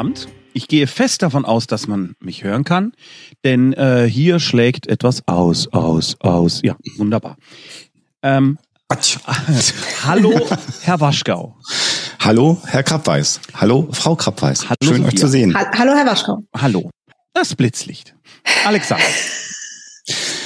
[0.00, 0.28] Abend.
[0.54, 2.92] Ich gehe fest davon aus, dass man mich hören kann,
[3.44, 6.62] denn äh, hier schlägt etwas aus, aus, aus.
[6.64, 7.36] Ja, wunderbar.
[8.22, 8.56] Ähm,
[10.06, 10.48] hallo,
[10.80, 11.58] Herr Waschgau.
[12.18, 13.40] Hallo, Herr Krabweis.
[13.52, 14.70] Hallo, Frau Krabweis.
[14.70, 15.08] Hallo, Schön, Sophia.
[15.08, 15.54] euch zu sehen.
[15.54, 16.44] Ha Hallo, Herr Waschkau.
[16.56, 16.90] Hallo.
[17.34, 18.14] Das Blitzlicht.
[18.64, 19.04] Alexander.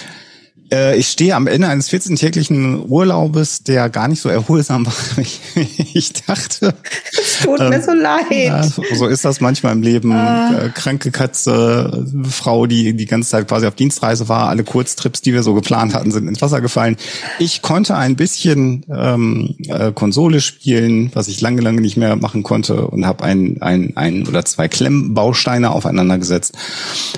[0.72, 5.68] Äh, ich stehe am Ende eines 14-täglichen Urlaubes, der gar nicht so erholsam war, wie
[5.94, 6.74] ich dachte.
[7.12, 8.24] Es tut mir so leid.
[8.30, 10.12] Ja, so ist das manchmal im Leben.
[10.12, 10.64] Ah.
[10.64, 14.48] Äh, Kranke Katze, Frau, die die ganze Zeit quasi auf Dienstreise war.
[14.48, 16.96] Alle Kurztrips, die wir so geplant hatten, sind ins Wasser gefallen.
[17.38, 22.42] Ich konnte ein bisschen ähm, äh, Konsole spielen, was ich lange, lange nicht mehr machen
[22.42, 26.56] konnte und habe ein, ein, ein oder zwei Klemmbausteine aufeinander gesetzt.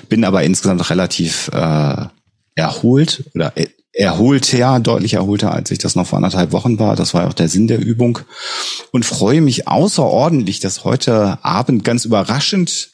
[0.08, 2.06] Bin aber insgesamt relativ äh,
[2.56, 6.97] erholt oder er- erholter, deutlich erholter, als ich das noch vor anderthalb Wochen war.
[6.97, 8.19] Das war ja auch der Sinn der Übung.
[8.92, 12.91] Und freue mich außerordentlich, dass heute Abend ganz überraschend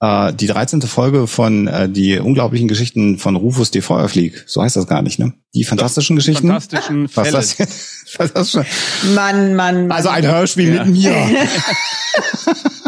[0.00, 0.82] äh, die 13.
[0.82, 3.80] Folge von äh, die unglaublichen Geschichten von Rufus D.
[3.80, 5.32] Feuerflieg, so heißt das gar nicht, ne?
[5.54, 6.48] Die fantastischen Geschichten.
[6.48, 7.32] Fantastischen Was Fälle.
[7.66, 8.02] das?
[8.08, 8.66] Fantastische.
[9.14, 9.92] Mann, Mann, Mann.
[9.92, 10.84] Also ein Hörspiel Ja.
[10.84, 11.14] mit mir.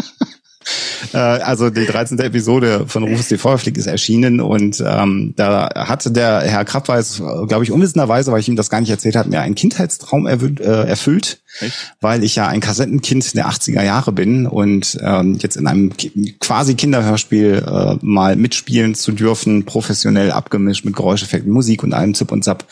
[1.13, 2.19] Äh, Also die 13.
[2.19, 7.63] Episode von Rufus die Feuerflieg ist erschienen und ähm, da hatte der Herr Krabweis, glaube
[7.63, 11.39] ich, unwissenderweise, weil ich ihm das gar nicht erzählt habe, mir einen Kindheitstraum äh, erfüllt,
[11.59, 11.95] Echt?
[11.99, 15.91] weil ich ja ein Kassettenkind der 80er Jahre bin und ähm, jetzt in einem
[16.39, 22.31] quasi Kinderhörspiel äh, mal mitspielen zu dürfen, professionell abgemischt mit Geräuscheffekten, Musik und allem Zip
[22.31, 22.65] und Zap.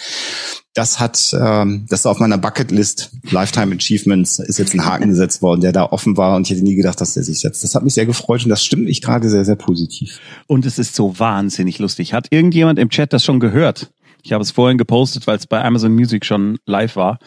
[0.74, 5.42] Das hat, ähm, das ist auf meiner Bucketlist, Lifetime Achievements, ist jetzt ein Haken gesetzt
[5.42, 7.64] worden, der da offen war und ich hätte nie gedacht, dass der sich setzt.
[7.64, 10.20] Das hat mich sehr gefreut und das stimmt mich gerade sehr, sehr positiv.
[10.46, 12.14] Und es ist so wahnsinnig lustig.
[12.14, 13.90] Hat irgendjemand im Chat das schon gehört?
[14.22, 17.18] Ich habe es vorhin gepostet, weil es bei Amazon Music schon live war.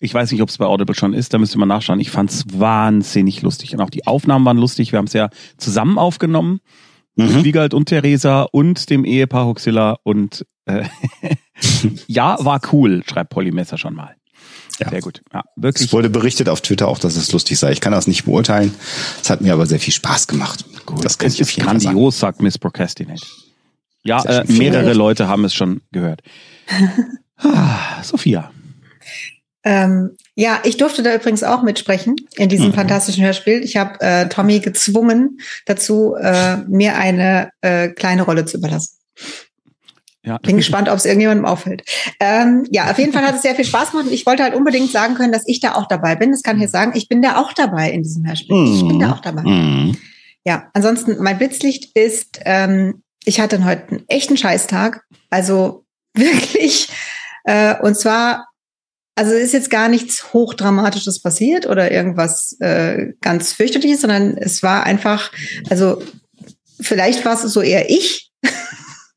[0.00, 2.00] Ich weiß nicht, ob es bei Audible schon ist, da müsst ihr mal nachschauen.
[2.00, 3.74] Ich fand es wahnsinnig lustig.
[3.74, 4.92] Und auch die Aufnahmen waren lustig.
[4.92, 5.28] Wir haben es ja
[5.58, 6.60] zusammen aufgenommen.
[7.16, 7.44] Mit Mhm.
[7.44, 9.98] Wiegald und Theresa und dem Ehepaar Huxilla.
[10.02, 10.84] Und äh,
[12.06, 14.14] ja, war cool, schreibt Polly Messer schon mal.
[14.78, 14.88] Ja.
[14.88, 15.20] Sehr gut.
[15.34, 15.92] Ja, Es wirklich.
[15.92, 17.70] wurde berichtet auf Twitter auch, dass es lustig sei.
[17.72, 18.74] Ich kann das nicht beurteilen.
[19.22, 20.64] Es hat mir aber sehr viel Spaß gemacht.
[20.86, 21.04] Gut.
[21.04, 21.80] Das kann es ich ist Fall sagen.
[21.82, 23.20] grandios, sagt Miss Procrastinate.
[24.02, 26.22] Ja, äh, mehrere Leute haben es schon gehört.
[27.42, 28.50] Ah, Sophia.
[29.62, 32.74] Ähm, ja, ich durfte da übrigens auch mitsprechen in diesem Mhm.
[32.74, 33.62] fantastischen Hörspiel.
[33.62, 38.96] Ich habe äh, Tommy gezwungen dazu, äh, mir eine äh, kleine Rolle zu überlassen.
[40.22, 41.82] Ja, Bin gespannt, ob es irgendjemandem auffällt.
[42.20, 44.06] Ähm, ja, auf jeden Fall hat es sehr viel Spaß gemacht.
[44.06, 46.30] Und ich wollte halt unbedingt sagen können, dass ich da auch dabei bin.
[46.32, 46.92] Das kann ich jetzt sagen.
[46.94, 48.74] Ich bin da auch dabei in diesem Hörspiel.
[48.74, 49.42] Ich bin da auch dabei.
[49.42, 49.96] Mhm.
[50.44, 55.02] Ja, ansonsten, mein Blitzlicht ist, ähm, ich hatte heute einen echten Scheißtag.
[55.30, 55.84] Also
[56.14, 56.88] wirklich.
[57.44, 58.48] Äh, und zwar,
[59.20, 64.84] also ist jetzt gar nichts Hochdramatisches passiert oder irgendwas äh, ganz fürchterliches, sondern es war
[64.84, 65.30] einfach,
[65.68, 66.02] also
[66.80, 68.29] vielleicht war es so eher ich.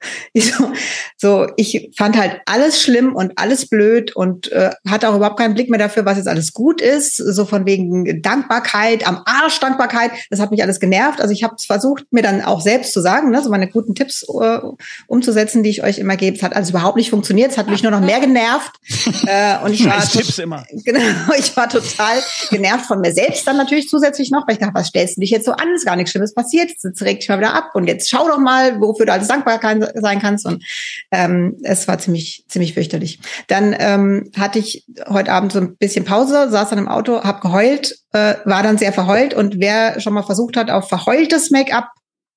[0.36, 0.72] Ich so,
[1.18, 5.54] so, ich fand halt alles schlimm und alles blöd und äh, hatte auch überhaupt keinen
[5.54, 7.18] Blick mehr dafür, was jetzt alles gut ist.
[7.18, 10.12] So von wegen Dankbarkeit, am Arsch Dankbarkeit.
[10.32, 11.22] Das hat mich alles genervt.
[11.22, 14.24] Also ich habe versucht, mir dann auch selbst zu sagen, ne, so meine guten Tipps
[14.24, 14.60] äh,
[15.08, 16.36] umzusetzen, die ich euch immer gebe.
[16.36, 17.52] Es hat alles überhaupt nicht funktioniert.
[17.52, 18.72] Es hat mich nur noch mehr genervt.
[19.28, 20.66] äh, und ich war Tipps immer.
[20.86, 21.00] Genau,
[21.38, 22.18] ich war total
[22.50, 25.30] genervt von mir selbst dann natürlich zusätzlich noch, weil ich dachte, was stellst du dich
[25.30, 25.74] jetzt so an?
[25.74, 26.72] Ist gar nichts Schlimmes passiert.
[26.72, 29.60] Jetzt reg dich mal wieder ab und jetzt schau doch mal, wofür du alles dankbar
[29.60, 30.46] kann, sein kannst.
[30.46, 30.64] Und
[31.12, 33.20] ähm, es war ziemlich, ziemlich fürchterlich.
[33.48, 37.42] Dann ähm, hatte ich heute Abend so ein bisschen Pause, saß dann im Auto, hab
[37.42, 41.90] geheult, äh, war dann sehr verheult und wer schon mal versucht hat, auf verheultes Make-up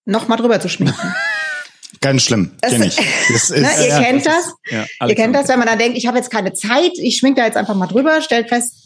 [0.04, 1.14] noch mal drüber zu schminken.
[2.00, 2.52] Ganz schlimm.
[2.60, 2.96] Das- Kenn ich.
[3.32, 4.46] Das ist, ne, ihr ja, kennt das das.
[4.46, 4.54] ist-
[5.00, 7.36] Ja, Ihr kennt das, wenn man dann denkt, ich habe jetzt keine Zeit, ich schmink
[7.36, 8.85] da jetzt einfach mal drüber, stellt fest,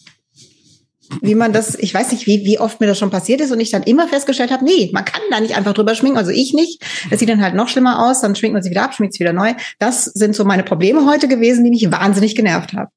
[1.20, 3.60] wie man das, ich weiß nicht, wie, wie oft mir das schon passiert ist und
[3.60, 6.54] ich dann immer festgestellt habe, nee, man kann da nicht einfach drüber schminken, also ich
[6.54, 6.82] nicht.
[7.10, 9.20] Das sieht dann halt noch schlimmer aus, dann schminkt man sich wieder ab, schminkt sich
[9.20, 9.54] wieder neu.
[9.78, 12.90] Das sind so meine Probleme heute gewesen, die mich wahnsinnig genervt haben.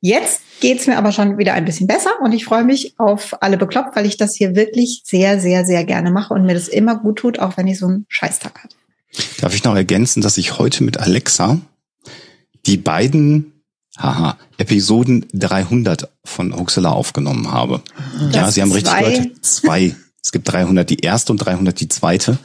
[0.00, 3.56] Jetzt geht's mir aber schon wieder ein bisschen besser und ich freue mich auf alle
[3.56, 6.96] bekloppt, weil ich das hier wirklich sehr, sehr, sehr gerne mache und mir das immer
[6.96, 8.74] gut tut, auch wenn ich so einen Scheißtag habe.
[9.40, 11.58] Darf ich noch ergänzen, dass ich heute mit Alexa
[12.66, 13.59] die beiden
[14.02, 17.82] haha, Episoden 300 von Huxela aufgenommen habe.
[18.32, 19.02] ja, Das Sie haben richtig zwei?
[19.10, 19.44] gehört.
[19.44, 19.96] Zwei.
[20.22, 22.36] Es gibt 300 die erste und 300 die zweite.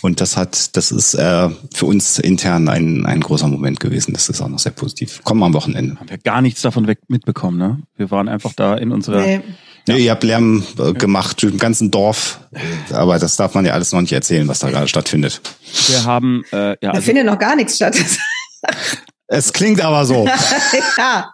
[0.00, 4.14] Und das hat, das ist äh, für uns intern ein, ein großer Moment gewesen.
[4.14, 5.20] Das ist auch noch sehr positiv.
[5.22, 5.96] Kommen wir am Wochenende.
[6.00, 7.82] Haben wir gar nichts davon weg mitbekommen, ne?
[7.98, 9.20] Wir waren einfach da in unserer.
[9.20, 9.42] Nee.
[9.86, 9.96] Ja.
[9.96, 12.40] ihr habt Lärm äh, gemacht im ganzen Dorf.
[12.90, 15.42] Aber das darf man ja alles noch nicht erzählen, was da gerade stattfindet.
[15.88, 17.98] Wir haben, äh, ja, Da also, findet noch gar nichts statt.
[19.30, 20.26] Es klingt aber so.
[20.98, 21.30] ja,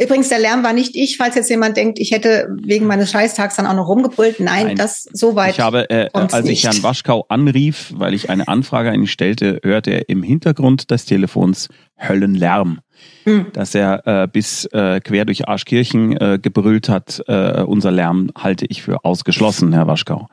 [0.00, 3.56] Übrigens, der Lärm war nicht ich, falls jetzt jemand denkt, ich hätte wegen meines Scheißtags
[3.56, 4.40] dann auch noch rumgebrüllt.
[4.40, 4.76] Nein, Nein.
[4.76, 5.52] das so weit.
[5.52, 6.64] Ich habe, äh, als ich nicht.
[6.64, 11.04] Herrn Waschkau anrief, weil ich eine Anfrage an ihn stellte, hörte er im Hintergrund des
[11.04, 12.80] Telefons Höllenlärm.
[13.24, 13.46] Hm.
[13.52, 18.66] Dass er äh, bis äh, quer durch Arschkirchen äh, gebrüllt hat, äh, unser Lärm halte
[18.66, 20.28] ich für ausgeschlossen, Herr Waschkau.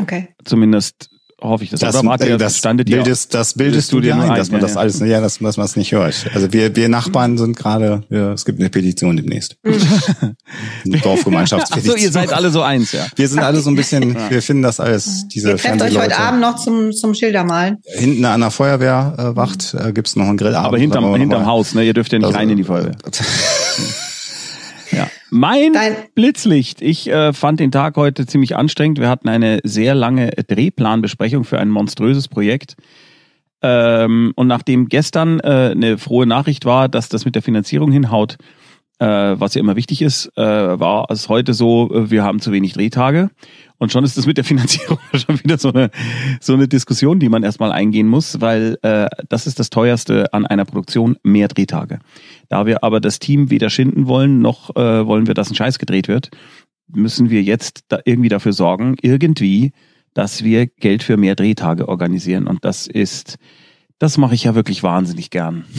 [0.00, 0.28] Okay.
[0.44, 1.10] Zumindest
[1.42, 1.80] hoffe ich das.
[1.80, 4.36] Das, Oder warte, äh, das das, standet dir bildest, das bildest du dir nur ein,
[4.36, 4.80] dass man ja, das ja.
[4.80, 6.26] alles, ja, dass, dass man es nicht hört.
[6.34, 9.56] Also wir, wir Nachbarn sind gerade, ja, es gibt eine Petition demnächst.
[10.84, 11.96] Eine Ach Dorfgemeinschaftspetition.
[11.96, 13.06] so, ihr seid alle so eins, ja.
[13.16, 16.18] wir sind alle so ein bisschen, wir finden das alles, diese Ihr trefft euch heute.
[16.18, 17.78] Abend noch zum, zum Schildermalen.
[17.96, 20.68] Hinten an der Feuerwehrwacht äh, gibt's noch einen Grillabend.
[20.68, 21.46] Aber hinterm, hinterm.
[21.46, 21.84] Haus, ne?
[21.84, 22.96] Ihr dürft ja nicht Also, rein in die Feuerwehr.
[25.34, 26.82] Mein Dein- Blitzlicht.
[26.82, 29.00] Ich äh, fand den Tag heute ziemlich anstrengend.
[29.00, 32.76] Wir hatten eine sehr lange Drehplanbesprechung für ein monströses Projekt.
[33.62, 38.36] Ähm, und nachdem gestern äh, eine frohe Nachricht war, dass das mit der Finanzierung hinhaut,
[39.04, 42.74] was ja immer wichtig ist, äh, war es heute so, äh, wir haben zu wenig
[42.74, 43.30] Drehtage.
[43.78, 45.90] Und schon ist das mit der Finanzierung schon wieder so eine,
[46.40, 50.46] so eine Diskussion, die man erstmal eingehen muss, weil äh, das ist das teuerste an
[50.46, 51.98] einer Produktion, mehr Drehtage.
[52.48, 55.80] Da wir aber das Team weder schinden wollen, noch äh, wollen wir, dass ein Scheiß
[55.80, 56.30] gedreht wird,
[56.86, 59.72] müssen wir jetzt da irgendwie dafür sorgen, irgendwie,
[60.14, 62.46] dass wir Geld für mehr Drehtage organisieren.
[62.46, 63.38] Und das ist,
[63.98, 65.64] das mache ich ja wirklich wahnsinnig gern.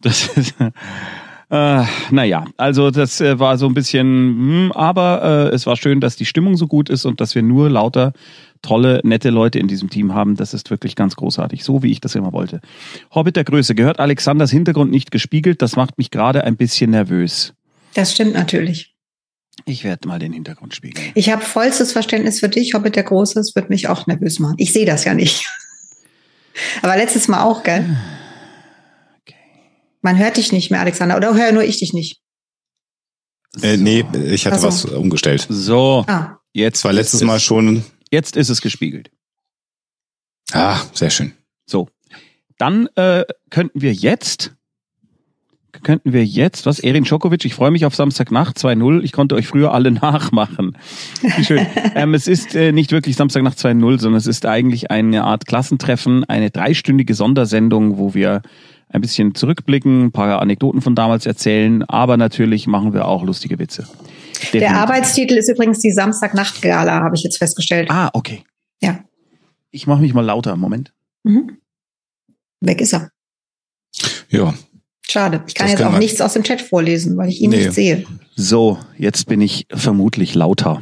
[0.00, 0.54] Das ist,
[1.54, 6.00] äh, naja, also das äh, war so ein bisschen, hm, aber äh, es war schön,
[6.00, 8.12] dass die Stimmung so gut ist und dass wir nur lauter
[8.60, 10.34] tolle, nette Leute in diesem Team haben.
[10.34, 12.60] Das ist wirklich ganz großartig, so wie ich das immer wollte.
[13.14, 15.62] Hobbit der Größe, gehört Alexanders Hintergrund nicht gespiegelt?
[15.62, 17.54] Das macht mich gerade ein bisschen nervös.
[17.94, 18.96] Das stimmt natürlich.
[19.64, 21.12] Ich werde mal den Hintergrund spiegeln.
[21.14, 23.38] Ich habe vollstes Verständnis für dich, Hobbit der Große.
[23.38, 24.56] Es wird mich auch nervös machen.
[24.58, 25.46] Ich sehe das ja nicht.
[26.82, 27.96] Aber letztes Mal auch, gell?
[30.04, 31.16] Man hört dich nicht mehr, Alexander.
[31.16, 32.20] Oder höre nur ich dich nicht?
[33.62, 34.66] Äh, nee, ich hatte so.
[34.66, 35.46] was umgestellt.
[35.48, 39.10] So, Ah, jetzt Das war letztes ist Mal es, schon, Jetzt ist es gespiegelt.
[40.52, 41.32] ah, sehr schön.
[41.64, 41.88] So,
[42.58, 44.52] dann äh, könnten wir jetzt,
[45.82, 49.02] könnten wir jetzt, was, Erin Djokovic, ich freue mich auf Samstagnacht 2-0.
[49.02, 50.76] Ich konnte euch früher alle nachmachen.
[51.22, 51.66] Wie schön.
[51.94, 56.24] ähm, es ist äh, nicht wirklich Samstagnacht 2-0, sondern es ist eigentlich eine Art Klassentreffen,
[56.24, 58.42] eine dreistündige Sondersendung, wo wir
[58.94, 63.58] ein bisschen zurückblicken, ein paar Anekdoten von damals erzählen, aber natürlich machen wir auch lustige
[63.58, 63.82] Witze.
[64.52, 64.70] der Definitiv.
[64.76, 67.90] Arbeitstitel ist übrigens die Samstagnacht-Gala, habe ich jetzt festgestellt.
[67.90, 68.44] Ah, okay.
[68.80, 69.00] Ja.
[69.70, 70.56] Ich mache mich mal lauter.
[70.56, 70.92] Moment.
[71.24, 71.58] Mhm.
[72.60, 73.10] Weg ist er.
[74.28, 74.54] Ja,
[75.06, 75.42] Schade.
[75.46, 77.58] Ich kann Das jetzt auch nichts aus dem Chat vorlesen, weil ich ihn Nee.
[77.58, 78.04] nicht sehe.
[78.36, 80.80] So, jetzt bin ich vermutlich lauter.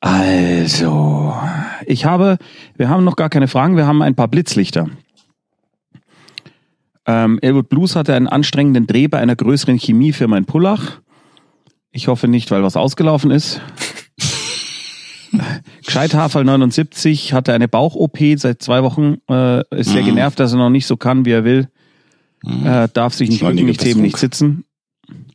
[0.00, 1.34] Also,
[1.86, 2.38] ich habe,
[2.76, 4.88] wir haben noch gar keine Fragen, wir haben ein paar Blitzlichter.
[7.10, 11.00] Ähm, Elwood Blues hatte einen anstrengenden Dreh bei einer größeren Chemiefirma in Pullach.
[11.90, 13.60] Ich hoffe nicht, weil was ausgelaufen ist.
[15.84, 20.06] Gescheithaferl 79 hatte eine Bauch-OP seit zwei Wochen, äh, ist sehr Mhm.
[20.06, 21.68] genervt, dass er noch nicht so kann, wie er will.
[22.64, 24.64] Äh, darf sich nicht rücken, nicht heben, nicht sitzen.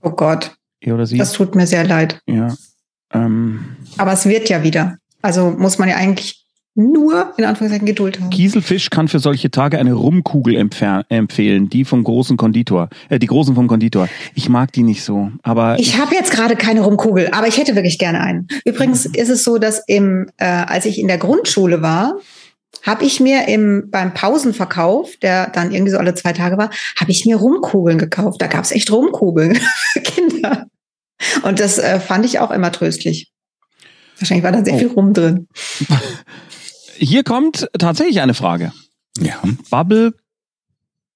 [0.01, 1.17] Oh Gott, Er oder sie.
[1.17, 2.21] das tut mir sehr leid.
[2.27, 2.55] Ja.
[3.11, 4.97] Ähm, Aber es wird ja wieder.
[5.21, 6.43] Also muss man ja eigentlich
[6.75, 8.29] nur in Anführungszeichen Geduld haben.
[8.31, 13.53] Kieselfisch kann für solche Tage eine Rumkugel empfehlen, die vom großen Konditor, äh, die großen
[13.53, 14.09] vom Konditor.
[14.33, 17.75] Ich mag die nicht so, aber Ich habe jetzt gerade keine Rumkugel, aber ich hätte
[17.75, 18.47] wirklich gerne einen.
[18.65, 22.15] Übrigens ist es so, dass im, äh, als ich in der Grundschule war,
[22.81, 27.11] habe ich mir im beim Pausenverkauf, der dann irgendwie so alle zwei Tage war, habe
[27.11, 28.42] ich mir Rumkugeln gekauft.
[28.42, 29.56] Da gab es echt Rumkugeln
[29.94, 30.65] für Kinder.
[31.44, 33.31] Und das äh, fand ich auch immer tröstlich.
[34.19, 34.77] Wahrscheinlich war da sehr Oh.
[34.80, 35.47] viel Rum drin.
[37.04, 38.72] hier kommt tatsächlich eine Frage.
[39.19, 39.42] ja.
[39.69, 40.14] Bubble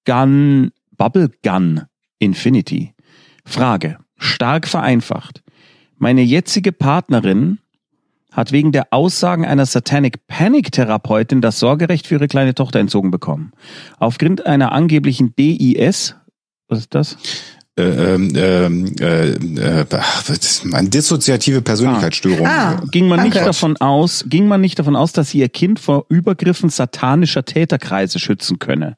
[0.04, 1.82] Gun, Bubble Gun
[2.18, 2.94] Infinity.
[3.44, 5.42] Frage, stark vereinfacht.
[5.96, 7.58] Meine jetzige Partnerin
[8.32, 13.10] hat wegen der Aussagen einer Satanic Panic Therapeutin das Sorgerecht für ihre kleine Tochter entzogen
[13.10, 13.52] bekommen.
[13.98, 16.14] Aufgrund einer angeblichen DIS,
[16.68, 17.16] was ist das?
[17.78, 22.44] Äh, ähm, ähm, äh, äh, ach, ist eine dissoziative Persönlichkeitsstörung.
[22.44, 22.82] Ah.
[22.90, 23.46] ging man nicht Danke.
[23.46, 28.18] davon aus, ging man nicht davon aus, dass sie ihr Kind vor Übergriffen satanischer Täterkreise
[28.18, 28.96] schützen könne.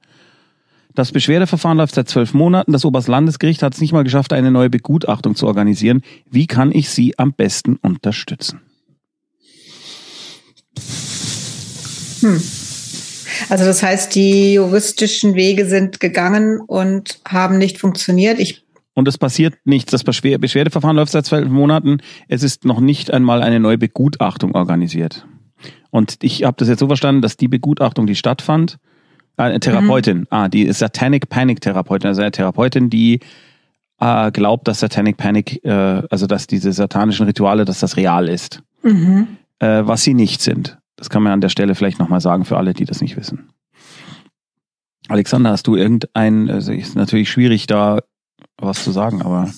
[0.94, 2.72] Das Beschwerdeverfahren läuft seit zwölf Monaten.
[2.72, 6.00] Das Oberstlandesgericht hat es nicht mal geschafft, eine neue Begutachtung zu organisieren.
[6.30, 8.62] Wie kann ich sie am besten unterstützen?
[12.20, 12.42] Hm.
[13.50, 18.38] Also das heißt, die juristischen Wege sind gegangen und haben nicht funktioniert.
[18.38, 19.92] Ich Und es passiert nichts.
[19.92, 21.98] Das Beschwer Beschwerdeverfahren läuft seit zwölf Monaten.
[22.28, 25.26] Es ist noch nicht einmal eine neue Begutachtung organisiert.
[25.90, 28.78] Und ich habe das jetzt so verstanden, dass die Begutachtung, die stattfand,
[29.36, 33.20] äh, eine Therapeutin, ah, die Satanic Panic Therapeutin, also eine Therapeutin, die
[34.00, 38.62] äh, glaubt, dass Satanic Panic, äh, also dass diese satanischen Rituale, dass das real ist.
[38.82, 39.36] Mhm.
[39.58, 40.78] Äh, was sie nicht sind.
[40.96, 43.50] Das kann man an der Stelle vielleicht nochmal sagen für alle, die das nicht wissen.
[45.08, 48.00] Alexander, hast du irgendein, also ist natürlich schwierig da
[48.60, 49.50] was zu sagen, aber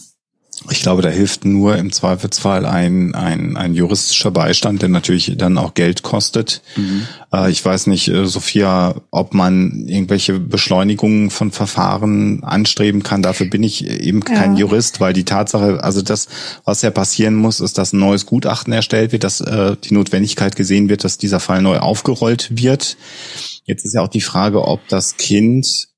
[0.70, 5.58] Ich glaube, da hilft nur im Zweifelsfall ein, ein, ein juristischer Beistand, der natürlich dann
[5.58, 6.62] auch Geld kostet.
[6.76, 7.06] mhm.
[7.32, 13.22] Äh, ich weiß nicht, äh, Sophia, ob man irgendwelche Beschleunigungen von Verfahren anstreben kann.
[13.22, 14.60] Dafür bin ich eben kein Ja.
[14.60, 16.28] Jurist, weil die Tatsache, also das,
[16.64, 20.54] was ja passieren muss, ist, dass ein neues Gutachten erstellt wird, dass äh, die Notwendigkeit
[20.54, 22.96] gesehen wird, dass dieser Fall neu aufgerollt wird.
[23.64, 25.88] Jetzt ist ja auch die Frage, ob das Kind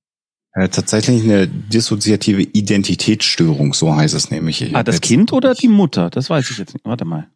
[0.54, 4.75] äh, tatsächlich eine dissoziative Identitätsstörung, so heißt es nämlich.
[4.75, 6.11] ah, das Kind oder die Mutter?
[6.11, 6.84] Das weiß ich jetzt nicht.
[6.84, 7.28] Warte mal.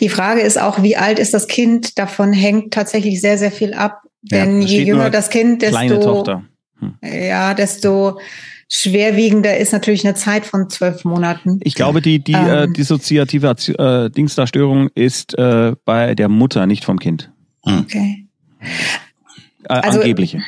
[0.00, 1.98] Die Frage ist auch, wie alt ist das Kind?
[1.98, 4.02] Davon hängt tatsächlich sehr, sehr viel ab.
[4.22, 6.44] Ja, Denn da je jünger das Kind, Kleine desto, Tochter.
[7.02, 8.20] ja, desto
[8.70, 11.60] schwerwiegender ist natürlich eine Zeit von zwölf Monaten.
[11.62, 12.72] Ich glaube, die, die äh, Ähm.
[12.72, 17.30] dissoziative äh, Dingsdarstörung ist äh, bei der Mutter, nicht vom Kind.
[17.62, 18.26] Okay.
[18.60, 18.66] Äh,
[19.68, 20.42] Also- angebliche.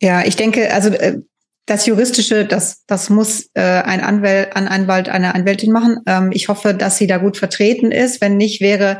[0.00, 1.20] Ja, ich denke, also äh,
[1.66, 6.00] das Juristische, das, das muss äh, ein Anwalt, ein Anwalt, eine Anwältin machen.
[6.06, 8.20] Ähm, ich hoffe, dass sie da gut vertreten ist.
[8.20, 8.98] Wenn nicht, wäre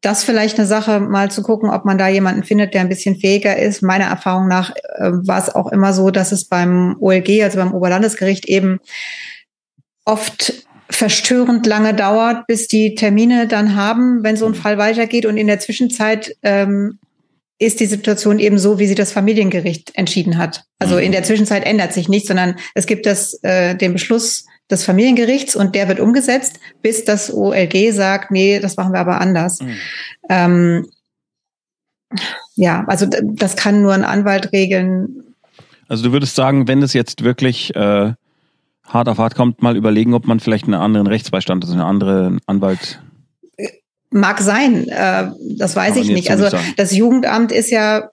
[0.00, 3.16] das vielleicht eine Sache, mal zu gucken, ob man da jemanden findet, der ein bisschen
[3.16, 3.82] fähiger ist.
[3.82, 7.72] Meiner Erfahrung nach äh, war es auch immer so, dass es beim OLG, also beim
[7.72, 8.80] Oberlandesgericht, eben
[10.04, 10.52] oft
[10.90, 15.24] verstörend lange dauert, bis die Termine dann haben, wenn so ein Fall weitergeht.
[15.24, 16.98] Und in der Zwischenzeit ähm,
[17.58, 20.64] ist die Situation eben so, wie sie das Familiengericht entschieden hat.
[20.78, 24.84] Also in der Zwischenzeit ändert sich nichts, sondern es gibt das, äh, den Beschluss des
[24.84, 29.60] Familiengerichts und der wird umgesetzt, bis das OLG sagt, nee, das machen wir aber anders.
[29.60, 29.76] Mhm.
[30.28, 30.86] Ähm,
[32.56, 35.24] ja, also das kann nur ein Anwalt regeln.
[35.88, 38.12] Also du würdest sagen, wenn es jetzt wirklich äh,
[38.86, 42.40] hart auf hart kommt, mal überlegen, ob man vielleicht einen anderen Rechtsbeistand, also einen anderen
[42.46, 43.00] Anwalt.
[44.16, 45.26] Mag sein, äh,
[45.58, 46.30] das weiß ich nicht.
[46.30, 48.10] Also das Jugendamt ist ja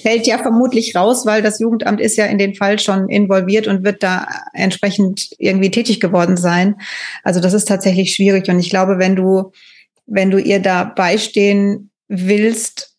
[0.00, 3.82] fällt ja vermutlich raus, weil das Jugendamt ist ja in den Fall schon involviert und
[3.84, 6.76] wird da entsprechend irgendwie tätig geworden sein.
[7.24, 9.50] Also das ist tatsächlich schwierig und ich glaube, wenn du
[10.06, 12.94] wenn du ihr da beistehen willst,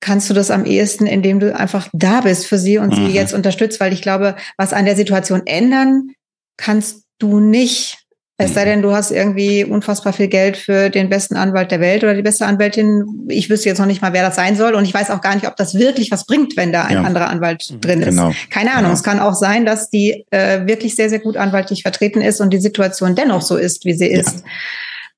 [0.00, 3.06] kannst du das am ehesten, indem du einfach da bist für sie und Mhm.
[3.06, 6.12] sie jetzt unterstützt, weil ich glaube, was an der Situation ändern
[6.56, 7.98] kannst du nicht.
[8.40, 12.04] Es sei denn, du hast irgendwie unfassbar viel Geld für den besten Anwalt der Welt
[12.04, 13.26] oder die beste Anwältin.
[13.28, 14.74] Ich wüsste jetzt noch nicht mal, wer das sein soll.
[14.74, 17.02] Und ich weiß auch gar nicht, ob das wirklich was bringt, wenn da ein Ja.
[17.02, 18.10] anderer Anwalt drin ist.
[18.10, 18.32] Genau.
[18.48, 18.84] Keine Ahnung.
[18.84, 18.94] Genau.
[18.94, 22.50] Es kann auch sein, dass die äh, wirklich sehr, sehr gut anwaltlich vertreten ist und
[22.50, 24.44] die Situation dennoch so ist, wie sie ist.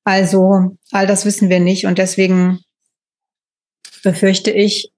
[0.03, 1.85] Also all das wissen wir nicht.
[1.85, 2.57] Und deswegen
[4.03, 4.91] befürchte ich,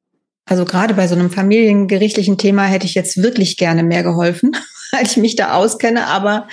[0.46, 4.56] also gerade bei so einem familiengerichtlichen Thema hätte ich jetzt wirklich gerne mehr geholfen,
[4.94, 6.08] weil ich mich da auskenne.
[6.08, 6.48] Aber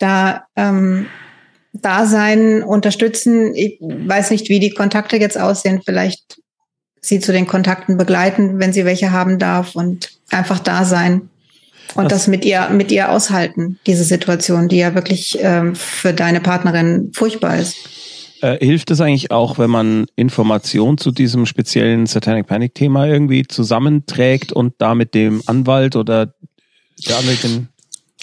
[0.00, 1.06] da ähm,
[1.72, 5.82] da sein, unterstützen, ich weiß nicht, wie die Kontakte jetzt aussehen.
[5.84, 6.40] Vielleicht
[7.00, 11.30] sie zu den Kontakten begleiten, wenn sie welche haben darf und einfach da sein.
[11.94, 16.12] Und Das- das, mit ihr, mit ihr aushalten, diese Situation, die ja wirklich ähm, für
[16.12, 17.76] deine Partnerin furchtbar ist.
[18.42, 23.44] Äh, hilft es eigentlich auch, wenn man Informationen zu diesem speziellen Satanic Panic Thema irgendwie
[23.46, 26.34] zusammenträgt und da mit dem Anwalt oder
[27.06, 27.68] der Anwältin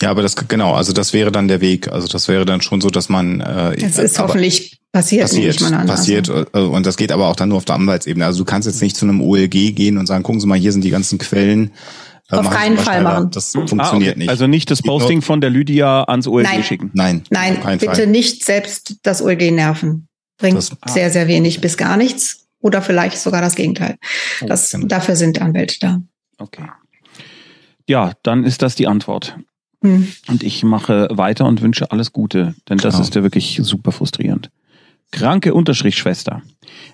[0.01, 1.87] Ja, aber das genau, also das wäre dann der Weg.
[1.91, 5.55] Also das wäre dann schon so, dass man äh, Das ist aber hoffentlich passiert, passiert,
[5.55, 5.87] ich mal an.
[5.87, 8.23] passiert Also, und das geht aber auch dann nur auf der Anwaltsebene.
[8.25, 10.71] Also du kannst jetzt nicht zu einem OLG gehen und sagen, gucken Sie mal, hier
[10.71, 11.71] sind die ganzen Quellen.
[12.29, 13.31] Äh, Auf keinen Fall machen.
[13.31, 14.19] Das Ah, funktioniert okay.
[14.19, 14.29] nicht.
[14.29, 16.63] Also nicht das Posting von der Lydia ans OLG Nein.
[16.63, 16.91] schicken.
[16.93, 18.07] Nein, Nein, keinen bitte Fall.
[18.07, 20.07] nicht selbst das OLG nerven.
[20.37, 20.91] Bringt Das- ah.
[20.91, 23.95] sehr, sehr wenig bis gar nichts oder vielleicht sogar das Gegenteil.
[24.41, 24.85] Oh, Das, genau.
[24.87, 26.01] Dafür sind Anwälte da.
[26.37, 26.65] Okay.
[27.87, 29.37] Ja, dann ist das die Antwort.
[29.83, 30.07] Hm.
[30.27, 33.03] Und ich mache weiter und wünsche alles Gute, denn das Genau.
[33.03, 34.49] ist ja wirklich super frustrierend.
[35.11, 36.41] Kranke Unterstrich-Schwester.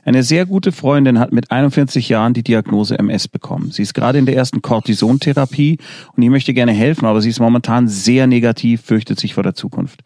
[0.06, 3.72] Eine sehr gute Freundin hat mit 41 Jahren die Diagnose MS bekommen.
[3.72, 5.80] Sie ist gerade in der ersten Cortisontherapie
[6.16, 9.56] und ich möchte gerne helfen, aber sie ist momentan sehr negativ, fürchtet sich vor der
[9.56, 10.02] Zukunft.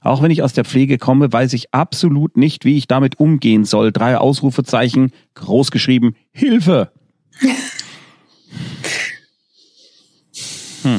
[0.00, 3.64] Auch wenn ich aus der Pflege komme, weiß ich absolut nicht, wie ich damit umgehen
[3.64, 3.92] soll.
[3.92, 6.90] Drei Ausrufezeichen, groß geschrieben, Hilfe!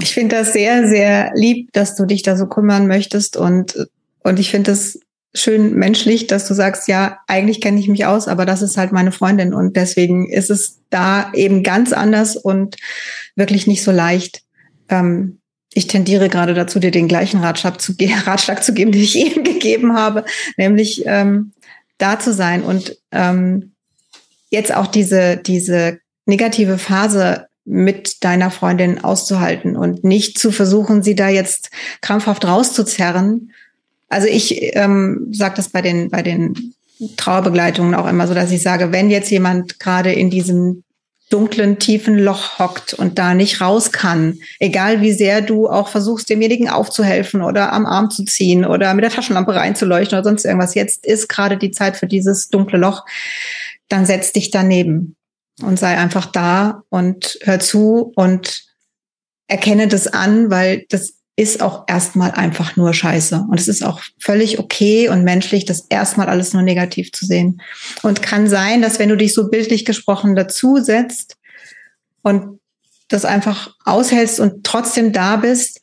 [0.01, 3.75] Ich finde das sehr, sehr lieb, dass du dich da so kümmern möchtest und,
[4.23, 4.99] und ich finde es
[5.33, 8.91] schön menschlich, dass du sagst, ja, eigentlich kenne ich mich aus, aber das ist halt
[8.91, 12.77] meine Freundin und deswegen ist es da eben ganz anders und
[13.35, 14.43] wirklich nicht so leicht.
[14.89, 15.39] Ähm,
[15.73, 17.93] ich tendiere gerade dazu, dir den gleichen Ratschlag zu,
[18.25, 20.23] Ratschlag zu geben, den ich eben gegeben habe,
[20.57, 21.53] nämlich ähm,
[21.97, 23.73] da zu sein und ähm,
[24.49, 31.15] jetzt auch diese, diese negative Phase mit deiner Freundin auszuhalten und nicht zu versuchen, sie
[31.15, 31.69] da jetzt
[32.01, 33.51] krampfhaft rauszuzerren.
[34.09, 36.73] Also ich ähm, sage das bei den, bei den
[37.17, 40.83] Trauerbegleitungen auch immer so, dass ich sage, wenn jetzt jemand gerade in diesem
[41.29, 46.29] dunklen, tiefen Loch hockt und da nicht raus kann, egal wie sehr du auch versuchst,
[46.29, 50.75] demjenigen aufzuhelfen oder am Arm zu ziehen oder mit der Taschenlampe reinzuleuchten oder sonst irgendwas,
[50.75, 53.03] jetzt ist gerade die Zeit für dieses dunkle Loch,
[53.87, 55.15] dann setz dich daneben
[55.61, 58.63] und sei einfach da und hör zu und
[59.47, 63.45] erkenne das an, weil das ist auch erstmal einfach nur scheiße.
[63.49, 67.61] Und es ist auch völlig okay und menschlich, das erstmal alles nur negativ zu sehen.
[68.03, 71.37] Und kann sein, dass wenn du dich so bildlich gesprochen dazusetzt
[72.21, 72.59] und
[73.07, 75.81] das einfach aushältst und trotzdem da bist,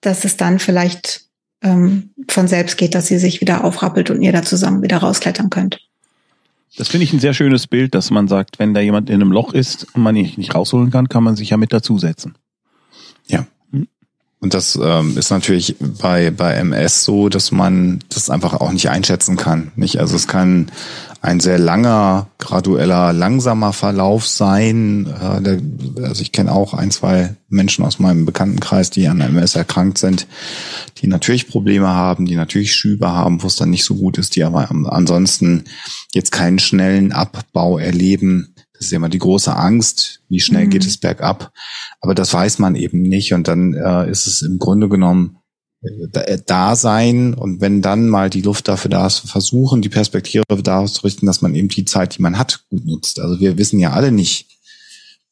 [0.00, 1.22] dass es dann vielleicht
[1.62, 5.50] ähm, von selbst geht, dass sie sich wieder aufrappelt und ihr da zusammen wieder rausklettern
[5.50, 5.80] könnt.
[6.76, 9.32] Das finde ich ein sehr schönes Bild, dass man sagt, wenn da jemand in einem
[9.32, 12.34] Loch ist und man ihn nicht rausholen kann, kann man sich ja mit dazusetzen.
[14.42, 18.88] Und das ähm, ist natürlich bei, bei MS so, dass man das einfach auch nicht
[18.88, 19.70] einschätzen kann.
[19.76, 20.00] Nicht?
[20.00, 20.70] Also es kann
[21.20, 25.06] ein sehr langer, gradueller, langsamer Verlauf sein.
[25.06, 25.60] Äh, der,
[26.08, 30.26] also ich kenne auch ein, zwei Menschen aus meinem Bekanntenkreis, die an MS erkrankt sind,
[31.02, 34.36] die natürlich Probleme haben, die natürlich Schübe haben, wo es dann nicht so gut ist,
[34.36, 35.64] die aber ansonsten
[36.14, 40.70] jetzt keinen schnellen Abbau erleben das ist immer die große Angst, wie schnell mhm.
[40.70, 41.52] geht es bergab.
[42.00, 43.34] Aber das weiß man eben nicht.
[43.34, 45.36] Und dann äh, ist es im Grunde genommen
[45.82, 50.44] äh, da sein und wenn dann mal die Luft dafür da ist, versuchen, die Perspektive
[50.62, 53.20] daraus zu richten, dass man eben die Zeit, die man hat, gut nutzt.
[53.20, 54.48] Also wir wissen ja alle nicht,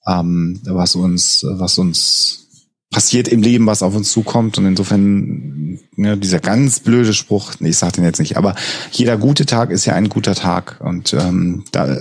[0.07, 2.48] ähm, was uns, was uns
[2.90, 4.57] passiert im Leben, was auf uns zukommt.
[4.57, 8.54] Und insofern, ja, dieser ganz blöde Spruch, nee, ich sag den jetzt nicht, aber
[8.90, 10.80] jeder gute Tag ist ja ein guter Tag.
[10.80, 11.99] Und ähm, da,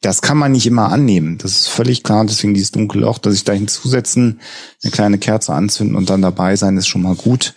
[0.00, 1.36] das kann man nicht immer annehmen.
[1.38, 2.24] Das ist völlig klar.
[2.24, 4.40] Deswegen dieses dunkle Loch, dass ich da hinzusetzen,
[4.82, 7.54] eine kleine Kerze anzünden und dann dabei sein, ist schon mal gut.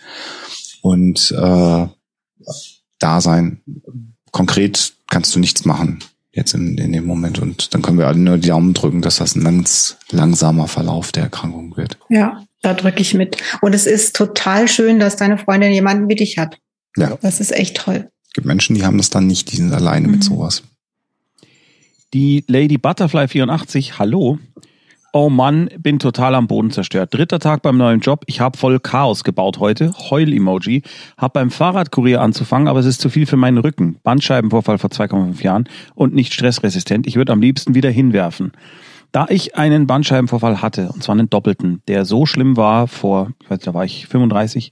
[0.82, 1.86] Und äh,
[2.98, 3.62] da sein.
[4.32, 5.98] Konkret kannst du nichts machen
[6.32, 7.38] jetzt in, in dem Moment.
[7.38, 11.12] Und dann können wir alle nur die Daumen drücken, dass das ein ganz langsamer Verlauf
[11.12, 11.98] der Erkrankung wird.
[12.08, 13.36] Ja, da drücke ich mit.
[13.60, 16.58] Und es ist total schön, dass deine Freundin jemanden wie dich hat.
[16.96, 17.16] Ja.
[17.22, 18.10] Das ist echt toll.
[18.28, 20.14] Es gibt Menschen, die haben das dann nicht, die sind alleine mhm.
[20.14, 20.62] mit sowas.
[22.12, 24.38] Die Lady Butterfly 84, hallo.
[25.12, 27.12] Oh Mann, bin total am Boden zerstört.
[27.12, 28.22] Dritter Tag beim neuen Job.
[28.26, 29.92] Ich habe voll Chaos gebaut heute.
[29.92, 30.82] Heul-Emoji.
[31.18, 33.96] Hab beim Fahrradkurier anzufangen, aber es ist zu viel für meinen Rücken.
[34.04, 37.08] Bandscheibenvorfall vor 2,5 Jahren und nicht stressresistent.
[37.08, 38.52] Ich würde am liebsten wieder hinwerfen.
[39.12, 43.50] Da ich einen Bandscheibenvorfall hatte, und zwar einen doppelten, der so schlimm war vor, ich
[43.50, 44.70] weiß, da war ich 35,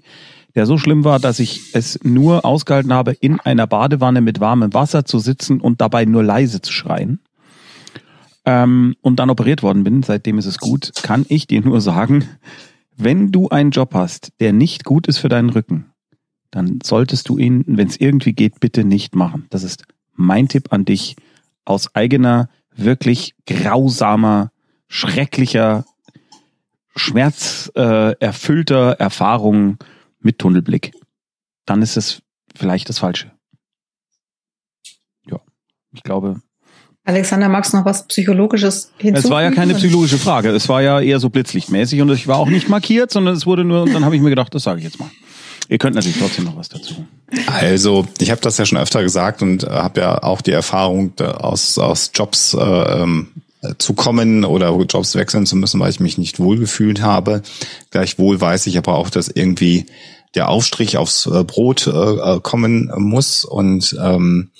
[0.55, 4.73] der so schlimm war, dass ich es nur ausgehalten habe, in einer Badewanne mit warmem
[4.75, 7.21] Wasser zu sitzen und dabei nur leise zu schreien.
[8.45, 12.29] Ähm, und dann operiert worden bin, seitdem ist es gut, kann ich dir nur sagen,
[12.97, 15.87] wenn du einen Job hast, der nicht gut ist für deinen Rücken,
[16.51, 19.47] dann solltest du ihn, wenn es irgendwie geht, bitte nicht machen.
[19.51, 21.17] Das ist mein Tipp an dich
[21.65, 22.49] aus eigener
[22.79, 24.51] wirklich grausamer,
[24.89, 25.85] schrecklicher,
[26.97, 29.79] schmerzerfüllter äh, Erfahrung
[30.21, 30.93] mit Tunnelblick.
[31.67, 32.23] Dann ist es
[32.55, 33.33] vielleicht das Falsche.
[35.27, 35.41] Ja,
[35.93, 36.41] ich glaube.
[37.05, 39.17] Alexander, magst du noch was Psychologisches hinzufügen?
[39.17, 40.51] Es war ja keine psychologische Frage.
[40.51, 43.65] Es war ja eher so blitzlichtmäßig und ich war auch nicht markiert, sondern es wurde
[43.65, 45.09] nur, und dann habe ich mir gedacht, das sage ich jetzt mal.
[45.69, 47.07] Ihr könnt natürlich trotzdem noch was dazu.
[47.47, 51.13] Also, ich habe das ja schon öfter gesagt und äh, habe ja auch die Erfahrung
[51.21, 53.29] aus, aus Jobs äh, ähm,
[53.79, 57.43] zu kommen oder Jobs wechseln zu müssen, weil ich mich nicht wohlgefühlt habe.
[57.91, 59.87] Gleichwohl weiß ich aber auch, dass irgendwie
[60.35, 64.51] der Aufstrich aufs äh, Brot äh, äh, kommen muss und ähm,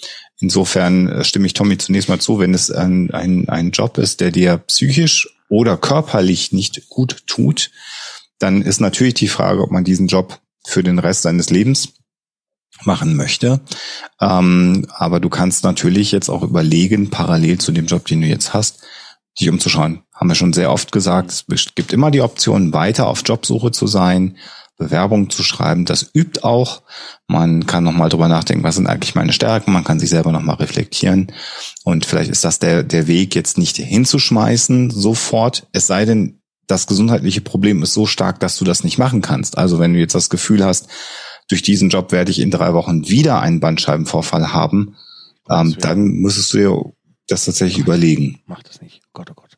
[0.41, 4.31] insofern stimme ich Tommy zunächst mal zu, wenn es ein, ein, ein Job ist, der
[4.31, 7.71] dir psychisch oder körperlich nicht gut tut,
[8.39, 11.95] dann ist natürlich die Frage, ob man diesen Job für den Rest seines Lebens
[12.85, 13.61] machen möchte.
[14.21, 18.55] Ähm, aber du kannst natürlich jetzt auch überlegen, parallel zu dem Job, den du jetzt
[18.55, 18.83] hast,
[19.41, 20.03] dich umzuschauen.
[20.15, 23.87] Haben wir schon sehr oft gesagt, es gibt immer die Option, weiter auf Jobsuche zu
[23.87, 24.37] sein,
[24.77, 25.85] Bewerbungen zu schreiben.
[25.85, 26.83] Das übt auch.
[27.27, 29.73] Man kann nochmal drüber nachdenken, was sind eigentlich meine Stärken.
[29.73, 31.33] Man kann sich selber nochmal reflektieren.
[31.85, 35.67] Und vielleicht ist das der, der Weg, jetzt nicht hinzuschmeißen sofort.
[35.73, 39.59] Es sei denn, das gesundheitliche Problem ist so stark, dass du das nicht machen kannst.
[39.59, 40.89] Also wenn du jetzt das Gefühl hast,
[41.49, 44.95] durch diesen Job werde ich in drei Wochen wieder einen Bandscheibenvorfall haben,
[45.51, 46.93] ähm, dann müsstest du dir
[47.27, 48.41] das tatsächlich überlegen.
[48.47, 49.01] Mach das nicht.
[49.07, 49.57] Oh Gott, oh Gott.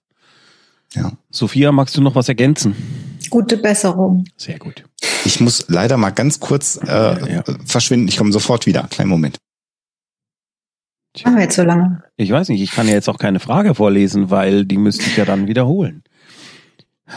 [0.95, 1.13] Ja.
[1.31, 2.75] Sophia, magst du noch was ergänzen?
[3.29, 4.25] Gute Besserung.
[4.37, 4.85] Sehr gut.
[5.25, 7.45] Ich muss leider mal ganz kurz äh, ja, ja.
[7.65, 8.09] verschwinden.
[8.09, 8.85] Ich komme sofort wieder.
[8.89, 9.37] Kleinen Moment.
[11.25, 12.03] Machen wir jetzt so lange?
[12.17, 15.17] Ich weiß nicht, ich kann ja jetzt auch keine Frage vorlesen, weil die müsste ich
[15.17, 16.05] ja dann wiederholen.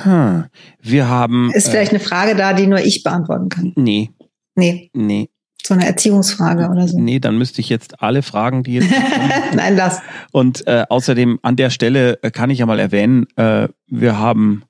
[0.01, 0.45] Hm.
[0.81, 1.51] Wir haben.
[1.53, 3.73] Ist vielleicht eine Frage da, die nur ich beantworten kann.
[3.75, 4.09] Nee,
[4.55, 5.29] Nee, nee,
[5.65, 6.99] so eine Erziehungsfrage oder so.
[6.99, 8.89] nee, dann müsste ich jetzt alle Fragen, die jetzt.
[9.55, 10.01] Nein, lass.
[10.31, 14.63] Und äh, außerdem an der Stelle äh, kann ich ja mal erwähnen, äh, wir haben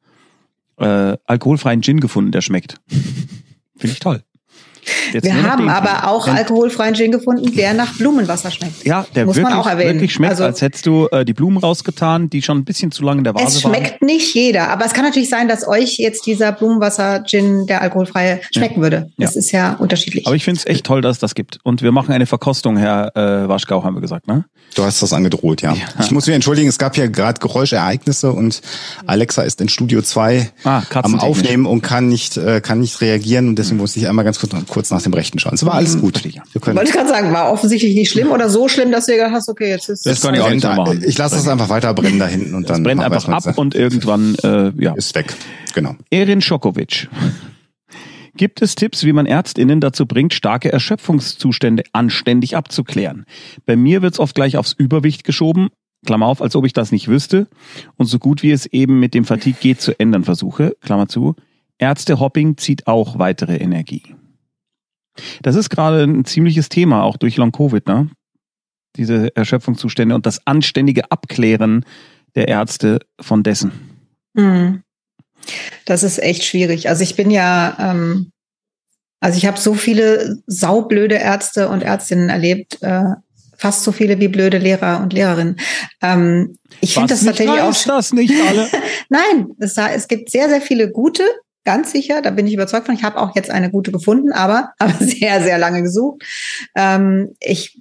[0.78, 2.80] äh, alkoholfreien Gin gefunden, der schmeckt.
[2.88, 4.24] Finde ich toll.
[5.12, 8.86] Jetzt Wir haben aber auch alkoholfreien Gin gefunden, der nach Blumenwasser schmeckt.
[8.86, 9.96] Ja, der Muss wirklich, man auch erwähnen.
[9.96, 13.04] wirklich schmeckt, Also- als hättest du äh, die Blumen rausgetan, die schon ein bisschen zu
[13.04, 13.76] lange in der Vase Es waren.
[13.76, 18.41] schmeckt nicht jeder, aber es kann natürlich sein, dass euch jetzt dieser Blumenwasser-Gin, der alkoholfreie,
[18.54, 19.10] schmecken würde.
[19.17, 19.39] Das Ja.
[19.39, 20.26] ist ja unterschiedlich.
[20.28, 21.60] Aber ich finde es echt toll, dass es das gibt.
[21.63, 24.46] Und wir machen eine Verkostung, Herr äh, Waschgau, haben wir gesagt, ne?
[24.76, 25.76] Du hast das angedroht, ja.
[26.00, 28.62] Ich muss mich entschuldigen, es gab hier gerade Geräuschereignisse und
[29.06, 31.19] Alexa ist in Studio 2 Ah, am.
[31.19, 34.52] Aufnehmen und kann nicht, äh, kann nicht reagieren und deswegen musste ich einmal ganz kurz,
[34.74, 35.54] kurz nach dem Rechten schauen.
[35.54, 36.26] Es war alles gut.
[36.26, 36.44] Ich, ja.
[36.52, 39.14] Wir können Wollte ich gerade sagen, war offensichtlich nicht schlimm oder so schlimm, dass du
[39.14, 41.04] gedacht hast, okay, jetzt ist Das kann ich auch nicht machen.
[41.06, 43.48] Ich lasse es einfach weiter brennen da hinten und Das dann brennt machen wir einfach
[43.48, 44.94] ab und irgendwann, äh, ja.
[44.96, 45.34] ist weg.
[45.76, 45.96] Genau.
[46.10, 47.08] Erin Schokowitsch.
[48.36, 53.26] Gibt es Tipps, wie man Ärztinnen dazu bringt, starke Erschöpfungszustände anständig abzuklären?
[53.68, 55.70] Bei mir wird es oft gleich aufs Überwicht geschoben,
[56.04, 57.48] Klammer auf, als ob ich das nicht wüsste,
[57.96, 61.36] und so gut wie es eben mit dem Fatigue geht zu ändern versuche, Klammer zu.
[61.78, 64.16] Ärztehopping zieht auch weitere Energie.
[65.41, 68.10] Das ist gerade ein ziemliches Thema, auch durch Long-Covid, ne?
[68.95, 71.86] Diese Erschöpfungszustände und das anständige Abklären
[72.36, 73.71] der Ärzte von dessen.
[74.36, 74.84] Hm.
[75.86, 76.89] Das ist echt schwierig.
[76.89, 78.32] Also ich bin ja, ähm,
[79.19, 83.15] also ich habe so viele saublöde Ärzte und Ärztinnen erlebt, äh,
[83.58, 85.58] fast so viele wie blöde Lehrer und Lehrerinnen.
[86.02, 87.95] Ähm, ich finde das nicht tatsächlich auch.
[87.95, 88.69] das nicht alle.
[89.10, 91.23] Nein, es, es gibt sehr, sehr viele gute,
[91.63, 92.21] ganz sicher.
[92.21, 92.95] Da bin ich überzeugt von.
[92.95, 96.23] Ich habe auch jetzt eine gute gefunden, aber aber sehr, sehr lange gesucht.
[96.76, 97.80] Ähm, ich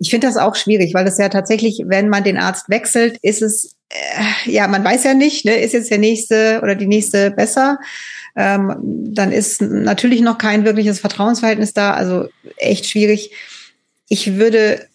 [0.00, 3.42] ich finde das auch schwierig, weil es ja tatsächlich, wenn man den Arzt wechselt, ist
[3.42, 7.30] es äh, ja, man weiß ja nicht, ne, ist jetzt der nächste oder die nächste
[7.30, 7.78] besser.
[8.36, 8.76] Ähm,
[9.12, 11.94] dann ist natürlich noch kein wirkliches Vertrauensverhältnis da.
[11.94, 13.32] Also echt schwierig.
[14.08, 14.86] Ich würde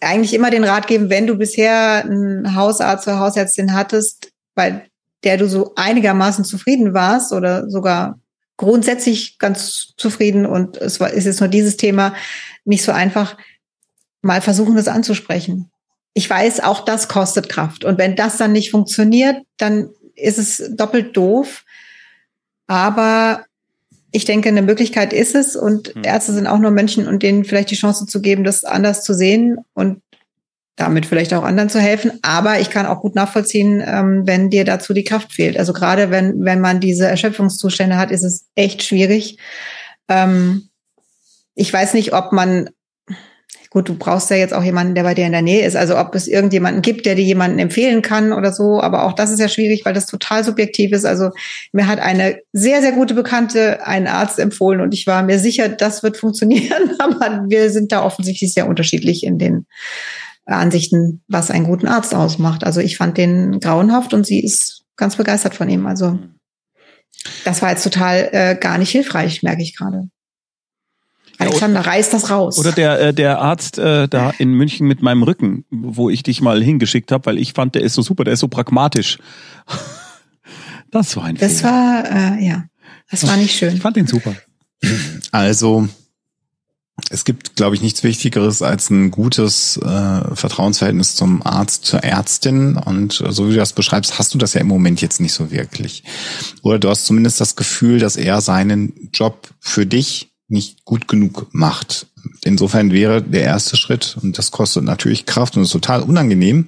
[0.00, 4.82] eigentlich immer den Rat geben, wenn du bisher einen Hausarzt oder Hausärztin hattest, bei
[5.24, 8.18] der du so einigermaßen zufrieden warst oder sogar
[8.56, 12.14] grundsätzlich ganz zufrieden und es war, ist jetzt nur dieses Thema
[12.64, 13.36] nicht so einfach,
[14.22, 15.70] mal versuchen, das anzusprechen.
[16.12, 17.84] Ich weiß, auch das kostet Kraft.
[17.84, 21.64] Und wenn das dann nicht funktioniert, dann ist es doppelt doof.
[22.66, 23.44] Aber
[24.12, 26.02] ich denke, eine Möglichkeit ist es und Hm.
[26.04, 29.14] Ärzte sind auch nur Menschen und denen vielleicht die Chance zu geben, das anders zu
[29.14, 30.02] sehen und
[30.80, 32.12] damit vielleicht auch anderen zu helfen.
[32.22, 35.58] Aber ich kann auch gut nachvollziehen, ähm, wenn dir dazu die Kraft fehlt.
[35.58, 39.38] Also gerade wenn, wenn man diese Erschöpfungszustände hat, ist es echt schwierig.
[40.08, 40.70] Ähm,
[41.54, 42.70] ich weiß nicht, ob man,
[43.68, 45.76] gut, du brauchst ja jetzt auch jemanden, der bei dir in der Nähe ist.
[45.76, 48.80] Also ob es irgendjemanden gibt, der dir jemanden empfehlen kann oder so.
[48.80, 51.04] Aber auch das ist ja schwierig, weil das total subjektiv ist.
[51.04, 51.30] Also
[51.72, 55.68] mir hat eine sehr, sehr gute Bekannte einen Arzt empfohlen und ich war mir sicher,
[55.68, 56.92] das wird funktionieren.
[56.98, 59.66] Aber wir sind da offensichtlich sehr unterschiedlich in den
[60.58, 62.64] Ansichten, was einen guten Arzt ausmacht.
[62.64, 65.86] Also ich fand den grauenhaft und sie ist ganz begeistert von ihm.
[65.86, 66.18] Also
[67.44, 70.08] das war jetzt total äh, gar nicht hilfreich, merke ich gerade.
[71.38, 72.58] Alexander, reiß das raus.
[72.58, 76.42] Oder der, äh, der Arzt äh, da in München mit meinem Rücken, wo ich dich
[76.42, 79.18] mal hingeschickt habe, weil ich fand, der ist so super, der ist so pragmatisch.
[80.92, 81.72] Das war ein das Fehler.
[81.72, 82.64] war, äh, ja,
[83.12, 83.76] das war nicht Ich schön.
[83.76, 84.34] fand den super.
[85.30, 85.88] Also
[87.10, 92.76] es gibt, glaube ich, nichts Wichtigeres als ein gutes äh, Vertrauensverhältnis zum Arzt, zur Ärztin.
[92.76, 95.32] Und äh, so wie du das beschreibst, hast du das ja im Moment jetzt nicht
[95.32, 96.04] so wirklich.
[96.62, 101.46] Oder du hast zumindest das Gefühl, dass er seinen Job für dich nicht gut genug
[101.52, 102.06] macht.
[102.44, 106.66] Insofern wäre der erste Schritt, und das kostet natürlich Kraft und ist total unangenehm,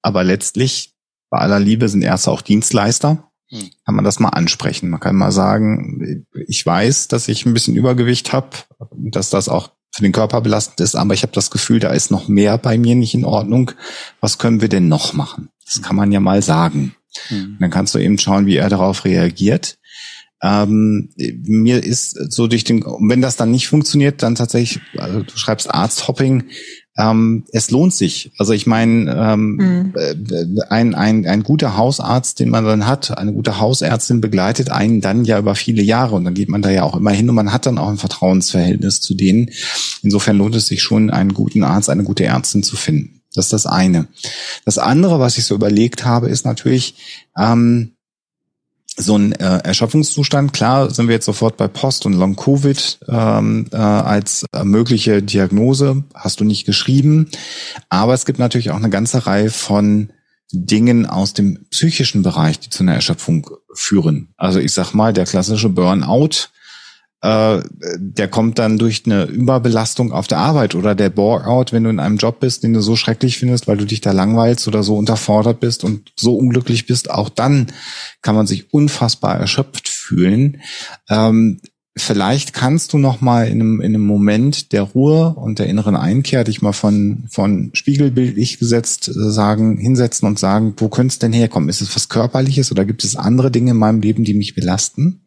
[0.00, 0.94] aber letztlich,
[1.30, 3.31] bei aller Liebe sind Ärzte auch Dienstleister.
[3.84, 4.90] Kann man das mal ansprechen.
[4.90, 8.48] Man kann mal sagen, ich weiß, dass ich ein bisschen Übergewicht habe,
[8.90, 12.10] dass das auch für den Körper belastend ist, aber ich habe das Gefühl, da ist
[12.10, 13.72] noch mehr bei mir nicht in Ordnung.
[14.20, 15.50] Was können wir denn noch machen?
[15.66, 16.94] Das kann man ja mal sagen.
[17.28, 17.58] Hm.
[17.60, 19.78] Dann kannst du eben schauen, wie er darauf reagiert.
[20.42, 25.36] Ähm, mir ist so durch den, wenn das dann nicht funktioniert, dann tatsächlich, also du
[25.36, 26.44] schreibst Arzthopping,
[26.96, 28.32] ähm, es lohnt sich.
[28.38, 29.94] Also ich meine, ähm, Mhm.
[29.96, 35.00] äh, ein, ein, ein guter Hausarzt, den man dann hat, eine gute Hausärztin begleitet einen
[35.00, 37.34] dann ja über viele Jahre und dann geht man da ja auch immer hin und
[37.34, 39.50] man hat dann auch ein Vertrauensverhältnis zu denen.
[40.02, 43.22] Insofern lohnt es sich schon, einen guten Arzt, eine gute Ärztin zu finden.
[43.34, 44.08] Das ist das eine.
[44.66, 46.96] Das andere, was ich so überlegt habe, ist natürlich,
[47.38, 47.92] ähm,
[48.96, 53.76] so ein äh, Erschöpfungszustand, klar sind wir jetzt sofort bei Post- und Long-Covid ähm, äh,
[53.76, 57.28] als äh, mögliche Diagnose, hast du nicht geschrieben,
[57.88, 60.12] aber es gibt natürlich auch eine ganze Reihe von
[60.52, 64.34] Dingen aus dem psychischen Bereich, die zu einer Erschöpfung führen.
[64.36, 66.48] Also ich sag mal, der klassische Burnout,
[67.22, 67.62] äh,
[67.96, 72.00] der kommt dann durch eine Überbelastung auf der Arbeit oder der Bore-out, wenn du in
[72.00, 74.96] einem Job bist, den du so schrecklich findest, weil du dich da langweilst oder so
[74.96, 77.10] unterfordert bist und so unglücklich bist.
[77.10, 77.68] Auch dann
[78.22, 80.62] kann man sich unfassbar erschöpft fühlen.
[81.08, 81.60] Ähm,
[81.96, 85.94] vielleicht kannst du noch mal in einem, in einem Moment der Ruhe und der inneren
[85.94, 91.18] Einkehr dich mal von, von spiegelbildlich gesetzt äh, sagen, hinsetzen und sagen, wo könnte es
[91.20, 91.68] denn herkommen?
[91.68, 95.20] Ist es was Körperliches oder gibt es andere Dinge in meinem Leben, die mich belasten?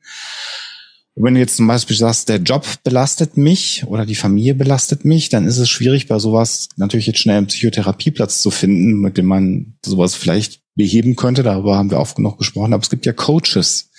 [1.17, 5.29] Wenn du jetzt zum Beispiel sagst, der Job belastet mich oder die Familie belastet mich,
[5.29, 9.25] dann ist es schwierig, bei sowas natürlich jetzt schnell einen Psychotherapieplatz zu finden, mit dem
[9.25, 11.41] man sowas vielleicht beheben könnte.
[11.41, 12.73] Darüber haben wir oft genug gesprochen.
[12.73, 13.91] Aber es gibt ja Coaches,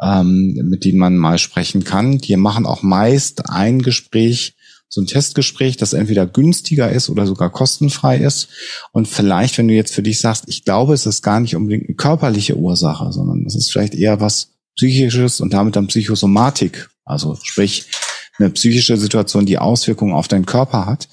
[0.00, 2.16] ähm, mit denen man mal sprechen kann.
[2.16, 4.56] Die machen auch meist ein Gespräch,
[4.88, 8.48] so ein Testgespräch, das entweder günstiger ist oder sogar kostenfrei ist.
[8.92, 11.88] Und vielleicht, wenn du jetzt für dich sagst, ich glaube, es ist gar nicht unbedingt
[11.88, 17.38] eine körperliche Ursache, sondern es ist vielleicht eher was Psychisches und damit dann Psychosomatik, also
[17.42, 17.86] sprich
[18.38, 21.08] eine psychische Situation, die Auswirkungen auf deinen Körper hat,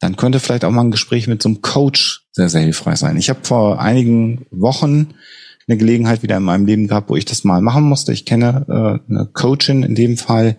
[0.00, 3.16] dann könnte vielleicht auch mal ein Gespräch mit so einem Coach sehr, sehr hilfreich sein.
[3.16, 5.14] Ich habe vor einigen Wochen
[5.66, 8.12] eine Gelegenheit wieder in meinem Leben gehabt, wo ich das mal machen musste.
[8.12, 10.58] Ich kenne äh, eine Coachin in dem Fall,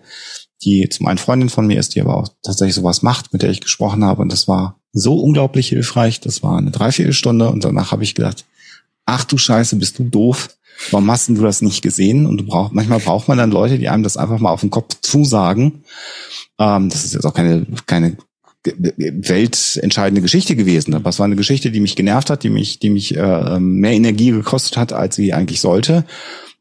[0.62, 3.50] die zum einen Freundin von mir ist, die aber auch tatsächlich sowas macht, mit der
[3.50, 4.22] ich gesprochen habe.
[4.22, 6.20] Und das war so unglaublich hilfreich.
[6.20, 8.44] Das war eine Dreiviertelstunde und danach habe ich gedacht,
[9.04, 10.48] ach du Scheiße, bist du doof.
[10.90, 12.26] Warum hast du das nicht gesehen?
[12.26, 14.70] Und du brauch, manchmal braucht man dann Leute, die einem das einfach mal auf den
[14.70, 15.84] Kopf zusagen.
[16.58, 18.16] Ähm, das ist jetzt auch keine, keine
[18.74, 20.94] weltentscheidende Geschichte gewesen.
[20.94, 23.92] Aber es war eine Geschichte, die mich genervt hat, die mich, die mich äh, mehr
[23.92, 26.04] Energie gekostet hat, als sie eigentlich sollte.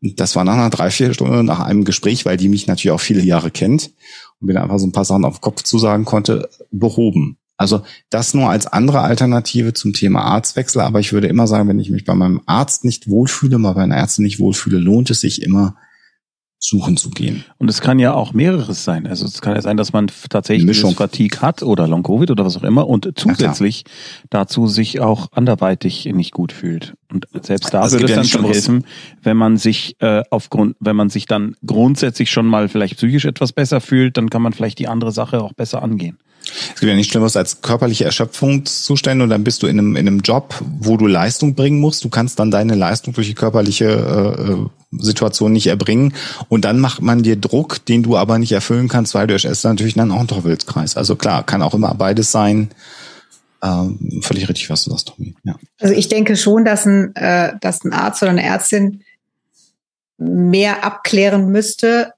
[0.01, 2.91] Und das war nach einer drei, vier Stunden nach einem Gespräch, weil die mich natürlich
[2.91, 3.91] auch viele Jahre kennt
[4.39, 7.38] und mir einfach so ein paar Sachen auf den Kopf zusagen konnte, behoben.
[7.57, 10.81] Also das nur als andere Alternative zum Thema Arztwechsel.
[10.81, 13.83] Aber ich würde immer sagen, wenn ich mich bei meinem Arzt nicht wohlfühle, mal bei
[13.83, 15.75] einer Ärztin nicht wohlfühle, lohnt es sich immer,
[16.59, 17.43] suchen zu gehen.
[17.57, 19.07] Und es kann ja auch mehreres sein.
[19.07, 20.95] Also es kann ja sein, dass man tatsächlich Mischung.
[20.95, 23.83] Fatigue hat oder Long Covid oder was auch immer und zusätzlich
[24.29, 26.95] dazu sich auch anderweitig nicht gut fühlt.
[27.11, 28.85] Und selbst da Es würde es ja dann schon helfen,
[29.21, 33.53] wenn man sich äh, aufgrund, wenn man sich dann grundsätzlich schon mal vielleicht psychisch etwas
[33.53, 36.17] besser fühlt, dann kann man vielleicht die andere Sache auch besser angehen.
[36.45, 40.08] Es gibt ja nichts Schlimmeres als körperliche Erschöpfungszustände und dann bist du in einem, in
[40.08, 42.03] einem Job, wo du Leistung bringen musst.
[42.03, 46.13] Du kannst dann deine Leistung durch die körperliche äh, äh, Situation nicht erbringen
[46.49, 49.63] und dann macht man dir Druck, den du aber nicht erfüllen kannst, weil du es
[49.63, 50.97] natürlich dann auch ein Teufelskreis.
[50.97, 52.69] Also klar, kann auch immer beides sein.
[53.63, 55.36] Ähm, völlig richtig, was du sagst, Tommy.
[55.43, 55.55] Ja.
[55.79, 59.01] Also ich denke schon, dass ein, äh, dass ein Arzt oder eine Ärztin
[60.17, 62.13] mehr abklären müsste,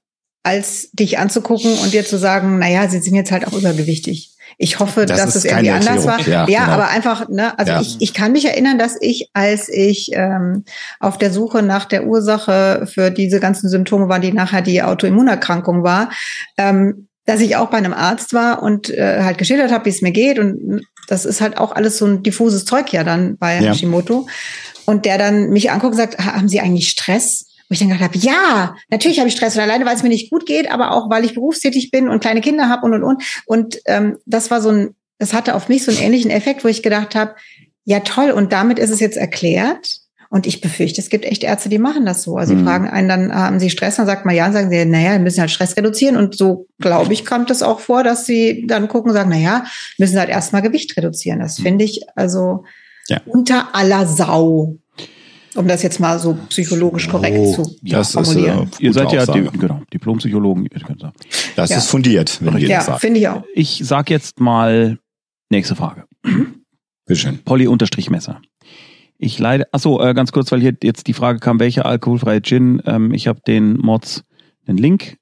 [0.48, 4.30] als dich anzugucken und dir zu sagen, naja, sie sind jetzt halt auch übergewichtig.
[4.56, 6.20] Ich hoffe, Das dass es irgendwie anders war.
[6.26, 6.72] Ja, Ja, genau.
[6.72, 7.80] aber einfach, ne, also Ja.
[7.80, 10.64] ich, ich kann mich erinnern, dass ich, als ich ähm,
[11.00, 15.82] auf der Suche nach der Ursache für diese ganzen Symptome war, die nachher die Autoimmunerkrankung
[15.84, 16.10] war,
[16.56, 20.00] ähm, dass ich auch bei einem Arzt war und äh, halt geschildert habe, wie es
[20.02, 20.38] mir geht.
[20.38, 23.70] Und das ist halt auch alles so ein diffuses Zeug ja dann bei Ja.
[23.72, 24.26] Hashimoto.
[24.86, 27.44] Und der dann mich anguckt und sagt, "Ha- haben Sie eigentlich Stress?
[27.68, 30.08] Wo ich dann gedacht habe, ja, natürlich habe ich Stress und alleine, weil es mir
[30.08, 33.02] nicht gut geht, aber auch weil ich berufstätig bin und kleine Kinder habe und und
[33.02, 33.22] und.
[33.46, 36.68] Und ähm, das war so ein, das hatte auf mich so einen ähnlichen Effekt, wo
[36.68, 37.34] ich gedacht habe,
[37.84, 39.98] ja toll, und damit ist es jetzt erklärt.
[40.30, 42.36] Und ich befürchte, es gibt echt Ärzte, die machen das so.
[42.36, 42.66] Also die Mhm.
[42.66, 43.96] fragen einen dann, haben Sie Stress?
[43.96, 46.18] Dann sagt man ja, und sagen sie, naja, wir müssen halt Stress reduzieren.
[46.18, 49.64] Und so, glaube ich, kommt es auch vor, dass sie dann gucken und sagen, naja,
[49.96, 51.40] müssen halt erstmal Gewicht reduzieren.
[51.40, 52.64] Das finde ich also
[53.08, 53.22] Ja.
[53.24, 54.76] unter aller Sau.
[55.58, 58.70] Um das jetzt mal so psychologisch korrekt Oh, zu das ist, formulieren.
[58.78, 60.64] äh, Ihr seid ja die, genau, Diplompsychologen.
[60.64, 61.14] ihr könnt sagen.
[61.56, 61.78] Das Ja.
[61.78, 63.42] ist fundiert, wenn wir ja, das finde ich auch.
[63.54, 64.98] Ich sag jetzt mal
[65.50, 66.04] nächste Frage.
[67.06, 67.38] Bitteschön.
[67.44, 68.40] Polly-Messer.
[69.18, 72.80] Ich leide, achso, äh, ganz kurz, weil hier jetzt die Frage kam, welcher alkoholfreie Gin?
[72.86, 74.22] Ähm, ich habe den Mods
[74.68, 75.16] den Link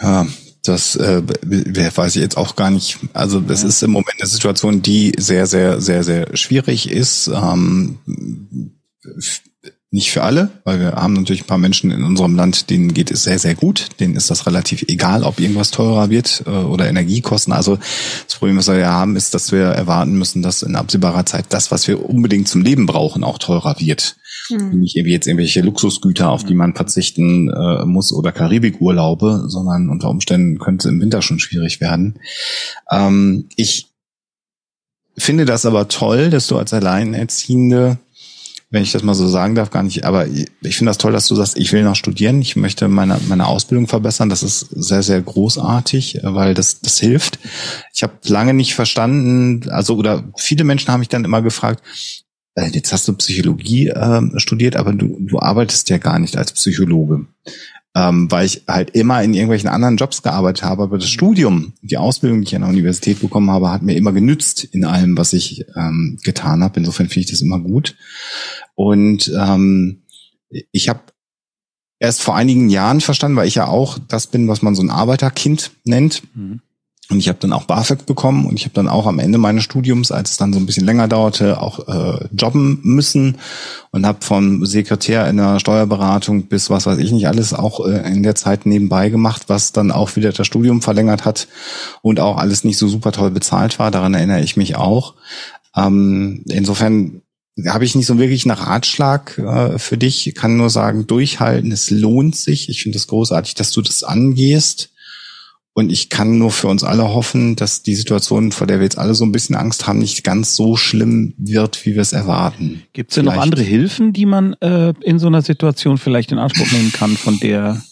[0.00, 0.26] Ja,
[0.62, 2.98] das äh, weiß ich jetzt auch gar nicht.
[3.12, 3.68] Also das ja.
[3.68, 7.28] ist im Moment eine Situation, die sehr, sehr, sehr, sehr schwierig ist.
[7.28, 7.98] Ähm,
[9.96, 13.10] nicht für alle, weil wir haben natürlich ein paar Menschen in unserem Land, denen geht
[13.10, 13.88] es sehr, sehr gut.
[13.98, 17.54] Denen ist das relativ egal, ob irgendwas teurer wird äh, oder Energiekosten.
[17.54, 17.78] Also
[18.26, 21.46] das Problem, was wir ja haben, ist, dass wir erwarten müssen, dass in absehbarer Zeit
[21.48, 24.16] das, was wir unbedingt zum Leben brauchen, auch teurer wird.
[24.48, 24.80] Hm.
[24.80, 30.10] Nicht irgendwie jetzt irgendwelche Luxusgüter, auf die man verzichten äh, muss oder Karibikurlaube, sondern unter
[30.10, 32.18] Umständen könnte es im Winter schon schwierig werden.
[32.90, 33.86] Ähm, ich
[35.16, 37.96] finde das aber toll, dass du als Alleinerziehende
[38.76, 40.04] wenn ich das mal so sagen darf, gar nicht.
[40.04, 43.18] Aber ich finde das toll, dass du sagst, ich will noch studieren, ich möchte meine,
[43.26, 44.28] meine Ausbildung verbessern.
[44.28, 47.38] Das ist sehr, sehr großartig, weil das, das hilft.
[47.94, 51.82] Ich habe lange nicht verstanden, also oder viele Menschen haben mich dann immer gefragt,
[52.54, 56.52] äh, jetzt hast du Psychologie äh, studiert, aber du, du arbeitest ja gar nicht als
[56.52, 57.24] Psychologe.
[57.94, 61.96] Ähm, weil ich halt immer in irgendwelchen anderen Jobs gearbeitet habe, aber das Studium, die
[61.96, 65.32] Ausbildung, die ich an der Universität bekommen habe, hat mir immer genützt in allem, was
[65.32, 66.78] ich ähm, getan habe.
[66.78, 67.96] Insofern finde ich das immer gut.
[68.76, 70.02] Und ähm,
[70.70, 71.00] ich habe
[71.98, 74.90] erst vor einigen Jahren verstanden, weil ich ja auch das bin, was man so ein
[74.90, 76.22] Arbeiterkind nennt.
[76.36, 76.60] Mhm.
[77.08, 79.62] Und ich habe dann auch BAföG bekommen und ich habe dann auch am Ende meines
[79.62, 83.38] Studiums, als es dann so ein bisschen länger dauerte, auch äh, jobben müssen
[83.92, 88.12] und habe vom Sekretär in der Steuerberatung bis was weiß ich nicht alles auch äh,
[88.12, 91.46] in der Zeit nebenbei gemacht, was dann auch wieder das Studium verlängert hat
[92.02, 93.92] und auch alles nicht so super toll bezahlt war.
[93.92, 95.14] Daran erinnere ich mich auch.
[95.76, 97.22] Ähm, insofern
[97.66, 100.26] habe ich nicht so wirklich einen Ratschlag äh, für dich.
[100.26, 102.68] Ich kann nur sagen, durchhalten, es lohnt sich.
[102.68, 104.90] Ich finde es das großartig, dass du das angehst
[105.78, 108.96] und ich kann nur für uns alle hoffen, dass die Situation, vor der wir jetzt
[108.96, 112.84] alle so ein bisschen Angst haben, nicht ganz so schlimm wird, wie wir es erwarten.
[112.94, 116.38] Gibt es denn noch andere Hilfen, die man äh, in so einer Situation vielleicht in
[116.38, 117.82] Anspruch nehmen kann, von der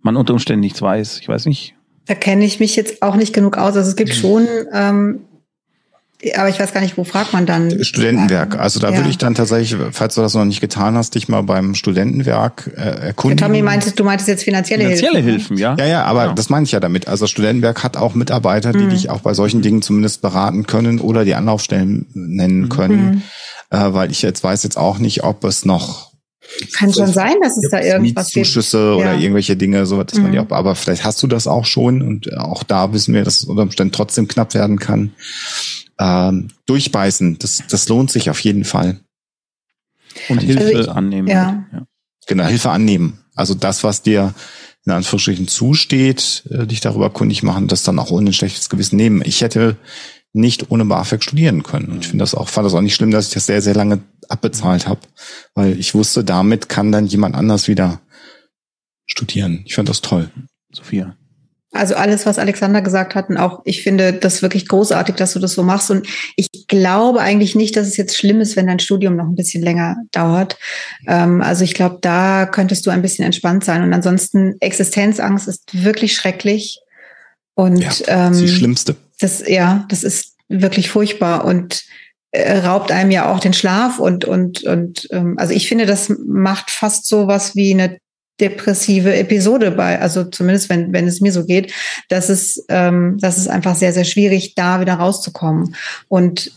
[0.00, 1.18] man unter Umständen nichts weiß?
[1.20, 1.74] Ich weiß nicht.
[2.06, 3.74] Da kenne ich mich jetzt auch nicht genug aus.
[3.74, 4.20] Also es gibt hm.
[4.20, 5.20] schon ähm,
[6.36, 7.82] aber ich weiß gar nicht, wo fragt man dann?
[7.82, 8.58] Studentenwerk.
[8.58, 8.96] Also da ja.
[8.96, 12.70] würde ich dann tatsächlich, falls du das noch nicht getan hast, dich mal beim Studentenwerk
[12.76, 13.40] äh, erkundigen.
[13.40, 15.56] Ja, Tommy meintest, du meintest jetzt finanzielle, finanzielle Hilfen.
[15.56, 15.86] Finanzielle Hilfen, ja.
[15.86, 16.34] Ja, ja, aber genau.
[16.34, 17.08] das meine ich ja damit.
[17.08, 18.90] Also das Studentenwerk hat auch Mitarbeiter, die mhm.
[18.90, 22.68] dich auch bei solchen Dingen zumindest beraten können oder die Anlaufstellen nennen mhm.
[22.68, 23.04] können.
[23.10, 23.22] Mhm.
[23.70, 26.12] Äh, weil ich jetzt weiß jetzt auch nicht, ob es noch
[26.76, 28.46] kann schon sein, dass es da irgendwas gibt.
[28.46, 30.24] Zuschüsse oder irgendwelche Dinge, so dass mhm.
[30.24, 33.24] man die auch, aber vielleicht hast du das auch schon und auch da wissen wir,
[33.24, 35.12] dass es unter Umständen trotzdem knapp werden kann
[36.02, 37.38] ähm, durchbeißen.
[37.38, 39.00] Das, das lohnt sich auf jeden Fall.
[40.28, 41.28] Und also Hilfe ich, annehmen.
[41.28, 41.64] Ja.
[41.72, 41.86] ja.
[42.26, 43.20] Genau, Hilfe annehmen.
[43.34, 44.34] Also das, was dir
[44.84, 48.96] in Anführungsstrichen zusteht, äh, dich darüber kundig machen, das dann auch ohne ein schlechtes Gewissen
[48.96, 49.22] nehmen.
[49.24, 49.76] Ich hätte
[50.32, 51.90] nicht ohne BAföG studieren können.
[51.90, 53.74] Und ich finde das auch, fand das auch nicht schlimm, dass ich das sehr, sehr
[53.74, 55.00] lange abbezahlt habe,
[55.54, 58.00] weil ich wusste, damit kann dann jemand anders wieder
[59.06, 59.62] studieren.
[59.66, 60.30] Ich fand das toll.
[60.72, 61.16] Sophia.
[61.74, 65.38] Also alles, was Alexander gesagt hat, und auch ich finde das wirklich großartig, dass du
[65.38, 65.90] das so machst.
[65.90, 66.06] Und
[66.36, 69.62] ich glaube eigentlich nicht, dass es jetzt schlimm ist, wenn dein Studium noch ein bisschen
[69.62, 70.58] länger dauert.
[71.08, 73.82] Ähm, also ich glaube, da könntest du ein bisschen entspannt sein.
[73.82, 76.78] Und ansonsten Existenzangst ist wirklich schrecklich.
[77.54, 78.96] Und ja, ähm, die schlimmste.
[79.20, 81.84] Das ja, das ist wirklich furchtbar und
[82.32, 86.10] äh, raubt einem ja auch den Schlaf und und und ähm, also ich finde, das
[86.26, 87.98] macht fast so was wie eine
[88.40, 91.72] depressive Episode bei, also zumindest wenn, wenn es mir so geht,
[92.08, 95.76] dass es, ähm, das ist einfach sehr, sehr schwierig, da wieder rauszukommen.
[96.08, 96.52] Und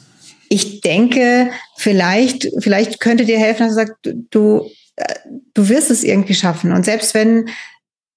[0.49, 3.93] ich denke, vielleicht, vielleicht könnte dir helfen, dass du sagst,
[4.31, 5.15] du, äh,
[5.53, 6.71] du wirst es irgendwie schaffen.
[6.71, 7.49] Und selbst wenn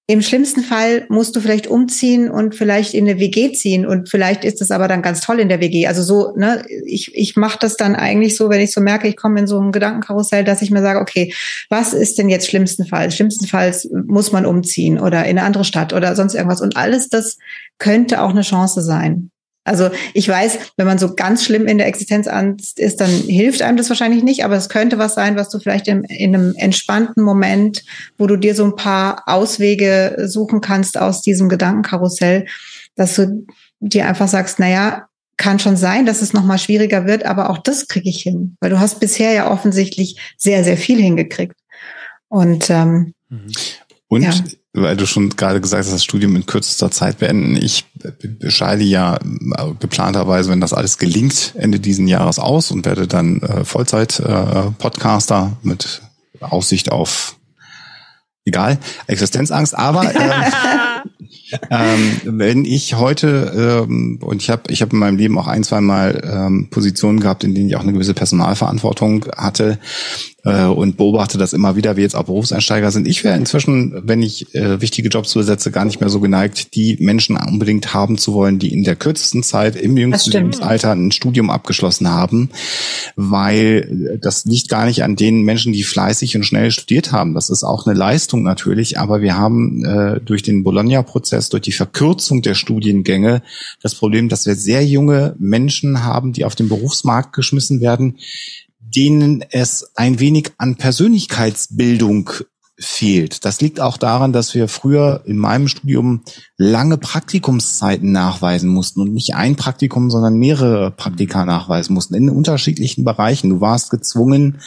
[0.09, 4.43] im schlimmsten Fall musst du vielleicht umziehen und vielleicht in eine WG ziehen und vielleicht
[4.43, 5.85] ist es aber dann ganz toll in der WG.
[5.85, 9.15] Also so, ne, ich, ich mache das dann eigentlich so, wenn ich so merke, ich
[9.15, 11.31] komme in so ein Gedankenkarussell, dass ich mir sage, okay,
[11.69, 13.15] was ist denn jetzt schlimmstenfalls?
[13.15, 16.61] Schlimmstenfalls muss man umziehen oder in eine andere Stadt oder sonst irgendwas.
[16.61, 17.37] Und alles das
[17.77, 19.29] könnte auch eine Chance sein.
[19.69, 23.77] Also ich weiß, wenn man so ganz schlimm in der Existenzangst ist, dann hilft einem
[23.77, 27.23] das wahrscheinlich nicht, aber es könnte was sein, was du vielleicht in, in einem entspannten
[27.23, 27.83] Moment,
[28.17, 32.47] wo du dir so ein paar Auswege suchen kannst aus diesem Gedankenkarussell,
[32.95, 33.45] dass du
[33.79, 35.05] dir einfach sagst, naja,
[35.37, 38.71] kann schon sein, dass es nochmal schwieriger wird, aber auch das kriege ich hin, weil
[38.71, 41.55] du hast bisher ja offensichtlich sehr, sehr viel hingekriegt.
[42.27, 43.51] Und ähm, mhm.
[44.07, 44.33] und ja
[44.73, 47.55] weil du schon gerade gesagt hast, das Studium in kürzester Zeit beenden.
[47.55, 47.85] Ich
[48.39, 53.41] bescheide ja äh, geplanterweise, wenn das alles gelingt, Ende diesen Jahres aus und werde dann
[53.41, 56.01] äh, Vollzeit-Podcaster äh, mit
[56.39, 57.35] Aussicht auf
[58.45, 59.77] egal, Existenzangst.
[59.77, 61.01] Aber ähm,
[61.69, 65.63] ähm, wenn ich heute ähm, und ich habe ich habe in meinem Leben auch ein,
[65.63, 69.79] zwei Mal ähm, Positionen gehabt, in denen ich auch eine gewisse Personalverantwortung hatte,
[70.49, 73.07] äh, und beobachte das immer wieder, wie jetzt auch Berufseinsteiger sind.
[73.07, 76.97] Ich wäre inzwischen, wenn ich äh, wichtige Jobs besetze, gar nicht mehr so geneigt, die
[76.99, 81.49] Menschen unbedingt haben zu wollen, die in der kürzesten Zeit im jüngsten Lebensalter ein Studium
[81.49, 82.49] abgeschlossen haben,
[83.15, 87.33] weil das liegt gar nicht an den Menschen, die fleißig und schnell studiert haben.
[87.33, 91.71] Das ist auch eine Leistung natürlich, aber wir haben äh, durch den Bologna-Prozess, durch die
[91.71, 93.41] Verkürzung der Studiengänge
[93.81, 98.17] das Problem, dass wir sehr junge Menschen haben, die auf den Berufsmarkt geschmissen werden,
[98.79, 102.29] denen es ein wenig an Persönlichkeitsbildung
[102.79, 103.43] fehlt.
[103.43, 106.21] Das liegt auch daran, dass wir früher in meinem Studium
[106.57, 113.03] lange Praktikumszeiten nachweisen mussten und nicht ein Praktikum, sondern mehrere Praktika nachweisen mussten in unterschiedlichen
[113.03, 113.49] Bereichen.
[113.49, 114.61] Du warst gezwungen,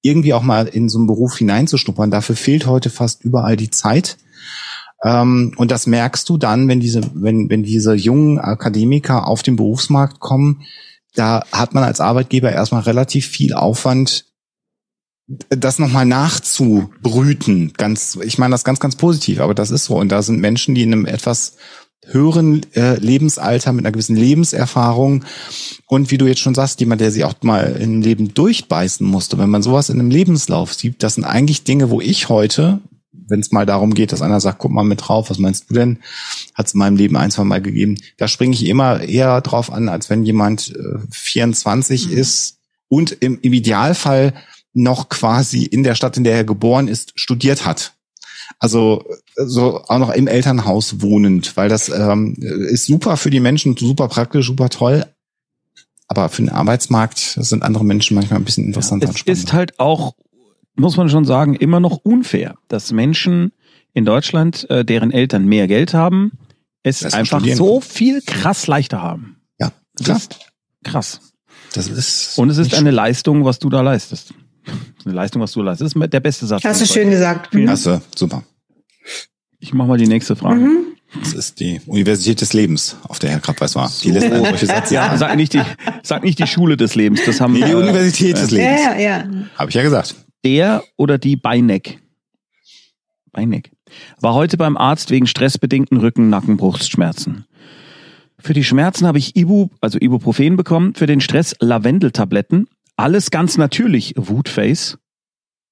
[0.00, 2.10] irgendwie auch mal in so einen Beruf hineinzuschnuppern.
[2.10, 4.16] Dafür fehlt heute fast überall die Zeit.
[5.04, 9.56] Ähm, und das merkst du dann, wenn diese, wenn, wenn diese jungen Akademiker auf den
[9.56, 10.62] Berufsmarkt kommen,
[11.18, 14.26] da hat man als Arbeitgeber erstmal relativ viel Aufwand,
[15.50, 17.72] das nochmal nachzubrüten.
[17.76, 19.96] Ganz, ich meine das ganz, ganz positiv, aber das ist so.
[19.96, 21.56] Und da sind Menschen, die in einem etwas
[22.06, 25.24] höheren äh, Lebensalter mit einer gewissen Lebenserfahrung
[25.88, 29.36] und wie du jetzt schon sagst, jemand, der sich auch mal im Leben durchbeißen musste.
[29.36, 32.80] Wenn man sowas in einem Lebenslauf sieht, das sind eigentlich Dinge, wo ich heute
[33.28, 35.74] wenn es mal darum geht, dass einer sagt, guck mal mit drauf, was meinst du
[35.74, 35.98] denn?
[36.54, 37.96] Hat es in meinem Leben ein, zwei Mal gegeben.
[38.16, 42.16] Da springe ich immer eher drauf an, als wenn jemand äh, 24 mhm.
[42.16, 42.58] ist
[42.88, 44.34] und im, im Idealfall
[44.74, 47.94] noch quasi in der Stadt, in der er geboren ist, studiert hat.
[48.58, 49.04] Also
[49.36, 54.08] so auch noch im Elternhaus wohnend, weil das ähm, ist super für die Menschen, super
[54.08, 55.06] praktisch, super toll.
[56.08, 59.08] Aber für den Arbeitsmarkt sind andere Menschen manchmal ein bisschen interessanter.
[59.08, 60.14] Ja, es ist halt auch
[60.78, 63.52] muss man schon sagen, immer noch unfair, dass Menschen
[63.94, 66.32] in Deutschland, äh, deren Eltern mehr Geld haben,
[66.82, 69.40] es das einfach so viel krass leichter haben.
[69.58, 69.72] Ja,
[70.02, 70.20] klar.
[70.84, 71.20] krass.
[71.74, 74.32] Das ist Und es ist eine Leistung, was du da leistest.
[75.04, 75.96] Eine Leistung, was du leistest.
[75.96, 76.62] Das ist der beste Satz.
[76.62, 77.54] Hast du schön gesagt.
[77.54, 77.70] Mhm.
[77.70, 78.42] Hast du, super.
[79.60, 80.60] Ich mach mal die nächste Frage.
[80.60, 80.86] Mhm.
[81.20, 83.90] Das ist die Universität des Lebens, auf der Herr Krabbeis war.
[84.02, 84.94] Die lässt einen solche Sätze.
[84.94, 85.62] Ja, sag nicht die,
[86.02, 87.22] sag nicht die Schule des Lebens.
[87.24, 88.80] Das haben nee, die Universität äh, des Lebens.
[88.82, 89.24] Ja, ja, ja.
[89.56, 90.14] Habe ich ja gesagt
[90.44, 92.00] der oder die Beineck?
[93.32, 93.70] Beineck.
[94.20, 97.46] War heute beim Arzt wegen stressbedingten Rücken, Nacken, Brustschmerzen.
[98.38, 102.68] Für die Schmerzen habe ich Ibu, also Ibuprofen bekommen, für den Stress Lavendeltabletten.
[102.96, 104.98] Alles ganz natürlich, Wutface.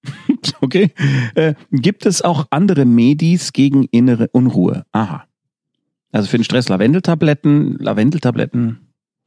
[0.61, 0.91] okay.
[1.35, 4.85] Äh, gibt es auch andere Medis gegen innere Unruhe?
[4.93, 5.25] Aha.
[6.13, 8.86] Also für den Stress Lavendeltabletten, Lavendeltabletten,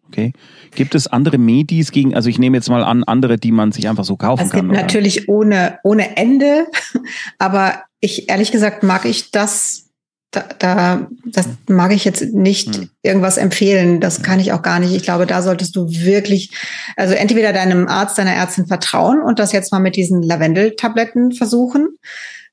[0.09, 0.33] Okay.
[0.75, 3.87] Gibt es andere Medis gegen, also ich nehme jetzt mal an, andere, die man sich
[3.87, 4.69] einfach so kaufen also kann?
[4.69, 6.67] Es gibt natürlich ohne, ohne Ende,
[7.37, 9.85] aber ich, ehrlich gesagt, mag ich das,
[10.31, 12.89] da, da das mag ich jetzt nicht hm.
[13.03, 13.99] irgendwas empfehlen.
[13.99, 14.93] Das kann ich auch gar nicht.
[14.93, 16.51] Ich glaube, da solltest du wirklich,
[16.95, 21.89] also entweder deinem Arzt, deiner Ärztin vertrauen und das jetzt mal mit diesen Lavendeltabletten versuchen,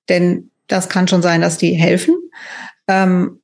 [0.08, 2.16] denn das kann schon sein, dass die helfen.
[2.88, 3.40] Ähm,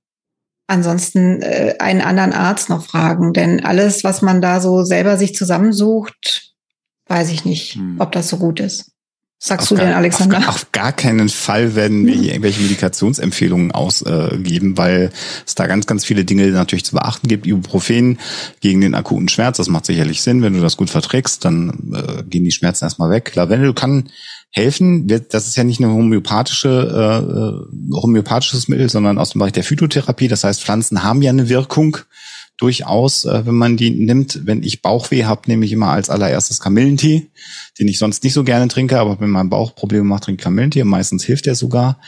[0.72, 3.32] ansonsten äh, einen anderen Arzt noch fragen.
[3.32, 6.54] Denn alles, was man da so selber sich zusammensucht,
[7.06, 7.96] weiß ich nicht, hm.
[7.98, 8.91] ob das so gut ist.
[9.44, 10.38] Sagst du gar, denn, Alexander?
[10.38, 15.10] Auf, auf, gar keinen Fall werden wir hier irgendwelche Medikationsempfehlungen ausgeben, äh, weil
[15.44, 17.44] es da ganz, ganz viele Dinge natürlich zu beachten gibt.
[17.44, 18.20] Ibuprofen
[18.60, 20.42] gegen den akuten Schmerz, das macht sicherlich Sinn.
[20.42, 23.34] Wenn du das gut verträgst, dann äh, gehen die Schmerzen erstmal weg.
[23.34, 24.10] Lavendel kann
[24.52, 25.08] helfen.
[25.08, 30.28] Das ist ja nicht eine homöopathische, äh, homöopathisches Mittel, sondern aus dem Bereich der Phytotherapie.
[30.28, 31.96] Das heißt, Pflanzen haben ja eine Wirkung
[32.58, 34.46] durchaus, äh, wenn man die nimmt.
[34.46, 37.30] Wenn ich Bauchweh habe, nehme ich immer als allererstes Kamillentee,
[37.78, 40.84] den ich sonst nicht so gerne trinke, aber wenn mein Bauch Probleme macht, trinke Kamillentee.
[40.84, 42.00] Meistens hilft der sogar.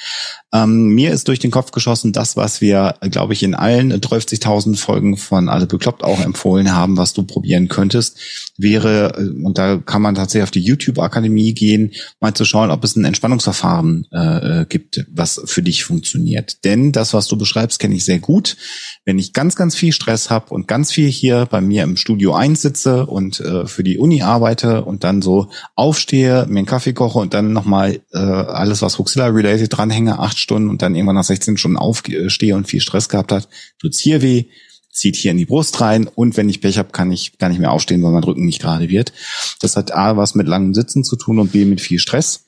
[0.53, 4.77] Ähm, mir ist durch den Kopf geschossen, das, was wir, glaube ich, in allen 30.000
[4.77, 8.19] Folgen von Alle Bekloppt auch empfohlen haben, was du probieren könntest,
[8.59, 12.85] wäre, äh, und da kann man tatsächlich auf die YouTube-Akademie gehen, mal zu schauen, ob
[12.85, 16.65] es ein Entspannungsverfahren äh, äh, gibt, was für dich funktioniert.
[16.65, 18.57] Denn das, was du beschreibst, kenne ich sehr gut.
[19.05, 22.35] Wenn ich ganz, ganz viel Stress habe und ganz viel hier bei mir im Studio
[22.35, 27.19] einsitze und äh, für die Uni arbeite und dann so aufstehe, mir einen Kaffee koche
[27.19, 31.57] und dann nochmal äh, alles, was Huxilla-related dranhänge, acht Stunden und dann irgendwann nach 16
[31.57, 33.49] Stunden aufstehe und viel Stress gehabt hat,
[33.79, 34.47] tut's hier weh,
[34.95, 37.59] zieht hier in die Brust rein und wenn ich Pech habe, kann ich gar nicht
[37.59, 39.13] mehr aufstehen, weil mein Rücken nicht gerade wird.
[39.61, 42.47] Das hat A was mit langem Sitzen zu tun und B mit viel Stress.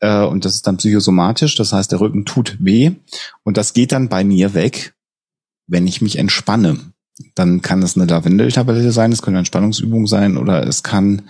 [0.00, 2.92] Äh, und das ist dann psychosomatisch, das heißt, der Rücken tut weh
[3.44, 4.94] und das geht dann bei mir weg,
[5.66, 6.91] wenn ich mich entspanne.
[7.34, 11.22] Dann kann es eine Lavendeltablette sein, es können Entspannungsübungen sein oder es kann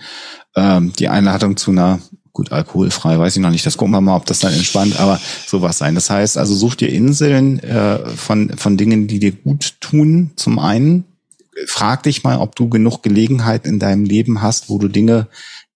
[0.55, 1.99] ähm, die Einladung zu einer
[2.35, 3.63] Gut, alkoholfrei, weiß ich noch nicht.
[3.63, 5.93] Das gucken wir mal, ob das dann entspannt, aber sowas sein.
[5.93, 10.31] Das heißt, also such dir Inseln äh, von, von Dingen, die dir gut tun.
[10.35, 11.05] Zum einen,
[11.67, 15.27] frag dich mal, ob du genug Gelegenheit in deinem Leben hast, wo du Dinge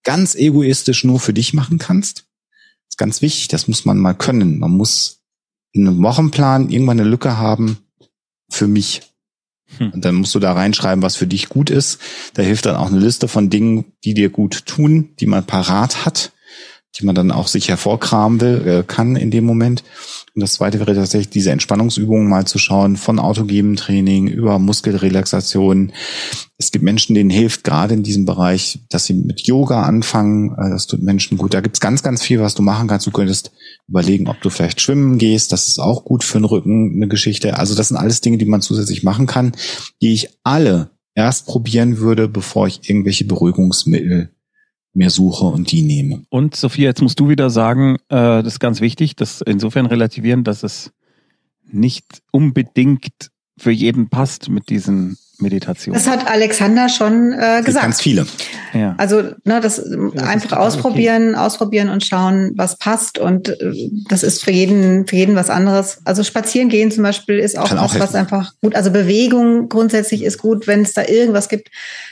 [0.04, 2.26] ganz egoistisch nur für dich machen kannst.
[2.50, 4.58] Das ist ganz wichtig, das muss man mal können.
[4.58, 5.20] Man muss
[5.74, 7.78] in einem Wochenplan irgendwann eine Lücke haben
[8.50, 9.02] für mich.
[9.78, 9.92] Hm.
[9.92, 12.00] Und dann musst du da reinschreiben, was für dich gut ist.
[12.34, 16.06] Da hilft dann auch eine Liste von Dingen, die dir gut tun, die man parat
[16.06, 16.32] hat,
[16.96, 19.84] die man dann auch sich hervorkramen will, äh, kann in dem Moment.
[20.34, 25.92] Und das zweite wäre tatsächlich diese Entspannungsübungen mal zu schauen, von autogenem Training über Muskelrelaxation.
[26.58, 30.54] Es gibt Menschen, denen hilft gerade in diesem Bereich, dass sie mit Yoga anfangen.
[30.58, 31.54] Äh, das tut Menschen gut.
[31.54, 33.06] Da gibt's ganz, ganz viel, was du machen kannst.
[33.06, 33.52] Du könntest
[33.88, 35.52] überlegen, ob du vielleicht schwimmen gehst.
[35.52, 37.58] Das ist auch gut für den Rücken, eine Geschichte.
[37.58, 39.52] Also das sind alles Dinge, die man zusätzlich machen kann,
[40.02, 44.30] die ich alle erst probieren würde, bevor ich irgendwelche Beruhigungsmittel
[44.98, 46.24] mehr suche und die nehme.
[46.30, 50.44] Und Sophia, jetzt musst du wieder sagen, äh, das ist ganz wichtig, das insofern relativieren,
[50.44, 50.92] dass es
[51.70, 56.02] nicht unbedingt für jeden passt mit diesen Meditationen.
[56.02, 57.86] Das hat Alexander schon äh, gesagt.
[57.86, 58.26] Ganz viele.
[58.74, 58.96] Ja.
[58.98, 61.38] Also ne, das, das einfach ausprobieren, okay.
[61.38, 63.20] ausprobieren und schauen, was passt.
[63.20, 66.00] Und äh, das ist für jeden, für jeden was anderes.
[66.06, 68.74] Also spazieren gehen zum Beispiel ist auch Kann was, auch was einfach gut.
[68.74, 71.70] Also Bewegung grundsätzlich ist gut, wenn es da irgendwas gibt,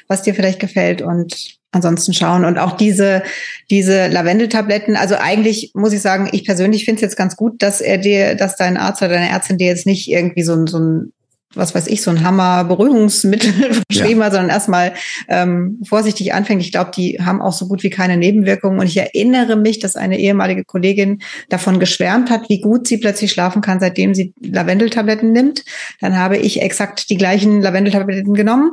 [0.08, 1.02] was dir vielleicht gefällt.
[1.02, 2.46] Und ansonsten schauen.
[2.46, 3.22] Und auch diese,
[3.70, 7.82] diese Lavendeltabletten, also eigentlich muss ich sagen, ich persönlich finde es jetzt ganz gut, dass
[7.82, 11.14] er dir, dass dein Arzt oder deine Ärztin dir jetzt nicht irgendwie so, so ein
[11.56, 13.52] was weiß ich, so ein Hammer-Beruhigungsmittel
[13.92, 14.26] verschrieben ja.
[14.26, 14.94] hat, sondern erstmal
[15.28, 16.62] ähm, vorsichtig anfängt.
[16.62, 18.80] Ich glaube, die haben auch so gut wie keine Nebenwirkungen.
[18.80, 23.32] Und ich erinnere mich, dass eine ehemalige Kollegin davon geschwärmt hat, wie gut sie plötzlich
[23.32, 25.64] schlafen kann, seitdem sie Lavendeltabletten nimmt.
[26.02, 28.72] Dann habe ich exakt die gleichen Lavendeltabletten genommen,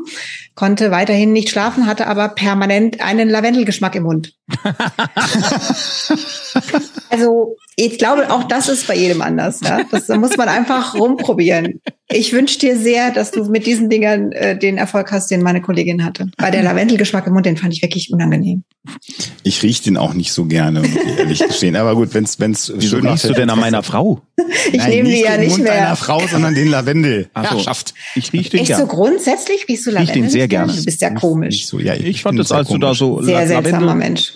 [0.55, 4.35] konnte weiterhin nicht schlafen, hatte aber permanent einen Lavendelgeschmack im Mund.
[7.11, 9.61] also ich glaube, auch das ist bei jedem anders.
[9.63, 9.83] Ja?
[9.91, 11.81] Das muss man einfach rumprobieren.
[12.09, 15.61] Ich wünsche dir sehr, dass du mit diesen Dingern äh, den Erfolg hast, den meine
[15.61, 16.31] Kollegin hatte.
[16.37, 18.65] Bei der Lavendelgeschmack im Mund, den fand ich wirklich unangenehm.
[19.43, 20.83] Ich rieche den auch nicht so gerne,
[21.19, 21.77] ehrlich gestehen.
[21.77, 24.23] Aber gut, wenn's wenn's Wieso schön riechst du denn an meiner Frau?
[24.73, 25.75] ich Nein, nehme die ja nicht Mund mehr.
[25.75, 27.31] Deiner Frau, sondern den Lavendel.
[27.35, 27.59] Ach so.
[27.61, 27.95] Schafft.
[28.15, 28.83] Ich riech den Echt gerne.
[28.85, 30.17] so grundsätzlich riechst du Lavendel?
[30.17, 30.73] Ich den sehr gerne.
[30.73, 31.67] Du bist ja komisch.
[31.67, 34.33] So, ja, ich, ich fand das, als du da so sehr seltsamer Mensch.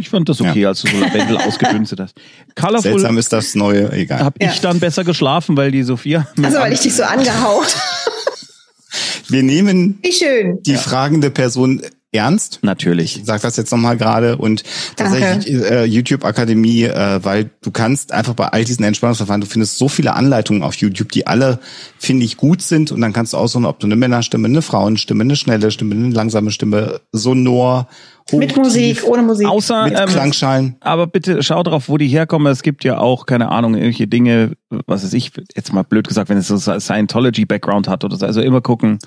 [0.00, 0.68] Ich fand das okay, ja.
[0.68, 2.14] als du so Lavendel ausgedünstet hast.
[2.54, 4.24] Colorful Seltsam ist das Neue, egal.
[4.24, 4.50] Hab ja.
[4.50, 6.26] ich dann besser geschlafen, weil die Sophia...
[6.42, 7.76] Also weil ich dich so angehaucht.
[9.28, 10.58] Wir nehmen Wie schön.
[10.62, 10.78] die ja.
[10.78, 11.82] fragende Person
[12.12, 12.58] ernst.
[12.62, 13.18] Natürlich.
[13.18, 14.64] Ich sag das jetzt nochmal gerade und
[14.96, 19.78] tatsächlich äh, YouTube Akademie, äh, weil du kannst einfach bei all diesen Entspannungsverfahren, du findest
[19.78, 21.60] so viele Anleitungen auf YouTube, die alle,
[21.98, 25.22] finde ich, gut sind und dann kannst du aussuchen, ob du eine Männerstimme, eine Frauenstimme,
[25.22, 27.86] eine schnelle Stimme, eine langsame Stimme, sonor,
[28.32, 29.46] hoch, Mit Musik, tief, ohne Musik.
[29.46, 30.76] Außer, mit ähm, Klangschalen.
[30.80, 32.50] Aber bitte schau drauf, wo die herkommen.
[32.52, 34.52] Es gibt ja auch, keine Ahnung, irgendwelche Dinge,
[34.86, 38.26] was weiß ich, jetzt mal blöd gesagt, wenn es so Scientology-Background hat oder so.
[38.26, 38.98] Also immer gucken,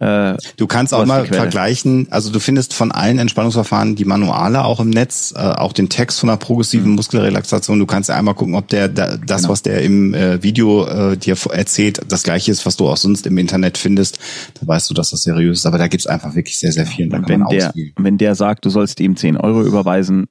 [0.00, 4.80] äh, du kannst auch mal vergleichen, also du findest von allen Entspannungsverfahren die Manuale auch
[4.80, 6.96] im Netz, äh, auch den Text von einer progressiven mhm.
[6.96, 7.78] Muskelrelaxation.
[7.78, 9.48] Du kannst einmal gucken, ob der das, genau.
[9.50, 13.26] was der im äh, Video äh, dir erzählt, das gleiche ist, was du auch sonst
[13.26, 14.18] im Internet findest.
[14.58, 15.66] Da weißt du, dass das seriös ist.
[15.66, 17.10] Aber da gibt's einfach wirklich sehr, sehr viel.
[17.10, 20.28] Da wenn, der, wenn der sagt, du sollst ihm 10 Euro überweisen.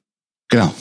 [0.48, 0.74] Genau.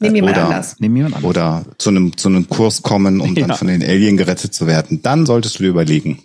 [0.00, 0.76] Nimm jemand oder, anders.
[0.80, 1.30] Nimm jemand anders.
[1.30, 3.46] Oder zu einem, zu einem Kurs kommen, um ja.
[3.46, 5.02] dann von den Alien gerettet zu werden.
[5.02, 6.18] Dann solltest du dir überlegen.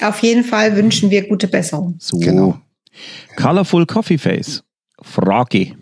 [0.00, 1.96] Auf jeden Fall wünschen wir gute Besserung.
[1.98, 2.18] So.
[2.18, 2.58] Genau.
[3.36, 4.64] Colorful Coffee Face.
[5.00, 5.74] Frage.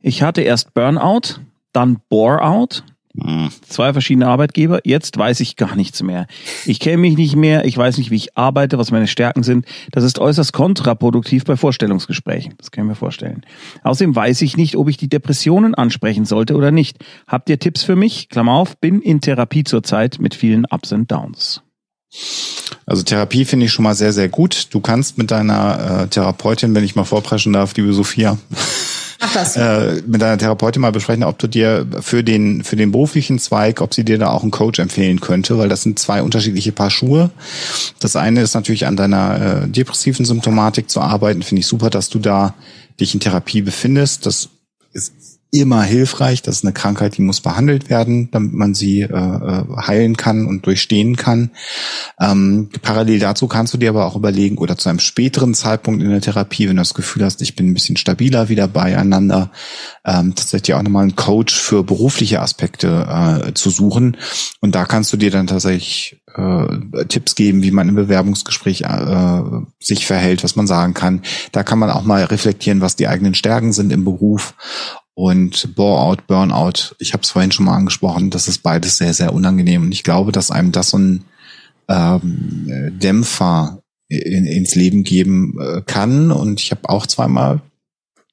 [0.00, 1.40] Ich hatte erst Burnout,
[1.72, 2.82] dann Boreout.
[3.18, 3.48] Hm.
[3.66, 4.80] Zwei verschiedene Arbeitgeber.
[4.84, 6.26] Jetzt weiß ich gar nichts mehr.
[6.66, 7.64] Ich kenne mich nicht mehr.
[7.64, 9.64] Ich weiß nicht, wie ich arbeite, was meine Stärken sind.
[9.90, 12.54] Das ist äußerst kontraproduktiv bei Vorstellungsgesprächen.
[12.58, 13.42] Das kann ich mir vorstellen.
[13.84, 16.98] Außerdem weiß ich nicht, ob ich die Depressionen ansprechen sollte oder nicht.
[17.26, 18.28] Habt ihr Tipps für mich?
[18.28, 21.62] Klammer auf, bin in Therapie zurzeit mit vielen Ups und Downs.
[22.86, 24.68] Also Therapie finde ich schon mal sehr, sehr gut.
[24.70, 28.38] Du kannst mit deiner äh, Therapeutin, wenn ich mal vorpreschen darf, liebe Sophia,
[29.18, 29.56] Ach das.
[29.66, 33.80] Äh, mit deiner Therapeutin mal besprechen, ob du dir für den, für den beruflichen Zweig,
[33.80, 36.90] ob sie dir da auch einen Coach empfehlen könnte, weil das sind zwei unterschiedliche Paar
[36.90, 37.30] Schuhe.
[37.98, 41.42] Das eine ist natürlich an deiner äh, depressiven Symptomatik zu arbeiten.
[41.42, 42.54] Finde ich super, dass du da
[43.00, 44.26] dich in Therapie befindest.
[44.26, 44.50] Das
[45.60, 46.42] immer hilfreich.
[46.42, 50.46] Das ist eine Krankheit, die muss behandelt werden, damit man sie äh, äh, heilen kann
[50.46, 51.50] und durchstehen kann.
[52.20, 56.10] Ähm, parallel dazu kannst du dir aber auch überlegen oder zu einem späteren Zeitpunkt in
[56.10, 59.50] der Therapie, wenn du das Gefühl hast, ich bin ein bisschen stabiler wieder beieinander,
[60.04, 64.16] ähm, tatsächlich auch nochmal einen Coach für berufliche Aspekte äh, zu suchen.
[64.60, 69.42] Und da kannst du dir dann tatsächlich äh, Tipps geben, wie man im Bewerbungsgespräch äh,
[69.80, 71.22] sich verhält, was man sagen kann.
[71.52, 74.54] Da kann man auch mal reflektieren, was die eigenen Stärken sind im Beruf
[75.18, 79.32] und Bore-out, Burnout, ich habe es vorhin schon mal angesprochen, das ist beides sehr, sehr
[79.32, 79.84] unangenehm.
[79.84, 81.24] Und ich glaube, dass einem das so ein
[81.88, 86.30] ähm, Dämpfer in, ins Leben geben äh, kann.
[86.30, 87.62] Und ich habe auch zweimal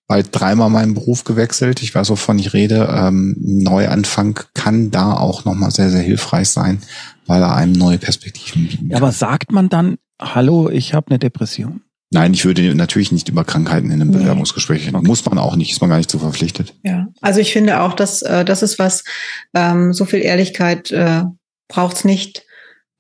[0.08, 1.82] bald dreimal meinen Beruf gewechselt.
[1.82, 2.90] Ich weiß, wovon ich rede.
[2.94, 6.82] Ähm, Neuanfang kann da auch nochmal sehr, sehr hilfreich sein,
[7.28, 8.98] weil er einem neue Perspektiven bieten kann.
[8.98, 11.83] Aber sagt man dann, hallo, ich habe eine Depression?
[12.14, 15.04] Nein, ich würde natürlich nicht über Krankheiten in einem Bewerbungsgespräch reden.
[15.04, 16.74] Muss man auch nicht, ist man gar nicht so verpflichtet.
[16.84, 19.04] Ja, also ich finde auch, dass äh, das ist was,
[19.54, 21.24] ähm, so viel Ehrlichkeit äh,
[21.68, 22.46] braucht's nicht.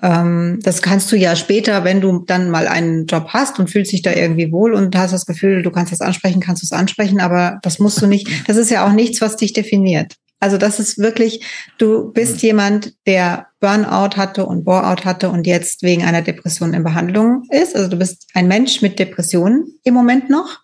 [0.02, 3.94] Ähm, das kannst du ja später, wenn du dann mal einen Job hast und fühlst
[3.94, 6.74] dich da irgendwie wohl und hast das Gefühl, du kannst das ansprechen, kannst du es
[6.74, 8.28] ansprechen, aber das musst du nicht.
[8.48, 10.16] Das ist ja auch nichts, was dich definiert.
[10.44, 11.40] Also das ist wirklich,
[11.78, 16.84] du bist jemand, der Burnout hatte und Boreout hatte und jetzt wegen einer Depression in
[16.84, 17.78] Behandlung ist.
[17.78, 20.60] Also du bist ein Mensch mit Depressionen im Moment noch.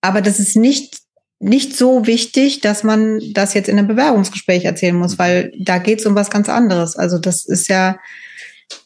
[0.00, 1.02] Aber das ist nicht,
[1.38, 6.00] nicht so wichtig, dass man das jetzt in einem Bewerbungsgespräch erzählen muss, weil da geht
[6.00, 6.96] es um was ganz anderes.
[6.96, 8.00] Also das ist ja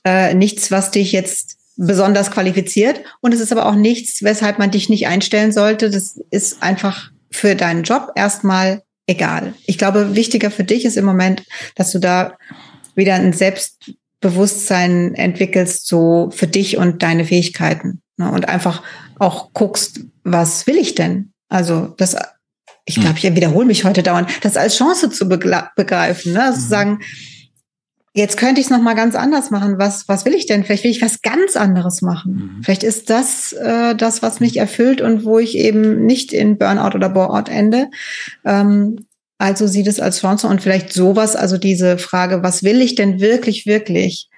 [0.05, 3.01] äh, nichts, was dich jetzt besonders qualifiziert.
[3.23, 5.89] Und es ist aber auch nichts, weshalb man dich nicht einstellen sollte.
[5.89, 9.55] Das ist einfach für deinen Job erstmal egal.
[9.67, 11.43] Ich glaube, wichtiger für dich ist im Moment,
[11.75, 12.37] dass du da
[12.95, 18.01] wieder ein Selbstbewusstsein entwickelst, so für dich und deine Fähigkeiten.
[18.17, 18.31] Ne?
[18.31, 18.83] Und einfach
[19.19, 21.33] auch guckst, was will ich denn?
[21.49, 22.17] Also das,
[22.85, 26.45] ich glaube, ich wiederhole mich heute dauernd, das als Chance zu begreifen, ne?
[26.45, 26.63] Also mhm.
[26.63, 27.01] zu sagen,
[28.15, 29.79] jetzt könnte ich es noch mal ganz anders machen.
[29.79, 30.65] Was, was will ich denn?
[30.65, 32.57] Vielleicht will ich was ganz anderes machen.
[32.57, 32.63] Mhm.
[32.63, 36.95] Vielleicht ist das äh, das, was mich erfüllt und wo ich eben nicht in Burnout
[36.95, 37.91] oder Boreout ende.
[38.45, 39.07] Ähm,
[39.39, 43.21] also sieht es als Chance und vielleicht sowas, also diese Frage, was will ich denn
[43.21, 44.31] wirklich, wirklich,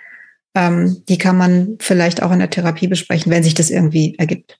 [0.55, 4.59] ähm, die kann man vielleicht auch in der Therapie besprechen, wenn sich das irgendwie ergibt.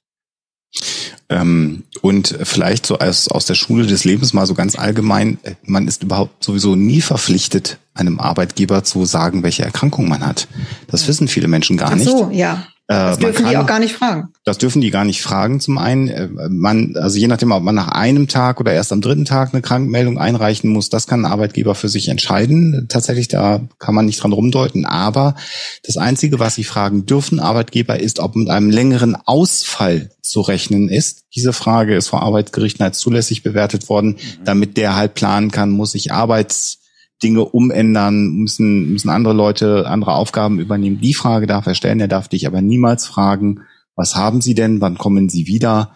[1.29, 5.55] Ähm, und vielleicht so als, aus der Schule des Lebens mal so ganz allgemein, äh,
[5.63, 10.47] man ist überhaupt sowieso nie verpflichtet, einem Arbeitgeber zu sagen, welche Erkrankung man hat.
[10.87, 12.07] Das wissen viele Menschen gar nicht.
[12.07, 12.67] Ach so, ja.
[12.87, 14.29] Das dürfen kann, die auch gar nicht fragen.
[14.45, 15.59] Das dürfen die gar nicht fragen.
[15.59, 19.01] Zum einen, äh, man, also je nachdem, ob man nach einem Tag oder erst am
[19.01, 22.87] dritten Tag eine Krankmeldung einreichen muss, das kann ein Arbeitgeber für sich entscheiden.
[22.87, 24.85] Tatsächlich, da kann man nicht dran rumdeuten.
[24.85, 25.35] Aber
[25.83, 30.87] das Einzige, was sie fragen dürfen, Arbeitgeber, ist, ob mit einem längeren Ausfall zu rechnen
[30.87, 31.23] ist.
[31.35, 34.45] Diese Frage ist vor Arbeitsgerichten als zulässig bewertet worden, mhm.
[34.45, 36.79] damit der halt planen kann, muss ich Arbeits
[37.23, 41.01] Dinge umändern, müssen, müssen andere Leute andere Aufgaben übernehmen.
[41.01, 43.61] Die Frage darf er stellen, er darf dich aber niemals fragen,
[43.95, 45.95] was haben Sie denn, wann kommen Sie wieder?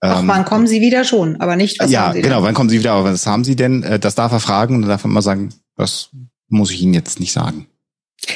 [0.00, 2.44] Ach, ähm, wann kommen Sie wieder schon, aber nicht, was ja, haben Sie genau, denn?
[2.44, 3.82] wann kommen Sie wieder, aber was haben Sie denn?
[3.82, 6.10] Äh, das darf er fragen und dann darf er immer sagen, das
[6.48, 7.66] muss ich Ihnen jetzt nicht sagen.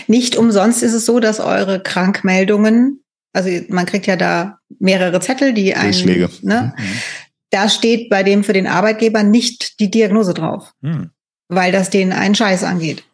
[0.07, 3.03] Nicht umsonst ist es so, dass eure Krankmeldungen,
[3.33, 6.29] also man kriegt ja da mehrere Zettel, die einen, Schläge.
[6.43, 6.83] Ne, mhm.
[7.51, 10.74] da steht bei dem für den Arbeitgeber nicht die Diagnose drauf.
[10.83, 11.11] Mhm
[11.49, 13.05] weil das denen einen Scheiß angeht.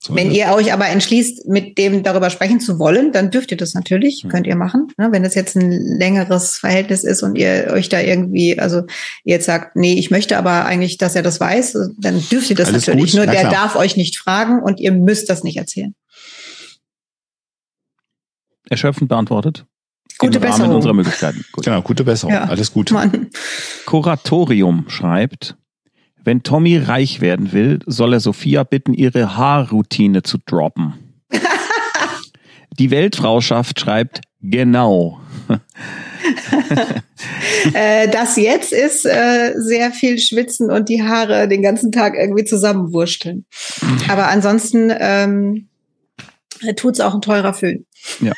[0.00, 3.56] So Wenn ihr euch aber entschließt, mit dem darüber sprechen zu wollen, dann dürft ihr
[3.56, 4.28] das natürlich, mhm.
[4.28, 4.92] könnt ihr machen.
[4.96, 5.08] Ne?
[5.10, 8.82] Wenn das jetzt ein längeres Verhältnis ist und ihr euch da irgendwie, also
[9.24, 12.54] ihr jetzt sagt, nee, ich möchte aber eigentlich, dass er das weiß, dann dürft ihr
[12.54, 13.10] das Alles natürlich.
[13.10, 13.24] Gut?
[13.24, 15.94] Nur der darf euch nicht fragen und ihr müsst das nicht erzählen.
[18.70, 19.66] Erschöpfend beantwortet.
[20.18, 20.74] Gute Besserung.
[20.74, 21.44] unserer Möglichkeiten.
[21.52, 21.64] Gut.
[21.64, 22.34] Genau, gute Besserung.
[22.34, 22.44] Ja.
[22.44, 22.90] Alles gut.
[22.92, 23.28] Mann.
[23.86, 25.56] Kuratorium schreibt,
[26.28, 30.92] wenn Tommy reich werden will, soll er Sophia bitten, ihre Haarroutine zu droppen.
[32.78, 35.20] Die Weltfrauschaft schreibt genau.
[37.72, 42.44] äh, das jetzt ist äh, sehr viel schwitzen und die Haare den ganzen Tag irgendwie
[42.44, 43.46] zusammenwursteln.
[44.08, 45.68] Aber ansonsten ähm,
[46.76, 47.86] tut's auch ein teurer Föhn.
[48.20, 48.34] Ja.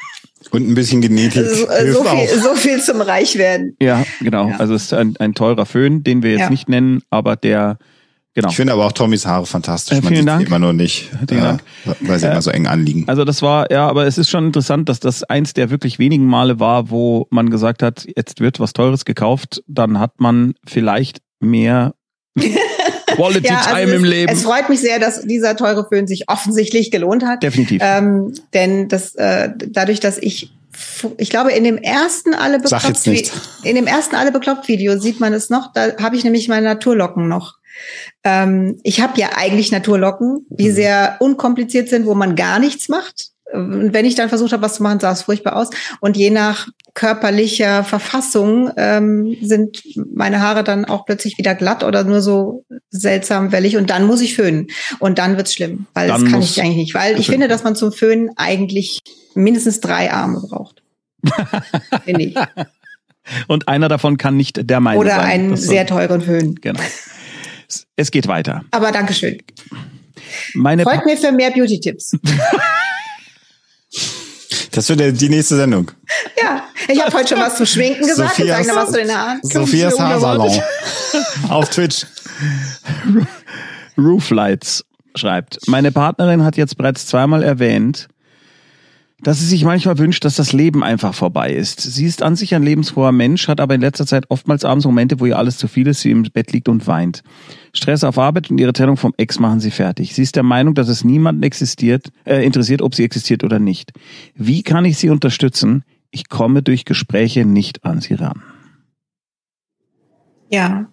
[0.51, 1.45] Und ein bisschen Genetik.
[1.45, 3.77] Also, äh, so, viel, so viel zum Reichwerden.
[3.81, 4.49] Ja, genau.
[4.49, 4.57] Ja.
[4.57, 6.51] Also es ist ein, ein teurer Föhn, den wir jetzt ja.
[6.51, 7.79] nicht nennen, aber der
[8.35, 8.49] Genau.
[8.49, 9.99] Ich finde aber auch Tommys Haare fantastisch.
[9.99, 10.47] Äh, vielen Dank.
[10.47, 11.63] immer nur nicht, äh, Dank.
[12.01, 13.05] weil sie äh, immer so eng anliegen.
[13.09, 16.27] Also das war, ja, aber es ist schon interessant, dass das eins der wirklich wenigen
[16.27, 21.23] Male war, wo man gesagt hat, jetzt wird was Teures gekauft, dann hat man vielleicht
[21.41, 21.95] mehr
[23.17, 24.33] Quality ja, also Time im Leben.
[24.33, 27.43] Es freut mich sehr, dass dieser teure Föhn sich offensichtlich gelohnt hat.
[27.43, 27.83] Definitiv.
[27.85, 30.53] Ähm, denn das, äh, dadurch, dass ich
[31.19, 35.35] ich glaube, in dem ersten alle bekloppt, in dem ersten alle bekloppt Video sieht man
[35.35, 35.73] es noch.
[35.73, 37.59] Da habe ich nämlich meine Naturlocken noch.
[38.25, 40.75] Ähm, ich habe ja eigentlich Naturlocken, die mhm.
[40.75, 43.30] sehr unkompliziert sind, wo man gar nichts macht.
[43.53, 45.71] Und wenn ich dann versucht habe, was zu machen, sah es furchtbar aus.
[46.01, 49.83] Und je nach körperlicher Verfassung ähm, sind
[50.13, 54.21] meine Haare dann auch plötzlich wieder glatt oder nur so seltsam wellig und dann muss
[54.21, 54.67] ich föhnen
[54.99, 57.63] und dann wird's schlimm, weil dann das kann ich eigentlich nicht, weil ich finde, dass
[57.63, 58.99] man zum Föhnen eigentlich
[59.35, 60.83] mindestens drei Arme braucht.
[62.05, 62.35] finde ich.
[63.47, 65.21] Und einer davon kann nicht der meine oder sein.
[65.21, 66.55] Oder einen sehr teuren Föhn.
[66.57, 66.81] Genau.
[67.97, 68.65] Es geht weiter.
[68.71, 69.39] Aber Dankeschön.
[70.55, 72.17] Meine Freut mir für mehr Beauty-Tipps.
[74.73, 75.91] Das wird die nächste Sendung.
[76.41, 78.37] Ja, ich habe heute schon was zu Schminken gesagt.
[78.37, 79.41] Sophias, Sag noch was zu den Haaren.
[79.43, 80.63] Sophias Haarsalon
[81.49, 82.07] auf Twitch.
[83.97, 84.85] Rooflights
[85.15, 88.09] schreibt, meine Partnerin hat jetzt bereits zweimal erwähnt,
[89.23, 91.81] dass sie sich manchmal wünscht, dass das Leben einfach vorbei ist.
[91.81, 95.21] Sie ist an sich ein lebensfroher Mensch, hat aber in letzter Zeit oftmals abends Momente,
[95.21, 97.23] wo ihr alles zu viel ist, sie im Bett liegt und weint.
[97.73, 100.15] Stress auf Arbeit und ihre Trennung vom Ex machen sie fertig.
[100.15, 103.93] Sie ist der Meinung, dass es niemanden existiert, äh, interessiert, ob sie existiert oder nicht.
[104.35, 105.85] Wie kann ich sie unterstützen?
[106.11, 108.43] Ich komme durch Gespräche nicht an sie ran.
[110.51, 110.89] Ja.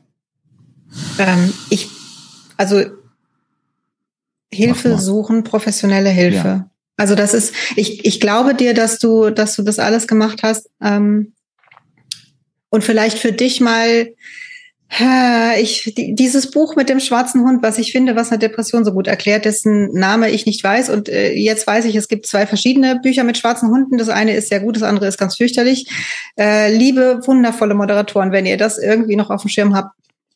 [1.18, 1.90] Ähm, ich,
[2.58, 2.84] also
[4.52, 6.48] Hilfe suchen, professionelle Hilfe.
[6.48, 6.70] Ja.
[6.98, 10.70] Also das ist, ich, ich glaube dir, dass du, dass du das alles gemacht hast.
[10.82, 11.34] Ähm,
[12.70, 14.10] und vielleicht für dich mal
[15.60, 19.08] ich, dieses Buch mit dem schwarzen Hund, was ich finde, was eine Depression so gut
[19.08, 20.90] erklärt, dessen Name ich nicht weiß.
[20.90, 23.98] Und äh, jetzt weiß ich, es gibt zwei verschiedene Bücher mit schwarzen Hunden.
[23.98, 25.90] Das eine ist sehr gut, das andere ist ganz fürchterlich.
[26.40, 29.94] Äh, liebe, wundervolle Moderatoren, wenn ihr das irgendwie noch auf dem Schirm habt,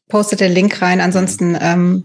[0.09, 0.99] postet den Link rein.
[0.99, 2.03] Ansonsten ähm,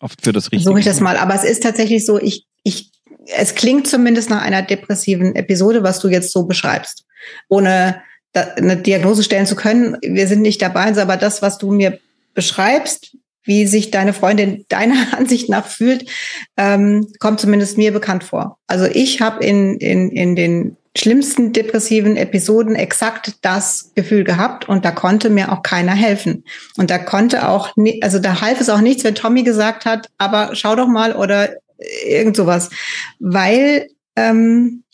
[0.00, 0.68] Oft für das Richtige.
[0.68, 1.16] Suche ich das mal.
[1.16, 2.90] Aber es ist tatsächlich so, ich, ich
[3.26, 7.04] es klingt zumindest nach einer depressiven Episode, was du jetzt so beschreibst.
[7.48, 8.02] Ohne
[8.34, 9.96] eine Diagnose stellen zu können.
[10.02, 11.98] Wir sind nicht dabei, aber das, was du mir
[12.34, 16.08] beschreibst, wie sich deine Freundin deiner Ansicht nach fühlt,
[16.56, 18.58] ähm, kommt zumindest mir bekannt vor.
[18.66, 24.84] Also ich habe in, in, in den schlimmsten depressiven Episoden exakt das Gefühl gehabt und
[24.84, 26.44] da konnte mir auch keiner helfen.
[26.78, 30.50] Und da konnte auch, also da half es auch nichts, wenn Tommy gesagt hat, aber
[30.54, 32.70] schau doch mal oder irgend sowas.
[33.18, 34.84] Weil ähm,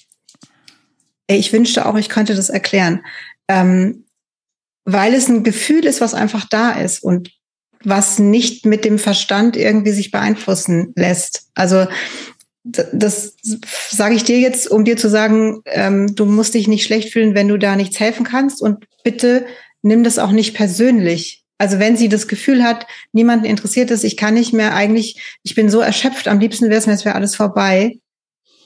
[1.26, 3.04] ich wünschte auch, ich könnte das erklären.
[3.48, 4.04] Ähm,
[4.84, 7.30] weil es ein Gefühl ist, was einfach da ist und
[7.84, 11.48] was nicht mit dem Verstand irgendwie sich beeinflussen lässt.
[11.54, 11.86] Also
[12.64, 13.34] das
[13.90, 17.34] sage ich dir jetzt, um dir zu sagen, ähm, du musst dich nicht schlecht fühlen,
[17.34, 19.46] wenn du da nichts helfen kannst und bitte
[19.82, 21.41] nimm das auch nicht persönlich.
[21.62, 25.54] Also wenn sie das Gefühl hat, niemanden interessiert es, ich kann nicht mehr eigentlich, ich
[25.54, 28.00] bin so erschöpft, am liebsten wäre es mir, es wäre alles vorbei,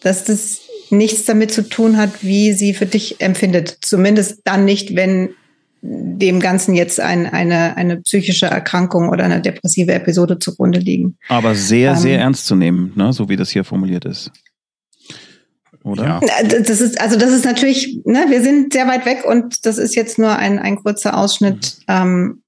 [0.00, 3.76] dass das nichts damit zu tun hat, wie sie für dich empfindet.
[3.82, 5.34] Zumindest dann nicht, wenn
[5.82, 11.18] dem Ganzen jetzt ein, eine, eine psychische Erkrankung oder eine depressive Episode zugrunde liegen.
[11.28, 13.12] Aber sehr, ähm, sehr ernst zu nehmen, ne?
[13.12, 14.30] so wie das hier formuliert ist.
[15.84, 16.22] Oder?
[16.26, 16.60] Ja.
[16.60, 19.94] Das ist, also das ist natürlich, ne, wir sind sehr weit weg und das ist
[19.94, 21.76] jetzt nur ein, ein kurzer Ausschnitt.
[21.86, 21.94] Mhm.
[21.94, 22.42] Ähm,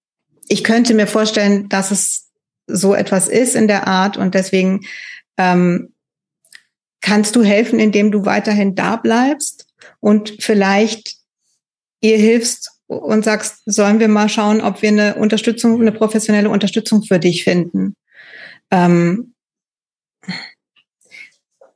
[0.49, 2.29] ich könnte mir vorstellen, dass es
[2.67, 4.81] so etwas ist in der Art und deswegen
[5.37, 5.93] ähm,
[7.01, 9.67] kannst du helfen, indem du weiterhin da bleibst
[10.01, 11.17] und vielleicht
[12.01, 17.03] ihr hilfst und sagst, sollen wir mal schauen, ob wir eine Unterstützung, eine professionelle Unterstützung
[17.03, 17.95] für dich finden.
[18.71, 19.35] Ähm,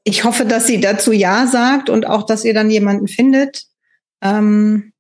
[0.05, 3.65] ich hoffe, dass sie dazu Ja sagt und auch, dass ihr dann jemanden findet.
[4.21, 4.92] Ähm,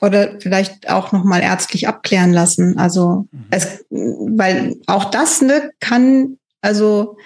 [0.00, 2.78] oder vielleicht auch noch mal ärztlich abklären lassen.
[2.78, 3.44] Also mhm.
[3.50, 7.16] es, weil auch das ne, kann, also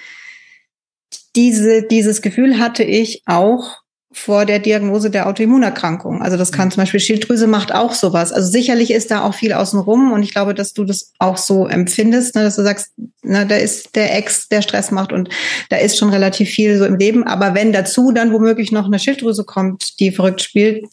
[1.37, 3.85] diese, dieses Gefühl hatte ich auch
[4.17, 6.23] vor der Diagnose der Autoimmunerkrankung.
[6.23, 6.73] Also das kann mhm.
[6.73, 8.33] zum Beispiel Schilddrüse macht auch sowas.
[8.33, 11.67] Also sicherlich ist da auch viel außenrum und ich glaube, dass du das auch so
[11.67, 12.93] empfindest, ne, dass du sagst,
[13.23, 15.31] ne, da ist der Ex, der Stress macht und
[15.69, 17.25] da ist schon relativ viel so im Leben.
[17.25, 20.85] Aber wenn dazu dann womöglich noch eine Schilddrüse kommt, die verrückt spielt,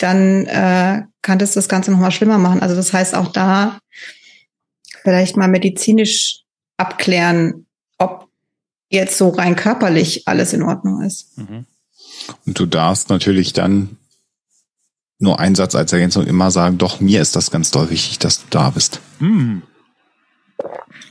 [0.00, 2.60] dann äh, kann das das Ganze nochmal schlimmer machen.
[2.60, 3.78] Also das heißt auch da
[5.02, 6.42] vielleicht mal medizinisch
[6.76, 7.66] abklären,
[7.98, 8.28] ob
[8.88, 11.36] jetzt so rein körperlich alles in Ordnung ist.
[11.38, 11.66] Mhm.
[12.46, 13.98] Und du darfst natürlich dann
[15.18, 18.40] nur einen Satz als Ergänzung immer sagen, doch mir ist das ganz doll wichtig, dass
[18.40, 19.00] du da bist.
[19.18, 19.62] Mhm.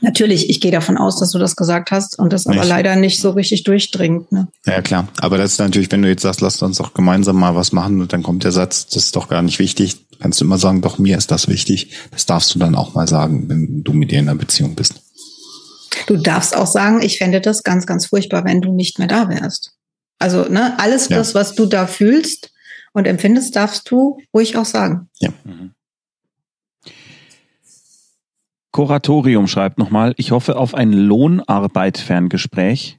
[0.02, 2.58] Natürlich, ich gehe davon aus, dass du das gesagt hast und das nicht.
[2.58, 4.32] aber leider nicht so richtig durchdringt.
[4.32, 4.48] Ne?
[4.64, 5.08] Ja, klar.
[5.20, 8.00] Aber das ist natürlich, wenn du jetzt sagst, lass uns doch gemeinsam mal was machen
[8.00, 10.80] und dann kommt der Satz, das ist doch gar nicht wichtig, kannst du immer sagen,
[10.80, 11.90] doch mir ist das wichtig.
[12.12, 14.94] Das darfst du dann auch mal sagen, wenn du mit ihr in einer Beziehung bist.
[16.06, 19.28] Du darfst auch sagen, ich fände das ganz, ganz furchtbar, wenn du nicht mehr da
[19.28, 19.72] wärst.
[20.18, 21.18] Also, ne, alles ja.
[21.18, 22.50] das, was du da fühlst
[22.92, 25.08] und empfindest, darfst du ruhig auch sagen.
[25.18, 25.30] Ja.
[25.44, 25.72] Mhm.
[28.80, 32.98] Kuratorium schreibt nochmal, ich hoffe auf ein Lohnarbeit-Ferngespräch.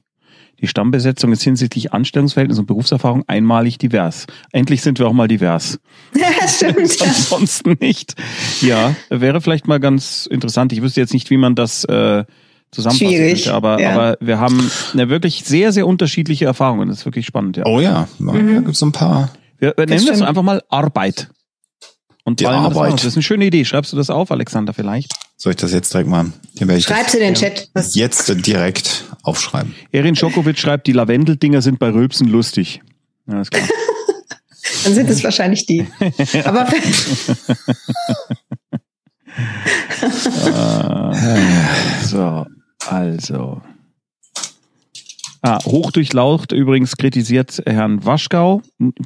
[0.60, 4.26] Die Stammbesetzung ist hinsichtlich Anstellungsverhältnis und Berufserfahrung einmalig divers.
[4.52, 5.80] Endlich sind wir auch mal divers.
[6.14, 7.02] Ja, stimmt.
[7.02, 8.14] Ansonsten nicht.
[8.60, 10.72] Ja, wäre vielleicht mal ganz interessant.
[10.72, 12.26] Ich wüsste jetzt nicht, wie man das äh,
[12.70, 13.90] zusammenfassen Schwierig, könnte, aber, ja.
[13.90, 16.90] aber wir haben eine wirklich sehr, sehr unterschiedliche Erfahrungen.
[16.90, 17.56] Das ist wirklich spannend.
[17.56, 17.64] Ja.
[17.66, 18.66] Oh ja, da mhm.
[18.66, 19.32] gibt es ein paar.
[19.58, 21.28] Wir, wir nennen das einfach mal Arbeit.
[22.24, 22.92] Und die Arbeit.
[22.92, 23.64] Das, das ist eine schöne Idee.
[23.64, 25.12] Schreibst du das auf, Alexander, vielleicht?
[25.36, 26.32] Soll ich das jetzt direkt mal?
[26.80, 27.68] Schreib's in den Chat.
[27.74, 27.94] Was?
[27.94, 29.74] Jetzt direkt aufschreiben.
[29.90, 32.80] Erin Schokowitsch schreibt, die Lavendeldinger sind bei Rülpsen lustig.
[33.26, 33.68] Ja, ist klar.
[34.84, 35.86] Dann sind es wahrscheinlich die.
[36.44, 36.66] Aber
[40.02, 42.46] Äh, so,
[42.88, 43.62] also.
[45.42, 48.62] Ah, hochdurchlaucht übrigens kritisiert Herrn Waschgau.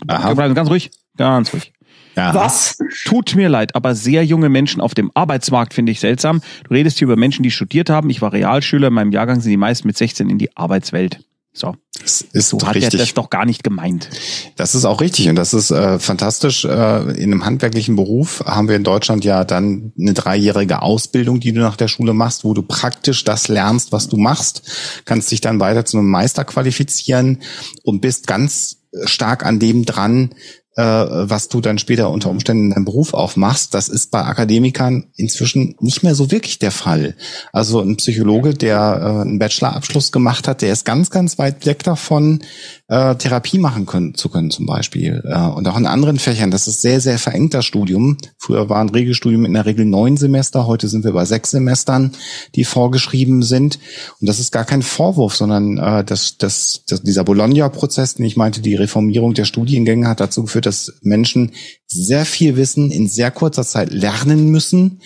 [0.07, 0.35] Aha.
[0.35, 1.73] Ganz ruhig, ganz ruhig.
[2.17, 2.35] Ja.
[2.35, 2.79] was?
[3.05, 6.41] Tut mir leid, aber sehr junge Menschen auf dem Arbeitsmarkt finde ich seltsam.
[6.65, 8.09] Du redest hier über Menschen, die studiert haben.
[8.11, 8.89] Ich war Realschüler.
[8.89, 11.21] In meinem Jahrgang sind die meisten mit 16 in die Arbeitswelt.
[11.57, 14.11] So, Das ist so hat er das doch gar nicht gemeint.
[14.57, 16.67] Das ist auch richtig und das ist äh, fantastisch.
[16.67, 21.53] Äh, in einem handwerklichen Beruf haben wir in Deutschland ja dann eine dreijährige Ausbildung, die
[21.53, 25.41] du nach der Schule machst, wo du praktisch das lernst, was du machst, kannst dich
[25.41, 27.41] dann weiter zu einem Meister qualifizieren
[27.85, 30.35] und bist ganz stark an dem dran,
[30.77, 33.73] was du dann später unter Umständen in deinem Beruf aufmachst.
[33.73, 37.17] Das ist bei Akademikern inzwischen nicht mehr so wirklich der Fall.
[37.53, 41.83] Also ein Psychologe, der äh, einen Bachelorabschluss gemacht hat, der ist ganz, ganz weit weg
[41.83, 42.41] davon,
[42.89, 45.23] äh, Therapie machen können, zu können zum Beispiel.
[45.27, 46.51] Äh, und auch in anderen Fächern.
[46.51, 48.19] Das ist sehr, sehr verengt, das Studium.
[48.39, 52.13] Früher war ein Regelstudium in der Regel neun Semester, heute sind wir bei sechs Semestern,
[52.55, 53.79] die vorgeschrieben sind.
[54.21, 58.37] Und das ist gar kein Vorwurf, sondern äh, das, das, das, dieser Bologna-Prozess, den ich
[58.37, 61.53] meinte, die Reformierung der Studiengänge hat dazu geführt, dass Menschen
[61.87, 65.01] sehr viel Wissen in sehr kurzer Zeit lernen müssen,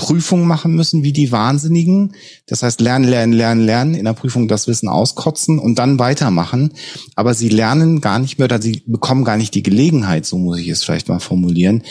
[0.00, 2.14] Prüfungen machen müssen wie die Wahnsinnigen.
[2.46, 6.72] Das heißt, lernen, lernen, lernen, lernen, in der Prüfung das Wissen auskotzen und dann weitermachen.
[7.16, 10.58] Aber sie lernen gar nicht mehr oder sie bekommen gar nicht die Gelegenheit, so muss
[10.58, 11.82] ich es vielleicht mal formulieren,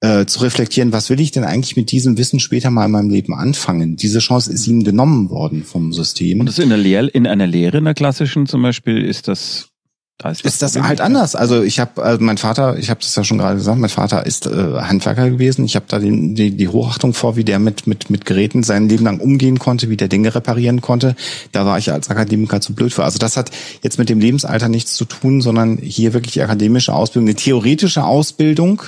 [0.00, 3.10] äh, zu reflektieren, was will ich denn eigentlich mit diesem Wissen später mal in meinem
[3.10, 3.96] Leben anfangen?
[3.96, 6.38] Diese Chance ist ihnen genommen worden vom System.
[6.38, 9.70] Und das in der Lehr in einer Lehre in der klassischen zum Beispiel ist das
[10.18, 11.36] da ist, ist das halt anders.
[11.36, 14.24] Also ich habe, also mein Vater, ich habe das ja schon gerade gesagt, mein Vater
[14.24, 15.66] ist äh, Handwerker gewesen.
[15.66, 18.88] Ich habe da den, die, die Hochachtung vor, wie der mit, mit, mit Geräten sein
[18.88, 21.16] Leben lang umgehen konnte, wie der Dinge reparieren konnte.
[21.52, 23.04] Da war ich als Akademiker zu blöd für.
[23.04, 23.50] Also das hat
[23.82, 28.04] jetzt mit dem Lebensalter nichts zu tun, sondern hier wirklich die akademische Ausbildung, eine theoretische
[28.04, 28.82] Ausbildung,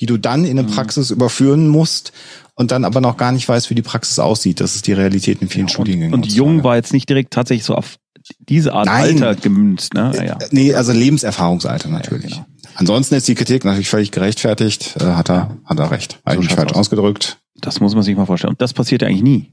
[0.00, 2.12] die du dann in eine Praxis überführen musst
[2.56, 4.60] und dann aber noch gar nicht weißt, wie die Praxis aussieht.
[4.60, 6.12] Das ist die Realität in vielen Studiengängen.
[6.12, 7.98] Und, und Jung war jetzt nicht direkt tatsächlich so auf
[8.38, 9.22] diese Art Nein.
[9.22, 10.12] Alter gemünzt, ne?
[10.14, 10.38] Ja, ja.
[10.50, 12.32] Nee, also Lebenserfahrungsalter natürlich.
[12.32, 12.46] genau.
[12.74, 14.96] Ansonsten ist die Kritik natürlich völlig gerechtfertigt.
[15.00, 16.20] Äh, hat er, hat er recht.
[16.24, 16.78] Habe ich mich schaut's falsch aus.
[16.78, 17.38] ausgedrückt.
[17.60, 18.52] Das muss man sich mal vorstellen.
[18.52, 19.52] Und das passiert ja eigentlich nie.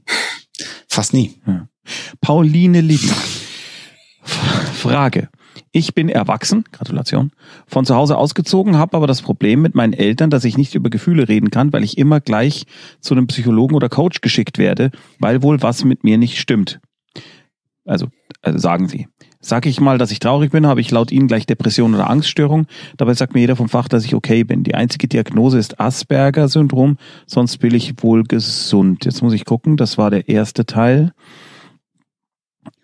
[0.88, 1.34] Fast nie.
[2.20, 3.10] Pauline Lidl.
[4.22, 5.28] Frage.
[5.72, 7.32] Ich bin erwachsen, Gratulation,
[7.66, 10.88] von zu Hause ausgezogen, habe aber das Problem mit meinen Eltern, dass ich nicht über
[10.88, 12.64] Gefühle reden kann, weil ich immer gleich
[13.00, 16.80] zu einem Psychologen oder Coach geschickt werde, weil wohl was mit mir nicht stimmt.
[17.86, 18.08] Also,
[18.42, 19.08] also sagen sie.
[19.40, 22.66] Sag ich mal, dass ich traurig bin, habe ich laut ihnen gleich Depression oder Angststörung.
[22.96, 24.64] Dabei sagt mir jeder vom Fach, dass ich okay bin.
[24.64, 29.04] Die einzige Diagnose ist Asperger-Syndrom, sonst bin ich wohl gesund.
[29.04, 31.12] Jetzt muss ich gucken, das war der erste Teil.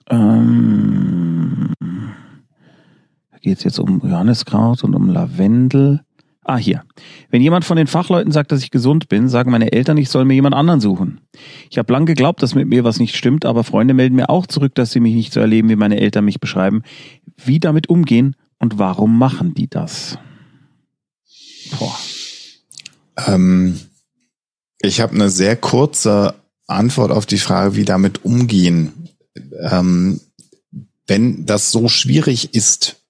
[0.08, 1.72] Ähm,
[3.30, 6.02] da geht es jetzt um Johanniskraut und um Lavendel.
[6.44, 6.82] Ah, hier.
[7.30, 10.24] Wenn jemand von den Fachleuten sagt, dass ich gesund bin, sagen meine Eltern, ich soll
[10.24, 11.20] mir jemand anderen suchen.
[11.70, 14.48] Ich habe lang geglaubt, dass mit mir was nicht stimmt, aber Freunde melden mir auch
[14.48, 16.82] zurück, dass sie mich nicht so erleben, wie meine Eltern mich beschreiben.
[17.36, 20.18] Wie damit umgehen und warum machen die das?
[21.78, 21.96] Boah.
[23.28, 23.78] Ähm,
[24.80, 26.34] ich habe eine sehr kurze
[26.66, 29.08] Antwort auf die Frage, wie damit umgehen.
[29.60, 30.20] Ähm,
[31.06, 33.01] wenn das so schwierig ist,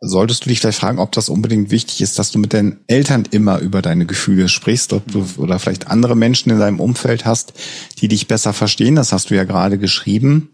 [0.00, 3.24] solltest du dich vielleicht fragen, ob das unbedingt wichtig ist, dass du mit deinen Eltern
[3.30, 7.52] immer über deine Gefühle sprichst, ob du oder vielleicht andere Menschen in deinem Umfeld hast,
[8.00, 8.94] die dich besser verstehen.
[8.94, 10.50] Das hast du ja gerade geschrieben.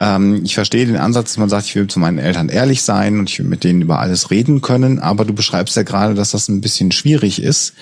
[0.00, 3.18] Ähm, ich verstehe den Ansatz, dass man sagt, ich will zu meinen Eltern ehrlich sein
[3.18, 6.30] und ich will mit denen über alles reden können, aber du beschreibst ja gerade, dass
[6.30, 7.74] das ein bisschen schwierig ist.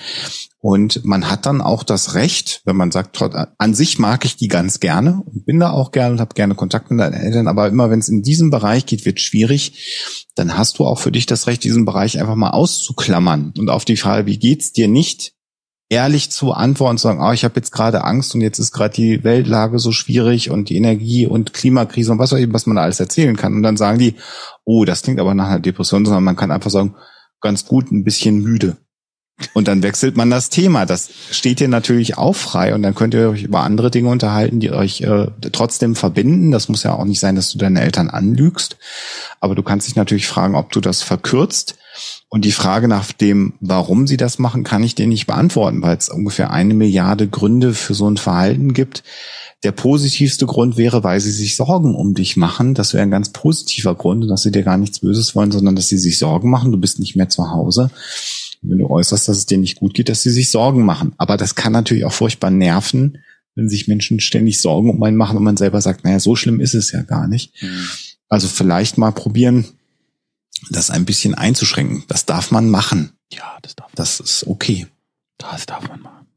[0.61, 3.17] Und man hat dann auch das Recht, wenn man sagt,
[3.57, 6.53] an sich mag ich die ganz gerne und bin da auch gerne und habe gerne
[6.53, 10.57] Kontakt mit deinen Eltern, aber immer wenn es in diesem Bereich geht, wird schwierig, dann
[10.57, 13.95] hast du auch für dich das Recht, diesen Bereich einfach mal auszuklammern und auf die
[13.95, 15.31] Frage, wie geht's dir nicht,
[15.89, 18.93] ehrlich zu antworten, zu sagen, ah, ich habe jetzt gerade Angst und jetzt ist gerade
[18.93, 22.75] die Weltlage so schwierig und die Energie und Klimakrise und was auch immer, was man
[22.75, 23.53] da alles erzählen kann.
[23.55, 24.15] Und dann sagen die,
[24.63, 26.95] oh, das klingt aber nach einer Depression, sondern man kann einfach sagen,
[27.41, 28.77] ganz gut, ein bisschen müde.
[29.53, 30.85] Und dann wechselt man das Thema.
[30.85, 34.59] Das steht dir natürlich auch frei und dann könnt ihr euch über andere Dinge unterhalten,
[34.59, 36.51] die euch äh, trotzdem verbinden.
[36.51, 38.77] Das muss ja auch nicht sein, dass du deine Eltern anlügst.
[39.39, 41.77] Aber du kannst dich natürlich fragen, ob du das verkürzt.
[42.31, 45.97] Und die Frage nach dem, warum sie das machen, kann ich dir nicht beantworten, weil
[45.97, 49.03] es ungefähr eine Milliarde Gründe für so ein Verhalten gibt.
[49.63, 52.75] Der positivste Grund wäre, weil sie sich Sorgen um dich machen.
[52.75, 55.89] Das wäre ein ganz positiver Grund, dass sie dir gar nichts Böses wollen, sondern dass
[55.89, 56.71] sie sich Sorgen machen.
[56.71, 57.89] Du bist nicht mehr zu Hause.
[58.61, 61.13] Wenn du äußerst, dass es dir nicht gut geht, dass sie sich Sorgen machen.
[61.17, 63.17] Aber das kann natürlich auch furchtbar nerven,
[63.55, 66.59] wenn sich Menschen ständig Sorgen um einen machen und man selber sagt, naja, so schlimm
[66.59, 67.53] ist es ja gar nicht.
[68.29, 69.65] Also vielleicht mal probieren,
[70.69, 72.03] das ein bisschen einzuschränken.
[72.07, 73.17] Das darf man machen.
[73.31, 73.95] Ja, das darf man.
[73.95, 74.87] Das ist okay.
[75.37, 76.27] Das darf man machen.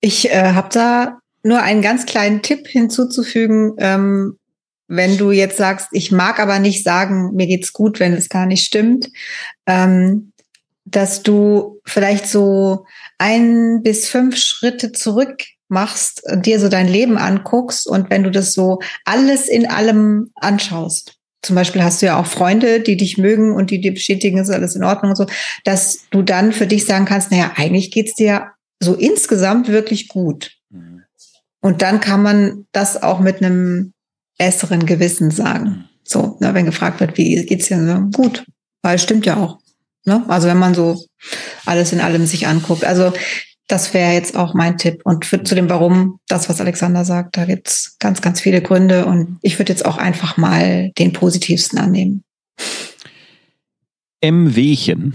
[0.00, 3.74] Ich äh, habe da nur einen ganz kleinen Tipp hinzuzufügen.
[3.78, 4.38] Ähm,
[4.86, 8.46] wenn du jetzt sagst, ich mag aber nicht sagen, mir geht's gut, wenn es gar
[8.46, 9.10] nicht stimmt,
[9.66, 10.32] ähm,
[10.84, 12.86] dass du vielleicht so
[13.18, 18.54] ein bis fünf Schritte zurück machst, dir so dein Leben anguckst und wenn du das
[18.54, 21.17] so alles in allem anschaust.
[21.42, 24.50] Zum Beispiel hast du ja auch Freunde, die dich mögen und die dir bestätigen, ist
[24.50, 25.26] alles in Ordnung und so,
[25.64, 30.52] dass du dann für dich sagen kannst, naja, eigentlich geht's dir so insgesamt wirklich gut.
[30.70, 31.02] Mhm.
[31.60, 33.92] Und dann kann man das auch mit einem
[34.38, 35.88] besseren Gewissen sagen.
[36.04, 37.76] So, ne, wenn gefragt wird, wie geht's dir?
[37.76, 38.08] Ne?
[38.14, 38.44] Gut,
[38.82, 39.58] weil es stimmt ja auch.
[40.04, 40.24] Ne?
[40.28, 41.04] Also wenn man so
[41.66, 42.84] alles in allem sich anguckt.
[42.84, 43.12] Also
[43.68, 45.02] das wäre jetzt auch mein Tipp.
[45.04, 49.04] Und für, zu dem Warum, das, was Alexander sagt, da gibt's ganz, ganz viele Gründe.
[49.04, 52.24] Und ich würde jetzt auch einfach mal den positivsten annehmen.
[54.20, 54.56] M.
[54.56, 55.14] Wehchen.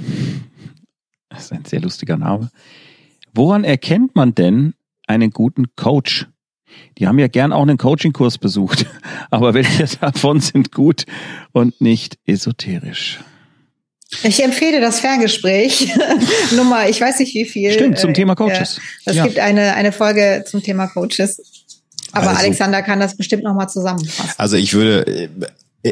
[1.29, 2.49] Das ist ein sehr lustiger Name.
[3.33, 4.75] Woran erkennt man denn
[5.07, 6.27] einen guten Coach?
[6.97, 8.85] Die haben ja gern auch einen Coachingkurs besucht,
[9.31, 11.05] aber welche davon sind gut
[11.51, 13.19] und nicht esoterisch?
[14.23, 15.93] Ich empfehle das Ferngespräch.
[16.55, 17.71] Nummer, ich weiß nicht wie viel.
[17.71, 18.77] Stimmt, zum Thema Coaches.
[18.77, 19.23] Äh, es ja.
[19.25, 21.41] gibt eine, eine Folge zum Thema Coaches.
[22.11, 24.33] Aber also, Alexander kann das bestimmt nochmal zusammenfassen.
[24.37, 25.29] Also ich würde,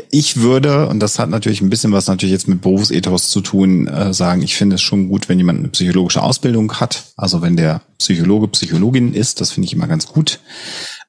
[0.10, 3.88] ich würde, und das hat natürlich ein bisschen was natürlich jetzt mit Berufsethos zu tun,
[3.88, 7.04] äh, sagen, ich finde es schon gut, wenn jemand eine psychologische Ausbildung hat.
[7.18, 10.40] Also wenn der Psychologe, Psychologin ist, das finde ich immer ganz gut.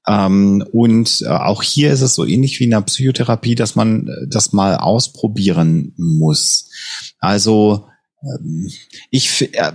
[0.06, 4.08] Ähm, und äh, auch hier ist es so ähnlich wie in der Psychotherapie, dass man
[4.08, 6.70] äh, das mal ausprobieren muss.
[7.18, 7.86] Also
[8.22, 8.70] ähm,
[9.10, 9.72] ich, äh,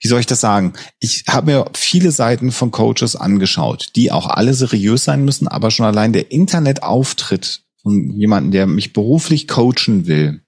[0.00, 0.72] wie soll ich das sagen?
[1.00, 5.70] Ich habe mir viele Seiten von Coaches angeschaut, die auch alle seriös sein müssen, aber
[5.70, 10.40] schon allein der Internetauftritt von jemandem, der mich beruflich coachen will,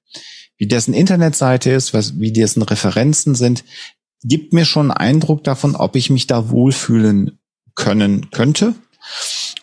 [0.56, 3.64] wie dessen Internetseite ist, was, wie dessen Referenzen sind,
[4.24, 7.37] gibt mir schon einen Eindruck davon, ob ich mich da wohlfühlen
[7.78, 8.74] können könnte.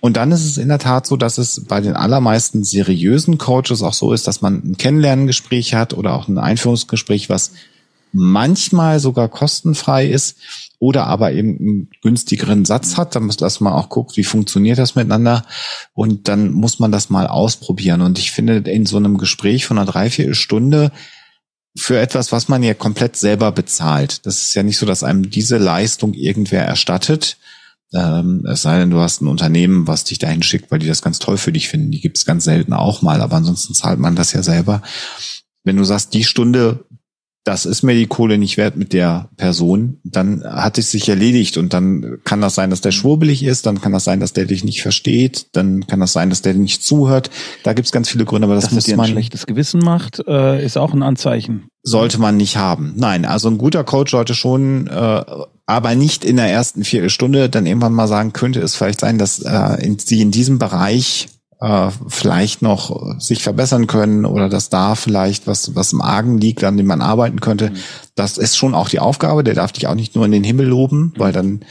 [0.02, 3.84] Und dann ist es in der Tat so, dass es bei den allermeisten seriösen Coaches
[3.84, 7.52] auch so ist, dass man ein Kennenlerngespräch hat oder auch ein Einführungsgespräch, was
[8.12, 10.38] manchmal sogar kostenfrei ist
[10.80, 14.78] oder aber eben einen günstigeren Satz hat, dann muss dass man auch guckt, wie funktioniert
[14.78, 15.44] das miteinander
[15.94, 18.02] und dann muss man das mal ausprobieren.
[18.02, 20.92] Und ich finde, in so einem Gespräch von einer Dreiviertelstunde
[21.78, 24.26] für etwas, was man ja komplett selber bezahlt.
[24.26, 27.38] Das ist ja nicht so, dass einem diese Leistung irgendwer erstattet,
[27.96, 31.02] ähm, es sei denn, du hast ein Unternehmen, was dich dahin schickt, weil die das
[31.02, 31.92] ganz toll für dich finden.
[31.92, 34.82] Die gibt es ganz selten auch mal, aber ansonsten zahlt man das ja selber.
[35.64, 36.86] Wenn du sagst, die Stunde
[37.46, 41.58] das ist mir die Kohle nicht wert mit der Person, dann hat es sich erledigt
[41.58, 44.46] und dann kann das sein, dass der schwurbelig ist, dann kann das sein, dass der
[44.46, 47.30] dich nicht versteht, dann kann das sein, dass der nicht zuhört.
[47.62, 50.24] Da gibt's ganz viele Gründe, aber das dass muss dir man ein schlechtes Gewissen macht,
[50.28, 51.68] äh, ist auch ein Anzeichen.
[51.84, 52.94] Sollte man nicht haben.
[52.98, 55.24] Nein, also ein guter Coach sollte schon, äh,
[55.66, 59.40] aber nicht in der ersten Viertelstunde dann irgendwann mal sagen, könnte es vielleicht sein, dass
[59.40, 61.28] äh, in, sie in diesem Bereich
[61.60, 66.64] äh, vielleicht noch sich verbessern können oder dass da vielleicht was, was im Argen liegt,
[66.64, 67.72] an dem man arbeiten könnte.
[67.72, 67.78] Mhm.
[68.14, 69.44] Das ist schon auch die Aufgabe.
[69.44, 71.62] Der darf dich auch nicht nur in den Himmel loben, weil dann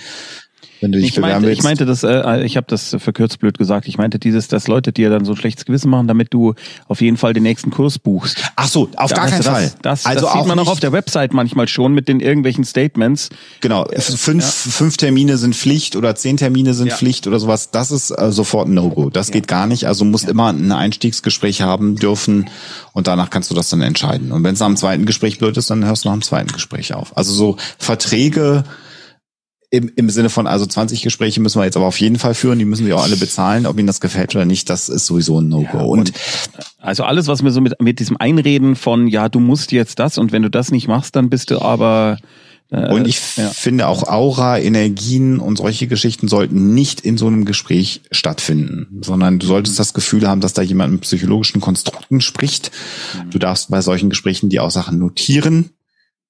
[0.85, 1.59] wenn du dich ich meinte, willst.
[1.59, 3.89] Ich meinte das, äh, ich habe das verkürzt blöd gesagt.
[3.89, 6.55] Ich meinte dieses, dass Leute dir dann so ein schlechtes Gewissen machen, damit du
[6.89, 8.43] auf jeden Fall den nächsten Kurs buchst.
[8.57, 9.73] Ach so, auf Da- gar keinen also Fall.
[9.83, 12.65] Das, das, also das sieht man auch auf der Website manchmal schon mit den irgendwelchen
[12.65, 13.31] Statements.
[13.61, 16.97] Genau, fünf, fünf Termine sind Pflicht oder zehn Termine sind Ja.
[16.97, 17.71] Pflicht oder sowas.
[17.71, 19.09] Das ist äh, sofort ein No-Go.
[19.11, 19.87] Das geht gar nicht.
[19.87, 22.51] Also musst immer ein Einstiegsgespräch haben dürfen
[22.93, 24.33] und danach kannst du das dann entscheiden.
[24.33, 26.95] Und wenn es dem zweiten Gespräch blöd ist, dann hörst du nach dem zweiten Gespräch
[26.95, 27.17] auf.
[27.17, 28.65] Also so Verträge
[29.75, 32.61] im, im Sinne von, also 20 Gespräche müssen wir jetzt aber auf jeden Fall führen,
[32.61, 35.41] die müssen wir auch alle bezahlen, ob ihnen das gefällt oder nicht, das ist sowieso
[35.41, 35.79] ein No-Go.
[35.79, 36.13] und,
[36.79, 40.17] Also alles, was mir so mit, mit diesem Einreden von, ja, du musst jetzt das
[40.17, 42.19] und wenn du das nicht machst, dann bist du aber.
[42.71, 43.49] Äh, Und ich ja.
[43.49, 49.41] finde auch Aura, Energien und solche Geschichten sollten nicht in so einem Gespräch stattfinden, sondern
[49.41, 52.71] du solltest das Gefühl haben, dass da jemand mit psychologischen Konstrukten spricht.
[53.31, 55.71] Du darfst bei solchen Gesprächen die auch Sachen notieren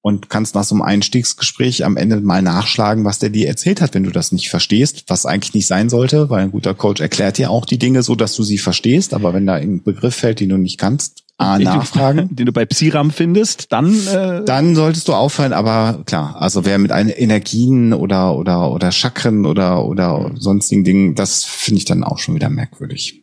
[0.07, 3.95] und kannst nach so einem Einstiegsgespräch am Ende mal nachschlagen, was der dir erzählt hat,
[3.95, 7.39] wenn du das nicht verstehst, was eigentlich nicht sein sollte, weil ein guter Coach erklärt
[7.39, 10.41] dir auch die Dinge so, dass du sie verstehst, aber wenn da ein Begriff fällt,
[10.41, 12.29] den du nicht kannst, A, Den du- nachfragen.
[12.37, 13.93] Den du bei Psiram findest, dann.
[14.07, 19.47] Äh, Dann solltest du aufhören, aber klar, also wer mit Energien oder oder oder Chakren
[19.47, 23.23] oder oder sonstigen Dingen, das finde ich dann auch schon wieder merkwürdig.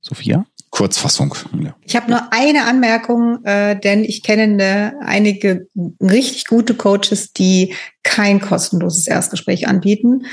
[0.00, 0.44] Sophia?
[0.72, 1.34] Kurzfassung.
[1.62, 1.76] Ja.
[1.84, 5.68] Ich habe nur eine Anmerkung, äh, denn ich kenne ne, einige
[6.00, 10.24] richtig gute Coaches, die kein kostenloses Erstgespräch anbieten.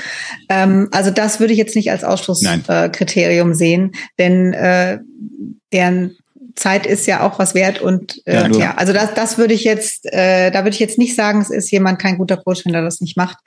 [0.48, 2.04] Ähm, also das würde ich jetzt nicht als.
[2.04, 4.98] Ausschlusskriterium äh, sehen, denn äh,
[5.72, 6.16] deren
[6.60, 9.64] Zeit ist ja auch was wert und äh, Ja, ja, also das, das würde ich
[9.64, 12.74] jetzt, äh, da würde ich jetzt nicht sagen, es ist jemand kein guter Coach, wenn
[12.74, 13.38] er das nicht macht.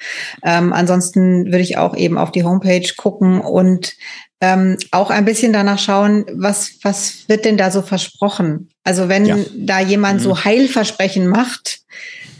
[0.43, 3.93] Ähm, ansonsten würde ich auch eben auf die Homepage gucken und
[4.41, 8.69] ähm, auch ein bisschen danach schauen, was, was wird denn da so versprochen?
[8.83, 9.37] Also wenn Ja.
[9.57, 10.23] da jemand Mhm.
[10.23, 11.79] so Heilversprechen macht,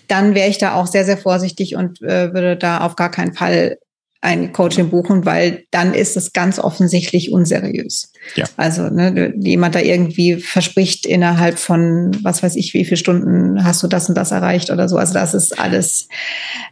[0.10, 3.34] dann wäre ich da auch sehr, sehr vorsichtig und äh, würde da auf gar keinen
[3.34, 3.78] Fall
[4.24, 8.14] ein Coaching buchen, weil dann ist es ganz offensichtlich unseriös.
[8.36, 8.46] Ja.
[8.56, 13.84] Also ne, jemand da irgendwie verspricht innerhalb von was weiß ich wie viele Stunden hast
[13.84, 14.96] du das und das erreicht oder so.
[14.96, 16.08] Also das ist alles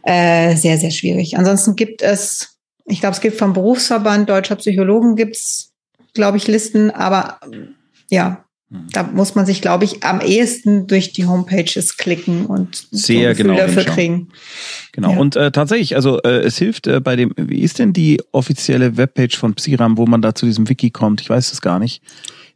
[0.02, 1.36] äh, sehr sehr schwierig.
[1.36, 5.72] Ansonsten gibt es, ich glaube es gibt vom Berufsverband Deutscher Psychologen gibt's,
[6.14, 7.38] glaube ich Listen, aber
[8.08, 8.46] ja.
[8.92, 13.36] Da muss man sich, glaube ich, am ehesten durch die Homepages klicken und Sehr ein
[13.36, 14.28] Gefühl genau dafür kriegen.
[14.92, 15.12] Genau.
[15.12, 15.18] Ja.
[15.18, 18.96] Und äh, tatsächlich, also äh, es hilft äh, bei dem, wie ist denn die offizielle
[18.96, 21.20] Webpage von Psiram, wo man da zu diesem Wiki kommt?
[21.20, 22.02] Ich weiß es gar nicht.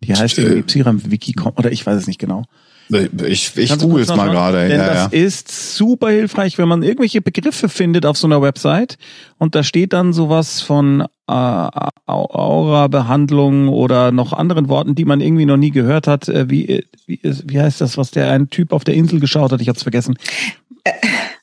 [0.03, 0.43] Die heißt Äh.
[0.43, 2.45] irgendwie Psiram Wiki oder ich weiß es nicht genau.
[2.89, 4.69] Ich, ich google es mal gerade.
[4.69, 5.19] Denn Ja, das ja.
[5.19, 8.97] ist super hilfreich, wenn man irgendwelche Begriffe findet auf so einer Website
[9.39, 15.21] und da steht dann sowas von äh, Au- Aura-Behandlung oder noch anderen Worten, die man
[15.21, 16.29] irgendwie noch nie gehört hat.
[16.29, 19.61] Äh, wie, wie, wie heißt das, was der ein Typ auf der Insel geschaut hat?
[19.61, 20.17] Ich habe es vergessen.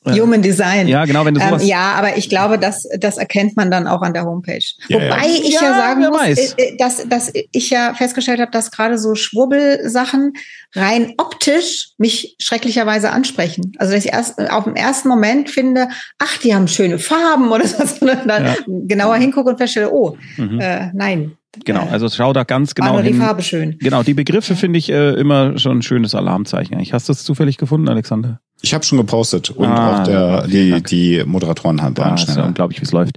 [0.06, 0.86] Human Design.
[0.88, 1.66] Ja, genau, wenn du Ähm, sowas.
[1.66, 4.60] ja, aber ich glaube, das, das erkennt man dann auch an der Homepage.
[4.88, 5.34] Ja, Wobei ja.
[5.42, 6.54] ich ja, Ja, sagen muss, weiß.
[6.58, 10.32] äh, äh, dass, dass ich ja festgestellt habe, dass gerade so Schwurbelsachen
[10.74, 13.72] rein optisch mich schrecklicherweise ansprechen.
[13.78, 15.88] Also dass ich erst äh, auf dem ersten Moment finde,
[16.18, 20.60] ach, die haben schöne Farben oder so, und dann genauer hingucke und feststelle, oh, Mhm.
[20.60, 21.36] äh, nein.
[21.64, 23.18] Genau, Äh, also schau da ganz war genau nur die hin.
[23.20, 23.76] Farbe schön.
[23.80, 26.74] Genau, die Begriffe finde ich äh, immer schon ein schönes Alarmzeichen.
[26.74, 26.92] eigentlich.
[26.92, 28.40] Hast du es zufällig gefunden, Alexander?
[28.62, 30.86] Ich habe schon gepostet und Ah, auch der, die, Dank.
[30.86, 32.48] die Moderatoren haben Ah, waren ist ja schneller.
[32.48, 33.16] unglaublich, wie es läuft.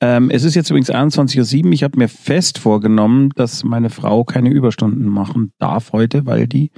[0.00, 1.72] Ähm, es ist jetzt übrigens 21.07 Uhr.
[1.72, 6.70] Ich habe mir fest vorgenommen, dass meine Frau keine Überstunden machen darf heute, weil die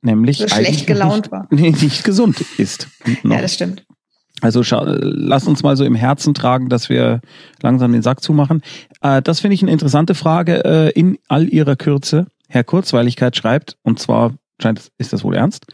[0.00, 1.46] nämlich So schlecht gelaunt nicht, war.
[1.50, 2.88] Nee, nicht gesund ist.
[3.24, 3.84] Ja, das stimmt.
[4.40, 7.20] Also lass uns mal so im Herzen tragen, dass wir
[7.60, 8.62] langsam den Sack zumachen.
[9.00, 12.26] Äh, das finde ich eine interessante Frage äh, in all ihrer Kürze.
[12.48, 15.66] Herr Kurzweiligkeit schreibt, und zwar scheint ist das wohl ernst.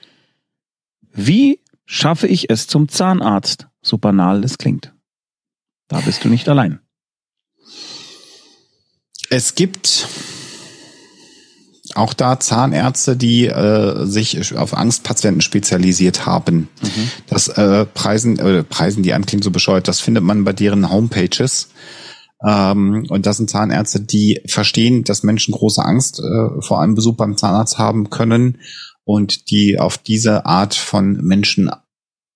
[1.13, 3.69] Wie schaffe ich es zum Zahnarzt?
[3.83, 4.93] So banal es klingt.
[5.89, 6.81] Da bist du nicht allein.
[9.31, 10.09] Es gibt
[11.95, 16.69] auch da Zahnärzte, die äh, sich auf Angstpatienten spezialisiert haben.
[17.29, 20.91] Das äh, Preisen, äh, Preisen, die einem klingt so bescheuert, das findet man bei deren
[20.91, 21.69] Homepages.
[22.45, 27.17] Ähm, und das sind Zahnärzte, die verstehen, dass Menschen große Angst äh, vor einem Besuch
[27.17, 28.59] beim Zahnarzt haben können
[29.05, 31.71] und die auf diese Art von Menschen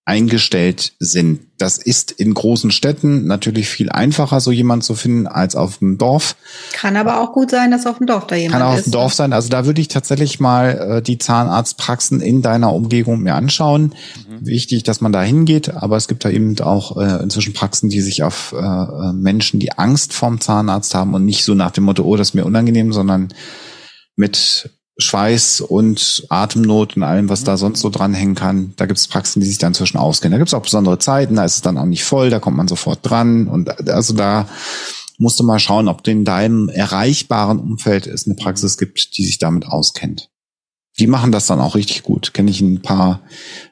[0.09, 1.41] eingestellt sind.
[1.59, 5.99] Das ist in großen Städten natürlich viel einfacher, so jemand zu finden, als auf dem
[5.99, 6.35] Dorf.
[6.73, 8.79] Kann aber auch gut sein, dass auf dem Dorf da jemand Kann auch ist.
[8.79, 9.33] auf dem Dorf sein.
[9.35, 13.95] Also da würde ich tatsächlich mal äh, die Zahnarztpraxen in deiner Umgebung mir anschauen.
[14.41, 18.01] Wichtig, dass man da hingeht, aber es gibt da eben auch äh, inzwischen Praxen, die
[18.01, 21.85] sich auf äh, äh, Menschen, die Angst vorm Zahnarzt haben und nicht so nach dem
[21.85, 23.29] Motto, oh, das ist mir unangenehm, sondern
[24.17, 28.73] mit Schweiß und Atemnot und allem, was da sonst so dranhängen kann.
[28.77, 30.33] Da gibt es Praxen, die sich da inzwischen auskennen.
[30.33, 32.57] Da gibt es auch besondere Zeiten, da ist es dann auch nicht voll, da kommt
[32.57, 33.47] man sofort dran.
[33.47, 34.49] Und also da
[35.19, 39.39] musst du mal schauen, ob in deinem erreichbaren Umfeld es eine Praxis gibt, die sich
[39.39, 40.31] damit auskennt.
[40.99, 42.35] Die machen das dann auch richtig gut.
[42.35, 43.23] Kenne ich ein paar,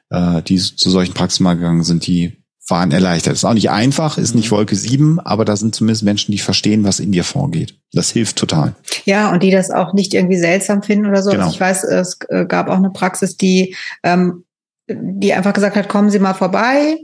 [0.09, 2.37] äh, die zu solchen Praxen mal gegangen sind, die
[2.69, 3.33] waren erleichtert.
[3.33, 6.83] Ist auch nicht einfach, ist nicht Wolke 7, aber da sind zumindest Menschen, die verstehen,
[6.83, 7.75] was in dir vorgeht.
[7.93, 8.75] Das hilft total.
[9.05, 11.31] Ja, und die das auch nicht irgendwie seltsam finden oder so.
[11.31, 11.45] Genau.
[11.45, 14.43] Also ich weiß, es äh, gab auch eine Praxis, die, ähm,
[14.89, 16.97] die einfach gesagt hat, kommen Sie mal vorbei,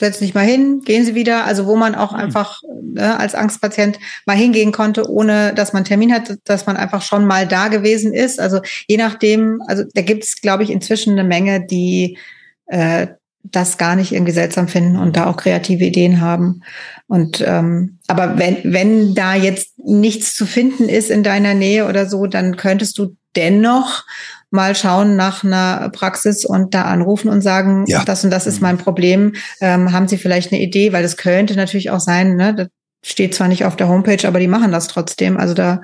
[0.00, 1.44] setzen sich mal hin, gehen Sie wieder.
[1.44, 2.18] Also wo man auch Mhm.
[2.18, 7.02] einfach ne, als Angstpatient mal hingehen konnte, ohne dass man Termin hat, dass man einfach
[7.02, 8.40] schon mal da gewesen ist.
[8.40, 12.18] Also je nachdem, also da gibt es, glaube ich, inzwischen eine Menge, die
[12.66, 13.08] äh,
[13.52, 16.62] das gar nicht irgendwie seltsam finden und da auch kreative Ideen haben.
[17.06, 22.06] Und ähm, aber wenn, wenn da jetzt nichts zu finden ist in deiner Nähe oder
[22.06, 24.04] so, dann könntest du dennoch
[24.50, 28.04] mal schauen nach einer Praxis und da anrufen und sagen, Ja.
[28.04, 29.34] das und das ist mein Problem.
[29.60, 30.92] Ähm, haben Sie vielleicht eine Idee?
[30.92, 32.54] Weil das könnte natürlich auch sein, ne?
[32.54, 32.68] Das
[33.04, 35.36] steht zwar nicht auf der Homepage, aber die machen das trotzdem.
[35.36, 35.80] Also da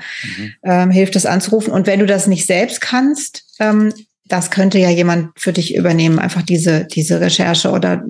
[0.64, 1.72] ähm, hilft es anzurufen.
[1.72, 3.92] Und wenn du das nicht selbst kannst, ähm,
[4.32, 8.02] das könnte ja jemand für dich übernehmen, einfach diese, diese Recherche oder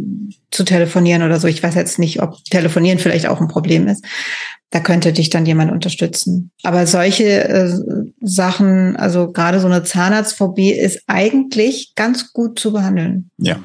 [0.52, 1.48] zu telefonieren oder so.
[1.48, 4.04] Ich weiß jetzt nicht, ob telefonieren vielleicht auch ein Problem ist.
[4.70, 6.52] Da könnte dich dann jemand unterstützen.
[6.62, 7.74] Aber solche äh,
[8.20, 13.30] Sachen, also gerade so eine Zahnarztphobie ist eigentlich ganz gut zu behandeln.
[13.38, 13.58] Ja.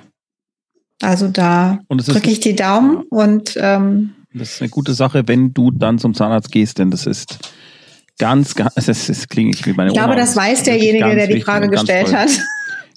[1.02, 4.96] Also da Und es ist- drücke ich die Daumen und ähm, Das ist eine gute
[4.96, 7.38] Sache, wenn du dann zum Zahnarzt gehst, denn das ist
[8.20, 10.20] Ganz, ganz, das, das klingt ich wie meine Ich glaube, Oma.
[10.22, 12.16] das weiß derjenige, der die Frage gestellt toll.
[12.18, 12.30] hat.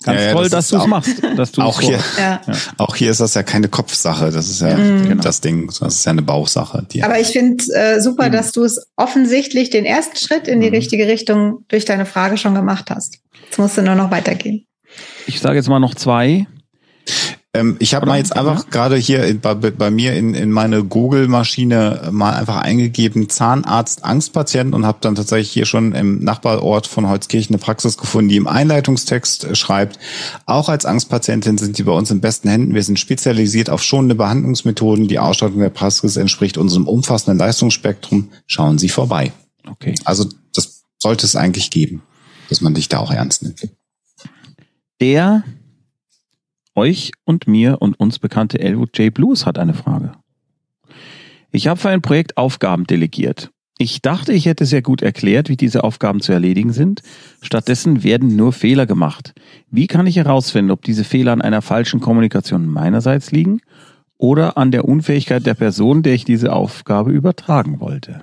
[0.03, 1.23] Ganz Ja, ja, toll, das dass du es machst.
[1.37, 2.41] Dass du's Auch hier, Ja.
[2.79, 5.23] auch hier ist das ja keine Kopfsache, das ist ja genau.
[5.23, 6.87] das Ding, das ist ja eine Bauchsache.
[6.91, 10.69] Die Aber ich finde äh, super, dass du es offensichtlich den ersten Schritt in die
[10.69, 10.75] Mhm.
[10.77, 13.19] richtige Richtung durch deine Frage schon gemacht hast.
[13.45, 14.65] Jetzt musst du nur noch weitergehen.
[15.27, 16.47] Ich sage jetzt mal noch zwei.
[17.53, 20.85] Ähm, ich habe mal jetzt einfach gerade hier in, bei, bei mir in, in meine
[20.85, 27.09] Google-Maschine mal einfach eingegeben Zahnarzt Angstpatient und habe dann tatsächlich hier schon im Nachbarort von
[27.09, 29.99] Holzkirchen eine Praxis gefunden, die im Einleitungstext äh, schreibt,
[30.47, 32.75] auch als Angstpatientin sind Sie bei uns in besten Händen.
[32.75, 35.09] Wir sind spezialisiert auf schonende Behandlungsmethoden.
[35.09, 38.31] Die Ausstattung der Praxis entspricht unserem umfassenden Leistungsspektrum.
[38.47, 39.33] Schauen Sie vorbei.
[39.69, 39.97] Okay.
[40.05, 42.03] Also das sollte es eigentlich geben,
[42.49, 43.69] dass man dich da auch ernst nimmt.
[45.01, 45.43] Der
[46.75, 49.13] euch und mir und uns bekannte Elwood J.
[49.13, 50.13] Blues hat eine Frage.
[51.53, 53.51] Ich habe für ein Projekt Aufgaben delegiert.
[53.79, 57.01] Ich dachte, ich hätte sehr gut erklärt, wie diese Aufgaben zu erledigen sind.
[57.41, 59.33] Stattdessen werden nur Fehler gemacht.
[59.71, 63.63] Wie kann ich herausfinden, ob diese Fehler an einer falschen Kommunikation meinerseits liegen
[64.19, 68.21] oder an der Unfähigkeit der Person, der ich diese Aufgabe übertragen wollte?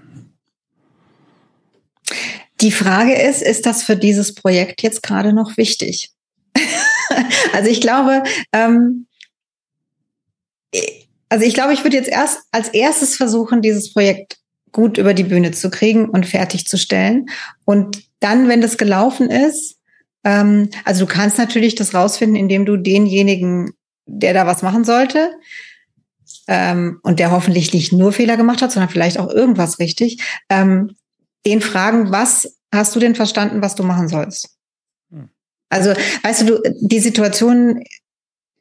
[2.61, 6.11] Die Frage ist, ist das für dieses Projekt jetzt gerade noch wichtig?
[7.53, 8.23] also ich glaube,
[8.53, 9.07] ähm,
[11.29, 14.37] also ich glaube, ich würde jetzt erst als erstes versuchen, dieses Projekt
[14.71, 17.27] gut über die Bühne zu kriegen und fertigzustellen.
[17.65, 19.77] Und dann, wenn das gelaufen ist,
[20.23, 23.71] ähm, also du kannst natürlich das rausfinden, indem du denjenigen,
[24.05, 25.31] der da was machen sollte,
[26.47, 30.95] ähm, und der hoffentlich nicht nur Fehler gemacht hat, sondern vielleicht auch irgendwas richtig, ähm,
[31.45, 34.56] den fragen, was hast du denn verstanden, was du machen sollst?
[35.69, 37.83] Also, weißt du, du, die Situation,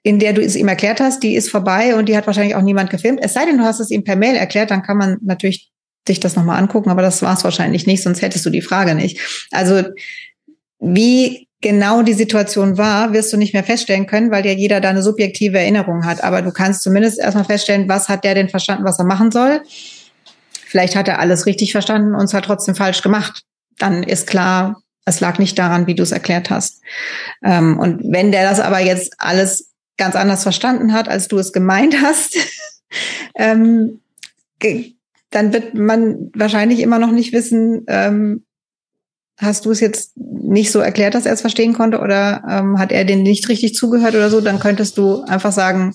[0.03, 2.63] in der du es ihm erklärt hast, die ist vorbei und die hat wahrscheinlich auch
[2.63, 3.21] niemand gefilmt.
[3.23, 5.71] Es sei denn, du hast es ihm per Mail erklärt, dann kann man natürlich
[6.07, 8.95] sich das nochmal angucken, aber das war es wahrscheinlich nicht, sonst hättest du die Frage
[8.95, 9.47] nicht.
[9.51, 9.83] Also,
[10.79, 14.91] wie genau die Situation war, wirst du nicht mehr feststellen können, weil ja jeder da
[14.91, 16.23] eine subjektive Erinnerung hat.
[16.23, 19.63] Aber du kannst zumindest erstmal feststellen, was hat der denn verstanden, was er machen soll.
[20.53, 23.43] Vielleicht hat er alles richtig verstanden und es hat trotzdem falsch gemacht.
[23.79, 26.83] Dann ist klar, es lag nicht daran, wie du es erklärt hast.
[27.43, 31.53] Ähm, und wenn der das aber jetzt alles ganz anders verstanden hat, als du es
[31.53, 32.37] gemeint hast,
[33.37, 34.01] ähm,
[35.31, 38.45] dann wird man wahrscheinlich immer noch nicht wissen, ähm,
[39.39, 42.91] hast du es jetzt nicht so erklärt, dass er es verstehen konnte oder ähm, hat
[42.91, 45.95] er den nicht richtig zugehört oder so, dann könntest du einfach sagen,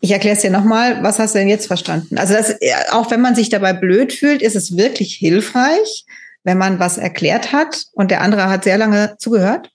[0.00, 2.18] ich erkläre es dir nochmal, was hast du denn jetzt verstanden?
[2.18, 2.56] Also das,
[2.90, 6.04] auch wenn man sich dabei blöd fühlt, ist es wirklich hilfreich,
[6.48, 9.70] wenn man was erklärt hat und der andere hat sehr lange zugehört.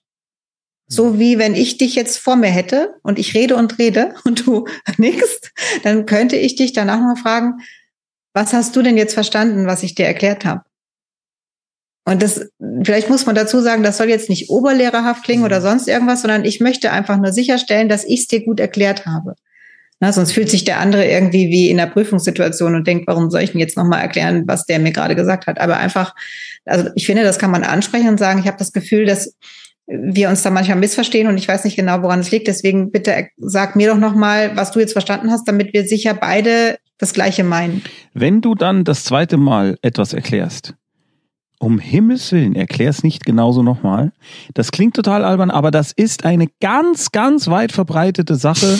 [0.88, 4.44] So wie wenn ich dich jetzt vor mir hätte und ich rede und rede und
[4.44, 4.66] du
[4.98, 5.40] nix,
[5.84, 7.60] dann könnte ich dich danach noch fragen,
[8.32, 10.62] was hast du denn jetzt verstanden, was ich dir erklärt habe?
[12.06, 12.50] Und das,
[12.82, 16.44] vielleicht muss man dazu sagen, das soll jetzt nicht oberlehrerhaft klingen oder sonst irgendwas, sondern
[16.44, 19.36] ich möchte einfach nur sicherstellen, dass ich es dir gut erklärt habe.
[20.04, 23.40] Na, sonst fühlt sich der andere irgendwie wie in der Prüfungssituation und denkt, warum soll
[23.40, 25.58] ich denn jetzt nochmal erklären, was der mir gerade gesagt hat?
[25.58, 26.14] Aber einfach,
[26.66, 29.34] also ich finde, das kann man ansprechen und sagen, ich habe das Gefühl, dass
[29.86, 32.48] wir uns da manchmal missverstehen und ich weiß nicht genau, woran es liegt.
[32.48, 36.76] Deswegen bitte sag mir doch nochmal, was du jetzt verstanden hast, damit wir sicher beide
[36.98, 37.80] das Gleiche meinen.
[38.12, 40.74] Wenn du dann das zweite Mal etwas erklärst,
[41.58, 44.12] um Himmels Willen, erklär's nicht genauso nochmal.
[44.52, 48.78] Das klingt total albern, aber das ist eine ganz, ganz weit verbreitete Sache.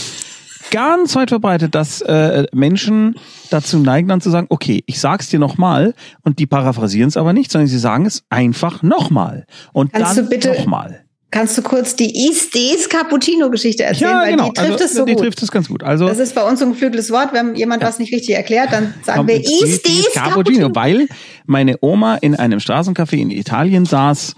[0.74, 3.14] Ganz weit verbreitet, dass äh, Menschen
[3.50, 7.32] dazu neigen, dann zu sagen, okay, ich sag's dir nochmal und die paraphrasieren es aber
[7.32, 9.46] nicht, sondern sie sagen es einfach nochmal.
[9.72, 11.00] Und Kannst dann du bitte- nochmal.
[11.30, 14.10] Kannst du kurz die Istes Cappuccino-Geschichte erzählen?
[14.10, 14.44] Ja, weil genau.
[14.44, 15.22] die trifft also, es so die gut.
[15.22, 15.82] trifft es ganz gut.
[15.82, 17.32] Also, Das ist bei uns ein geflügeltes Wort.
[17.32, 21.08] Wenn jemand was nicht richtig erklärt, dann sagen wir Istes Cappuccino, weil
[21.46, 24.36] meine Oma in einem Straßencafé in Italien saß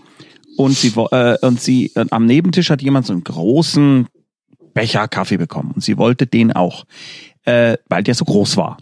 [0.57, 4.07] und sie äh, und sie äh, am Nebentisch hat jemand so einen großen
[4.77, 6.85] Becher Kaffee bekommen und sie wollte den auch,
[7.45, 8.77] äh, weil der so groß war.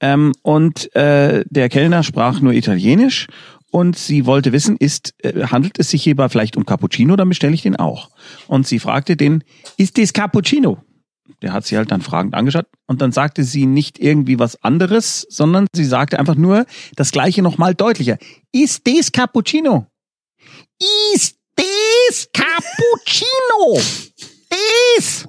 [0.00, 3.26] Ähm, und äh, der Kellner sprach nur Italienisch
[3.72, 7.52] und sie wollte wissen, ist äh, handelt es sich hierbei vielleicht um Cappuccino, dann bestelle
[7.52, 8.10] ich den auch.
[8.46, 9.42] Und sie fragte den,
[9.76, 10.78] ist das Cappuccino?
[11.42, 15.26] Der hat sie halt dann fragend angeschaut und dann sagte sie nicht irgendwie was anderes,
[15.30, 16.64] sondern sie sagte einfach nur
[16.94, 18.18] das gleiche nochmal deutlicher.
[18.52, 19.86] Ist das Cappuccino?
[21.12, 23.80] Ist das Cappuccino?
[24.50, 25.26] Das!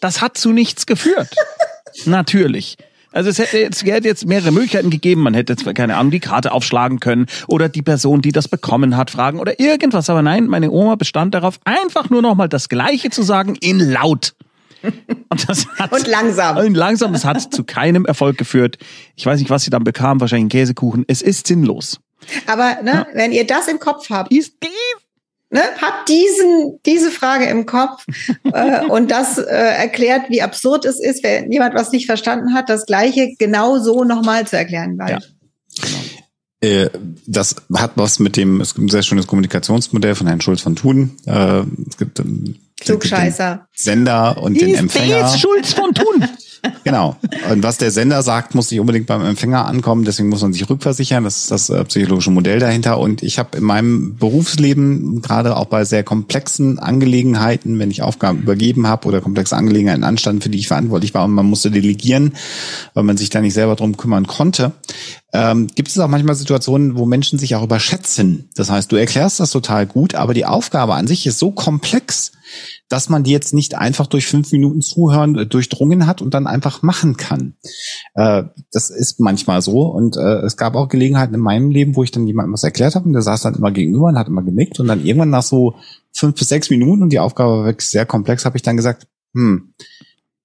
[0.00, 1.28] Das hat zu nichts geführt.
[2.04, 2.76] Natürlich.
[3.12, 5.22] Also es hätte jetzt, hätte jetzt mehrere Möglichkeiten gegeben.
[5.22, 8.96] Man hätte jetzt, keine Ahnung, die Karte aufschlagen können oder die Person, die das bekommen
[8.96, 10.08] hat, fragen oder irgendwas.
[10.08, 14.34] Aber nein, meine Oma bestand darauf, einfach nur nochmal das Gleiche zu sagen in laut.
[14.82, 16.56] Und das hat Und langsam.
[16.56, 18.78] und langsam, es hat zu keinem Erfolg geführt.
[19.14, 21.04] Ich weiß nicht, was sie dann bekam, wahrscheinlich einen Käsekuchen.
[21.06, 22.00] Es ist sinnlos.
[22.46, 23.06] Aber ne, ja.
[23.14, 24.68] wenn ihr das im Kopf habt, ist die
[25.54, 28.06] Ne, habt diesen, diese Frage im Kopf
[28.54, 32.70] äh, und das äh, erklärt, wie absurd es ist, wenn jemand was nicht verstanden hat,
[32.70, 34.96] das Gleiche genau so nochmal zu erklären.
[34.98, 35.18] Weil ja.
[35.82, 35.98] Genau.
[36.62, 36.88] Äh,
[37.26, 40.74] das hat was mit dem, es gibt ein sehr schönes Kommunikationsmodell von Herrn Schulz von
[40.74, 41.16] Thun.
[41.26, 43.66] Äh, es gibt ähm, Klugscheißer.
[43.74, 45.26] Sender und den Empfänger.
[45.26, 46.26] ist Schulz von Thun.
[46.84, 47.16] Genau.
[47.50, 50.04] Und was der Sender sagt, muss nicht unbedingt beim Empfänger ankommen.
[50.04, 51.24] Deswegen muss man sich rückversichern.
[51.24, 52.98] Das ist das äh, psychologische Modell dahinter.
[52.98, 58.42] Und ich habe in meinem Berufsleben, gerade auch bei sehr komplexen Angelegenheiten, wenn ich Aufgaben
[58.42, 62.34] übergeben habe oder komplexe Angelegenheiten anstanden, für die ich verantwortlich war und man musste delegieren,
[62.94, 64.72] weil man sich da nicht selber drum kümmern konnte,
[65.32, 68.48] ähm, gibt es auch manchmal Situationen, wo Menschen sich auch überschätzen.
[68.54, 72.32] Das heißt, du erklärst das total gut, aber die Aufgabe an sich ist so komplex,
[72.92, 76.46] dass man die jetzt nicht einfach durch fünf Minuten Zuhören äh, durchdrungen hat und dann
[76.46, 77.54] einfach machen kann.
[78.14, 79.86] Äh, das ist manchmal so.
[79.86, 82.94] Und äh, es gab auch Gelegenheiten in meinem Leben, wo ich dann jemandem was erklärt
[82.94, 85.42] habe und der saß dann immer gegenüber und hat immer genickt und dann irgendwann nach
[85.42, 85.74] so
[86.12, 89.06] fünf bis sechs Minuten und die Aufgabe war wirklich sehr komplex, habe ich dann gesagt,
[89.34, 89.72] hm,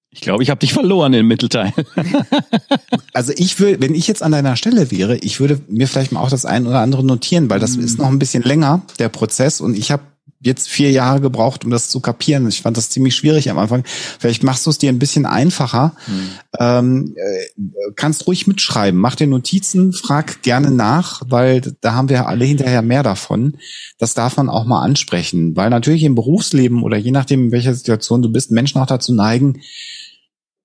[0.09, 1.73] ich glaube, ich habe dich verloren im Mittelteil.
[3.13, 6.21] also ich will, wenn ich jetzt an deiner Stelle wäre, ich würde mir vielleicht mal
[6.21, 7.83] auch das ein oder andere notieren, weil das mhm.
[7.83, 9.59] ist noch ein bisschen länger, der Prozess.
[9.59, 10.03] Und ich habe
[10.39, 12.47] jetzt vier Jahre gebraucht, um das zu kapieren.
[12.47, 13.84] Ich fand das ziemlich schwierig am Anfang.
[14.19, 15.95] Vielleicht machst du es dir ein bisschen einfacher.
[16.07, 16.30] Mhm.
[16.59, 22.27] Ähm, äh, kannst ruhig mitschreiben, mach dir Notizen, frag gerne nach, weil da haben wir
[22.27, 23.57] alle hinterher mehr davon.
[23.97, 27.73] Das darf man auch mal ansprechen, weil natürlich im Berufsleben oder je nachdem, in welcher
[27.73, 29.61] Situation du bist, Menschen auch dazu neigen,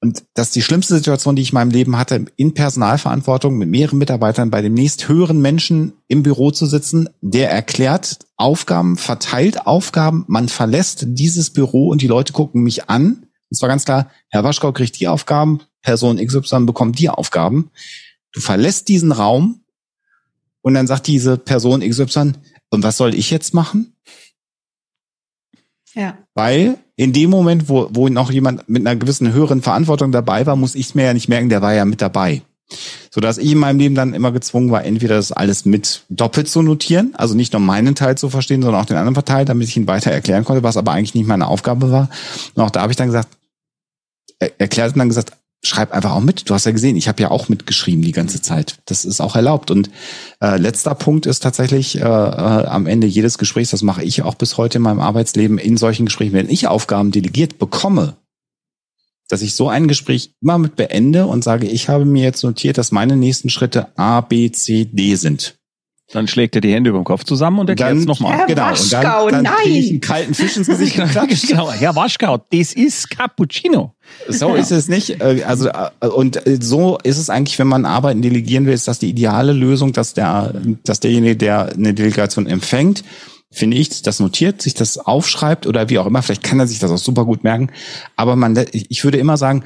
[0.02, 3.68] und das ist die schlimmste Situation, die ich in meinem Leben hatte, in Personalverantwortung mit
[3.68, 9.64] mehreren Mitarbeitern bei dem nächst höheren Menschen im Büro zu sitzen, der erklärt Aufgaben, verteilt
[9.64, 13.26] Aufgaben, man verlässt dieses Büro und die Leute gucken mich an.
[13.48, 17.70] Es war ganz klar, Herr Waschkau kriegt die Aufgaben, Person XY bekommt die Aufgaben.
[18.32, 19.60] Du verlässt diesen Raum
[20.62, 22.32] und dann sagt diese Person XY,
[22.70, 23.94] und was soll ich jetzt machen?
[25.94, 26.18] Ja.
[26.34, 30.56] Weil in dem Moment, wo, wo noch jemand mit einer gewissen höheren Verantwortung dabei war,
[30.56, 32.42] muss ich mir ja nicht merken, der war ja mit dabei.
[33.10, 36.48] So dass ich in meinem Leben dann immer gezwungen war, entweder das alles mit doppelt
[36.48, 39.68] zu notieren, also nicht nur meinen Teil zu verstehen, sondern auch den anderen Teil, damit
[39.68, 42.08] ich ihn weiter erklären konnte, was aber eigentlich nicht meine Aufgabe war.
[42.54, 43.28] Und auch da habe ich dann gesagt,
[44.58, 45.32] erklärt und dann gesagt,
[45.64, 46.48] schreib einfach auch mit.
[46.50, 48.78] Du hast ja gesehen, ich habe ja auch mitgeschrieben die ganze Zeit.
[48.86, 49.70] Das ist auch erlaubt.
[49.70, 49.90] Und
[50.40, 54.34] äh, letzter Punkt ist tatsächlich äh, äh, am Ende jedes Gesprächs, das mache ich auch
[54.34, 58.16] bis heute in meinem Arbeitsleben, in solchen Gesprächen, wenn ich Aufgaben delegiert bekomme,
[59.28, 62.76] dass ich so ein Gespräch immer mit beende und sage, ich habe mir jetzt notiert,
[62.76, 65.56] dass meine nächsten Schritte A, B, C, D sind.
[66.12, 68.36] Dann schlägt er die Hände über den Kopf zusammen und erklärt es nochmal.
[68.36, 68.62] Herr genau.
[68.66, 69.72] Waschkau, und dann, dann nein.
[69.72, 71.48] ich einen kalten Fisch ins Gesicht geklatscht.
[71.48, 73.94] genau, Herr Waschkau, das ist Cappuccino.
[74.28, 75.22] So ist es nicht.
[75.22, 78.88] Äh, also äh, und äh, so ist es eigentlich, wenn man Arbeiten delegieren will, ist
[78.88, 80.52] das die ideale Lösung, dass der,
[80.84, 83.04] dass derjenige, der eine Delegation empfängt,
[83.50, 86.22] finde ich, das notiert, sich das aufschreibt oder wie auch immer.
[86.22, 87.70] Vielleicht kann er sich das auch super gut merken.
[88.16, 89.64] Aber man, ich würde immer sagen,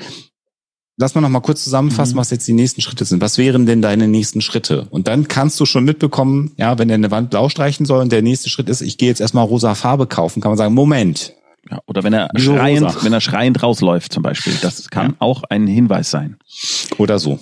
[0.97, 2.21] lass mal noch mal kurz zusammenfassen, mhm.
[2.21, 3.21] was jetzt die nächsten Schritte sind.
[3.21, 4.87] Was wären denn deine nächsten Schritte?
[4.91, 8.13] Und dann kannst du schon mitbekommen, ja, wenn er eine Wand blau streichen soll und
[8.13, 11.35] der nächste Schritt ist, ich gehe jetzt erstmal rosa Farbe kaufen, kann man sagen, Moment.
[11.71, 13.05] Ja, oder wenn er schreiend, rosa?
[13.05, 14.55] wenn er schreiend rausläuft zum Beispiel.
[14.63, 15.17] Das kann ja.
[15.19, 16.37] auch ein Hinweis sein.
[16.97, 17.41] Oder so.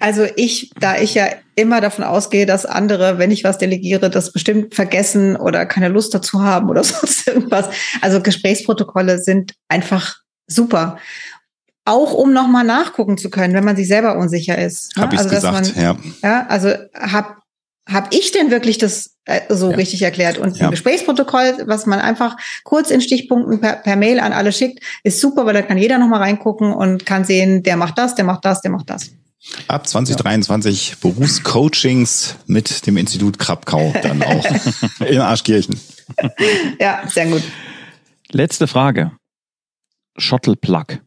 [0.00, 4.32] Also ich, da ich ja immer davon ausgehe, dass andere, wenn ich was delegiere, das
[4.32, 7.68] bestimmt vergessen oder keine Lust dazu haben oder sonst irgendwas.
[8.00, 10.16] Also Gesprächsprotokolle sind einfach
[10.46, 10.98] super
[11.88, 14.96] auch um nochmal nachgucken zu können, wenn man sich selber unsicher ist.
[14.96, 15.02] Ne?
[15.02, 15.96] Hab ich also, gesagt, man, ja.
[16.22, 16.46] ja.
[16.48, 17.38] Also hab
[17.88, 19.76] hab ich denn wirklich das äh, so ja.
[19.76, 20.38] richtig erklärt?
[20.38, 20.66] Und ja.
[20.66, 25.20] ein Gesprächsprotokoll, was man einfach kurz in Stichpunkten per, per Mail an alle schickt, ist
[25.20, 28.44] super, weil da kann jeder nochmal reingucken und kann sehen, der macht das, der macht
[28.44, 29.10] das, der macht das.
[29.68, 30.96] Ab 2023 ja.
[31.00, 34.44] Berufscoachings mit dem Institut Krabkau dann auch
[35.06, 35.80] in Arschkirchen.
[36.78, 37.42] Ja, sehr gut.
[38.30, 39.12] Letzte Frage.
[40.18, 40.98] Shuttle Plug.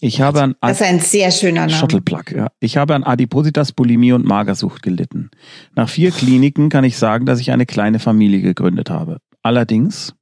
[0.00, 1.72] Ich habe an das ist ein sehr schöner Name.
[1.72, 2.48] Shuttleplug, ja.
[2.60, 5.30] Ich habe an Adipositas, Bulimie und Magersucht gelitten.
[5.74, 9.18] Nach vier Kliniken kann ich sagen, dass ich eine kleine Familie gegründet habe.
[9.42, 10.14] Allerdings,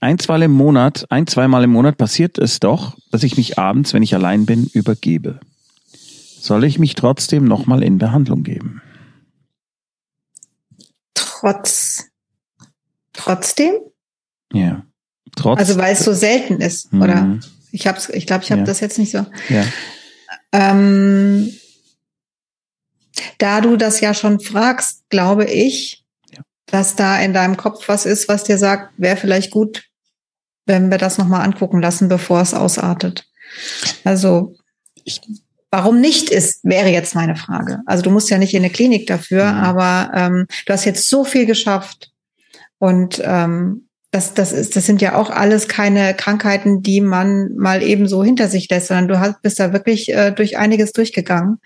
[0.00, 3.94] ein, zwei im Monat, ein, zweimal im Monat passiert es doch, dass ich mich abends,
[3.94, 5.38] wenn ich allein bin, übergebe.
[5.92, 8.82] Soll ich mich trotzdem nochmal in Behandlung geben?
[11.14, 12.08] Trotz,
[13.12, 13.74] trotzdem?
[14.52, 14.84] Ja.
[15.36, 15.58] Trotz.
[15.58, 17.02] Also weil es so selten ist, mhm.
[17.02, 17.38] oder?
[17.74, 18.66] Ich hab's, ich glaube, ich habe ja.
[18.66, 19.26] das jetzt nicht so.
[19.48, 19.64] Ja.
[20.52, 21.52] Ähm,
[23.38, 26.42] da du das ja schon fragst, glaube ich, ja.
[26.66, 29.84] dass da in deinem Kopf was ist, was dir sagt, wäre vielleicht gut,
[30.66, 33.26] wenn wir das nochmal angucken lassen, bevor es ausartet.
[34.04, 34.54] Also
[35.02, 35.20] ich
[35.72, 37.80] warum nicht ist, wäre jetzt meine Frage.
[37.86, 39.58] Also du musst ja nicht in eine Klinik dafür, mhm.
[39.58, 42.12] aber ähm, du hast jetzt so viel geschafft
[42.78, 43.83] und ähm,
[44.14, 48.22] das, das, ist, das sind ja auch alles keine Krankheiten, die man mal eben so
[48.22, 51.58] hinter sich lässt, sondern du hast, bist da wirklich äh, durch einiges durchgegangen.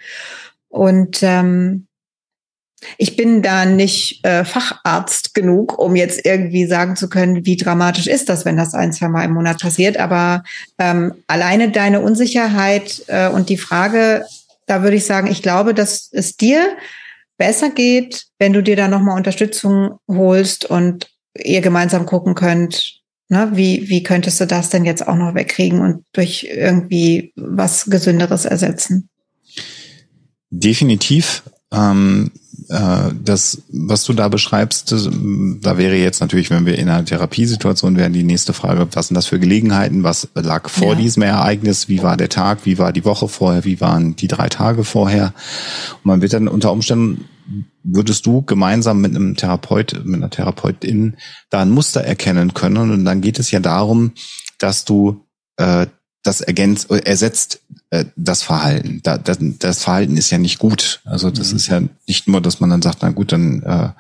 [0.69, 1.87] Und ähm,
[2.97, 8.07] ich bin da nicht äh, Facharzt genug, um jetzt irgendwie sagen zu können, wie dramatisch
[8.07, 9.99] ist das, wenn das ein, zwei Mal im Monat passiert.
[9.99, 10.43] Aber
[10.79, 14.25] ähm, alleine deine Unsicherheit äh, und die Frage,
[14.67, 16.77] da würde ich sagen, ich glaube, dass es dir
[17.37, 23.51] besser geht, wenn du dir da nochmal Unterstützung holst und ihr gemeinsam gucken könnt, ne,
[23.55, 28.45] wie, wie könntest du das denn jetzt auch noch wegkriegen und durch irgendwie was Gesünderes
[28.45, 29.09] ersetzen?
[30.51, 31.43] Definitiv.
[31.71, 32.31] Ähm,
[32.71, 37.97] äh, das, was du da beschreibst, da wäre jetzt natürlich, wenn wir in einer Therapiesituation
[37.97, 40.03] wären, die nächste Frage, was sind das für Gelegenheiten?
[40.03, 41.01] Was lag vor ja.
[41.01, 41.89] diesem Ereignis?
[41.89, 42.61] Wie war der Tag?
[42.65, 43.65] Wie war die Woche vorher?
[43.65, 45.35] Wie waren die drei Tage vorher?
[45.97, 47.27] Und man wird dann unter Umständen
[47.83, 51.17] würdest du gemeinsam mit einem Therapeut, mit einer Therapeutin
[51.51, 52.91] da ein Muster erkennen können.
[52.91, 54.13] Und dann geht es ja darum,
[54.59, 55.25] dass du
[55.57, 55.87] äh,
[56.23, 59.01] das ergänzt, ersetzt äh, das Verhalten.
[59.03, 61.01] Da, das, das Verhalten ist ja nicht gut.
[61.05, 61.57] Also das mhm.
[61.57, 63.91] ist ja nicht nur, dass man dann sagt, na gut, dann äh,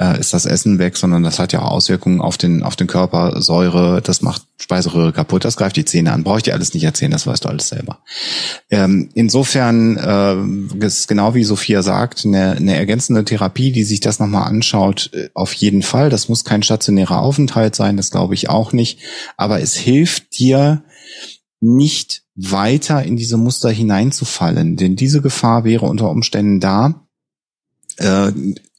[0.00, 2.86] äh, ist das Essen weg, sondern das hat ja auch Auswirkungen auf den, auf den
[2.86, 6.24] Körper, Säure, das macht Speiseröhre kaputt, das greift die Zähne an.
[6.24, 7.98] Brauche ich dir alles nicht erzählen, das weißt du alles selber.
[8.70, 14.18] Ähm, insofern äh, ist genau wie Sophia sagt, eine, eine ergänzende Therapie, die sich das
[14.18, 16.08] nochmal anschaut, äh, auf jeden Fall.
[16.08, 19.00] Das muss kein stationärer Aufenthalt sein, das glaube ich auch nicht.
[19.36, 20.82] Aber es hilft dir,
[21.62, 27.06] nicht weiter in diese Muster hineinzufallen, denn diese Gefahr wäre unter Umständen da.
[27.98, 28.32] Äh,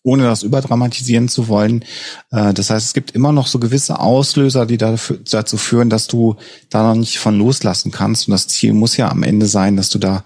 [0.03, 1.85] ohne das überdramatisieren zu wollen.
[2.31, 6.35] Äh, das heißt, es gibt immer noch so gewisse Auslöser, die dazu führen, dass du
[6.69, 8.27] da noch nicht von loslassen kannst.
[8.27, 10.23] Und das Ziel muss ja am Ende sein, dass du da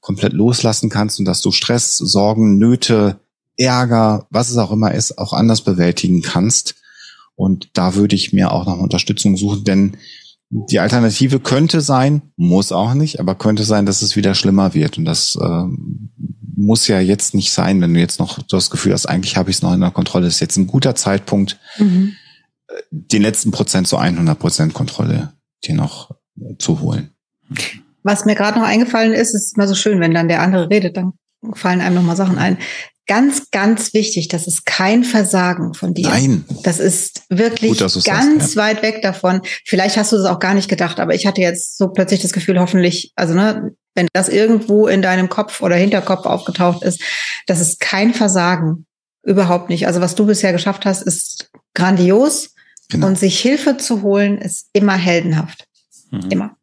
[0.00, 3.20] komplett loslassen kannst und dass du Stress, Sorgen, Nöte,
[3.56, 6.76] Ärger, was es auch immer ist, auch anders bewältigen kannst.
[7.34, 9.96] Und da würde ich mir auch noch Unterstützung suchen, denn
[10.50, 14.96] die Alternative könnte sein, muss auch nicht, aber könnte sein, dass es wieder schlimmer wird.
[14.96, 15.64] Und das äh,
[16.58, 19.56] muss ja jetzt nicht sein, wenn du jetzt noch das Gefühl hast, eigentlich habe ich
[19.56, 20.26] es noch in der Kontrolle.
[20.26, 22.14] Das ist jetzt ein guter Zeitpunkt, mhm.
[22.90, 25.32] den letzten Prozent zur 100 Prozent Kontrolle
[25.64, 26.10] dir noch
[26.58, 27.10] zu holen.
[28.02, 30.96] Was mir gerade noch eingefallen ist, ist immer so schön, wenn dann der andere redet,
[30.96, 31.12] dann
[31.54, 32.58] fallen einem noch mal Sachen ein
[33.06, 34.28] ganz, ganz wichtig.
[34.28, 36.08] Das ist kein Versagen von dir.
[36.08, 36.44] Nein.
[36.62, 38.62] Das ist wirklich Gut, ganz sagst, ja.
[38.62, 39.40] weit weg davon.
[39.64, 42.32] Vielleicht hast du es auch gar nicht gedacht, aber ich hatte jetzt so plötzlich das
[42.32, 47.02] Gefühl, hoffentlich, also ne, wenn das irgendwo in deinem Kopf oder Hinterkopf aufgetaucht ist,
[47.48, 48.86] das ist kein Versagen.
[49.24, 49.88] Überhaupt nicht.
[49.88, 52.54] Also was du bisher geschafft hast, ist grandios.
[52.90, 53.08] Genau.
[53.08, 55.66] Und sich Hilfe zu holen, ist immer heldenhaft.
[56.12, 56.30] Mhm.
[56.30, 56.56] Immer.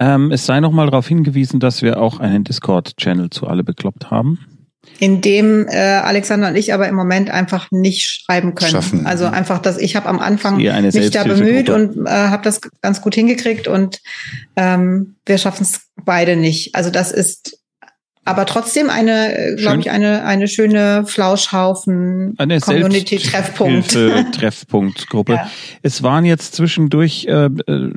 [0.00, 4.10] Ähm, es sei noch mal darauf hingewiesen, dass wir auch einen Discord-Channel zu alle bekloppt
[4.10, 4.57] haben.
[4.98, 8.72] In dem äh, Alexander und ich aber im Moment einfach nicht schreiben können.
[8.72, 9.06] Schaffen.
[9.06, 13.00] Also einfach, dass ich habe am Anfang mich da bemüht und äh, habe das ganz
[13.00, 14.00] gut hingekriegt und
[14.56, 16.74] ähm, wir schaffen es beide nicht.
[16.74, 17.58] Also das ist
[18.28, 23.92] aber trotzdem eine, äh, glaube ich, eine, eine schöne Flauschhaufen eine Community Treffpunkt.
[24.32, 25.34] Treffpunktgruppe.
[25.34, 25.50] ja.
[25.82, 27.92] Es waren jetzt zwischendurch äh, äh,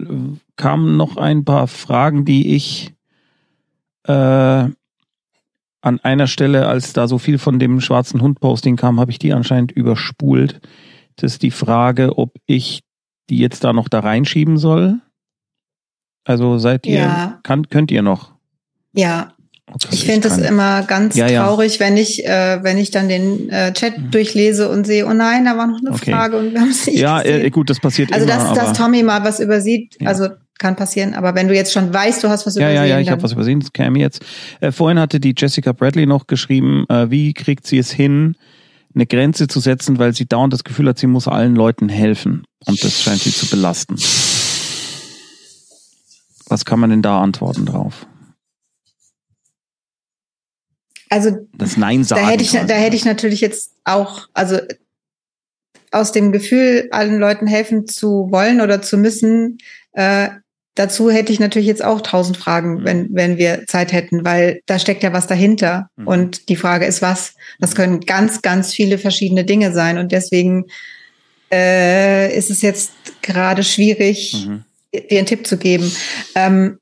[0.56, 2.94] kamen noch ein paar Fragen, die ich
[4.07, 4.65] äh,
[5.82, 9.20] an einer Stelle, als da so viel von dem schwarzen Hund Posting kam, habe ich
[9.20, 10.62] die anscheinend überspult.
[11.16, 12.82] Das ist die Frage, ob ich
[13.30, 14.99] die jetzt da noch da reinschieben soll.
[16.24, 17.40] Also seid ihr, ja.
[17.44, 18.34] kann, könnt ihr noch?
[18.94, 19.34] Ja,
[19.90, 21.45] ich finde es immer ganz ja, ja.
[21.45, 24.12] traurig, wenn ich, äh, wenn ich dann den äh, Chat mhm.
[24.12, 26.12] durchlese und sehe, oh nein, da war noch eine okay.
[26.12, 28.36] Frage und wir haben es nicht Ja, äh, gut, das passiert also immer.
[28.36, 30.10] Also, dass, dass Tommy mal was übersieht, ja.
[30.10, 30.28] also
[30.61, 31.13] kann passieren.
[31.13, 32.75] Aber wenn du jetzt schon weißt, du hast was ja, übersehen.
[32.75, 34.23] Ja, ja, ich habe was übersehen, das käme jetzt.
[34.61, 38.35] Äh, vorhin hatte die Jessica Bradley noch geschrieben, äh, wie kriegt sie es hin,
[38.93, 42.43] eine Grenze zu setzen, weil sie dauernd das Gefühl hat, sie muss allen Leuten helfen.
[42.65, 43.95] Und das scheint sie zu belasten.
[46.47, 48.05] Was kann man denn da antworten drauf?
[51.09, 52.21] Also das Nein sagen.
[52.21, 54.59] Da hätte ich, da hätte ich natürlich jetzt auch, also
[55.91, 59.57] aus dem Gefühl, allen Leuten helfen zu wollen oder zu müssen,
[59.93, 60.29] äh,
[60.76, 64.80] dazu hätte ich natürlich jetzt auch tausend Fragen, wenn, wenn wir Zeit hätten, weil da
[64.80, 65.89] steckt ja was dahinter.
[65.95, 66.07] Mhm.
[66.07, 67.34] Und die Frage ist, was?
[67.60, 69.98] Das können ganz, ganz viele verschiedene Dinge sein.
[69.98, 70.65] Und deswegen
[71.52, 72.91] äh, ist es jetzt
[73.22, 74.64] gerade schwierig, mhm.
[74.93, 75.91] dir einen Tipp zu geben.
[76.35, 76.80] Ähm,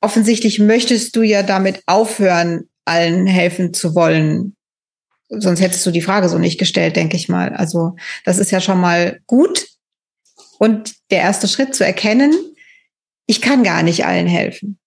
[0.00, 4.54] offensichtlich möchtest du ja damit aufhören, allen helfen zu wollen.
[5.28, 7.52] Sonst hättest du die Frage so nicht gestellt, denke ich mal.
[7.54, 9.66] Also das ist ja schon mal gut.
[10.58, 12.32] Und der erste Schritt zu erkennen,
[13.26, 14.78] ich kann gar nicht allen helfen.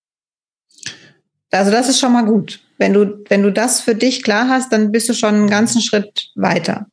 [1.51, 2.59] Also das ist schon mal gut.
[2.77, 5.81] Wenn du, wenn du das für dich klar hast, dann bist du schon einen ganzen
[5.81, 6.87] Schritt weiter.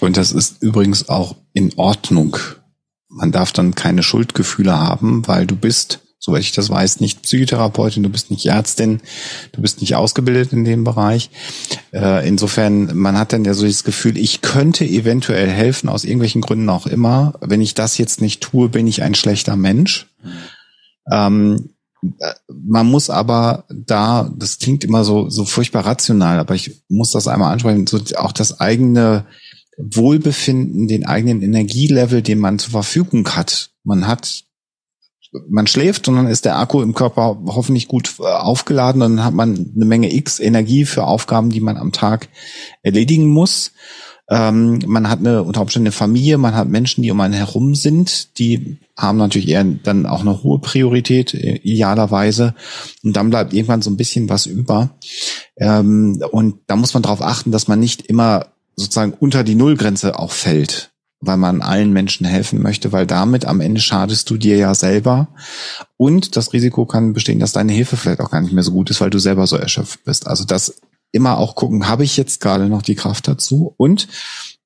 [0.00, 2.36] Und das ist übrigens auch in Ordnung.
[3.08, 8.02] Man darf dann keine Schuldgefühle haben, weil du bist, soweit ich das weiß, nicht Psychotherapeutin,
[8.02, 9.00] du bist nicht Ärztin,
[9.52, 11.30] du bist nicht ausgebildet in dem Bereich.
[11.92, 16.40] Äh, insofern, man hat dann ja so das Gefühl, ich könnte eventuell helfen, aus irgendwelchen
[16.40, 17.34] Gründen auch immer.
[17.40, 20.06] Wenn ich das jetzt nicht tue, bin ich ein schlechter Mensch.
[21.10, 21.70] Ähm,
[22.48, 27.28] man muss aber da, das klingt immer so, so furchtbar rational, aber ich muss das
[27.28, 29.26] einmal ansprechen, so auch das eigene
[29.78, 33.70] Wohlbefinden, den eigenen Energielevel, den man zur Verfügung hat.
[33.84, 34.44] Man hat,
[35.48, 39.34] man schläft und dann ist der Akku im Körper hoffentlich gut äh, aufgeladen dann hat
[39.34, 42.28] man eine Menge X Energie für Aufgaben, die man am Tag
[42.82, 43.72] erledigen muss.
[44.30, 47.74] Ähm, man hat eine, unter Umständen eine Familie, man hat Menschen, die um einen herum
[47.74, 52.54] sind, die haben natürlich eher dann auch eine hohe Priorität, äh, idealerweise.
[53.02, 54.90] Und dann bleibt irgendwann so ein bisschen was über.
[55.56, 58.46] Ähm, und da muss man darauf achten, dass man nicht immer
[58.76, 60.92] sozusagen unter die Nullgrenze auch fällt
[61.22, 65.28] weil man allen Menschen helfen möchte, weil damit am Ende schadest du dir ja selber.
[65.96, 68.90] Und das Risiko kann bestehen, dass deine Hilfe vielleicht auch gar nicht mehr so gut
[68.90, 70.26] ist, weil du selber so erschöpft bist.
[70.26, 70.80] Also das
[71.12, 73.74] immer auch gucken, habe ich jetzt gerade noch die Kraft dazu?
[73.76, 74.08] Und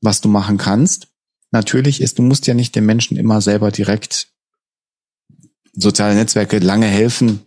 [0.01, 1.09] was du machen kannst,
[1.51, 4.29] natürlich ist, du musst ja nicht den Menschen immer selber direkt
[5.73, 7.43] soziale Netzwerke lange helfen,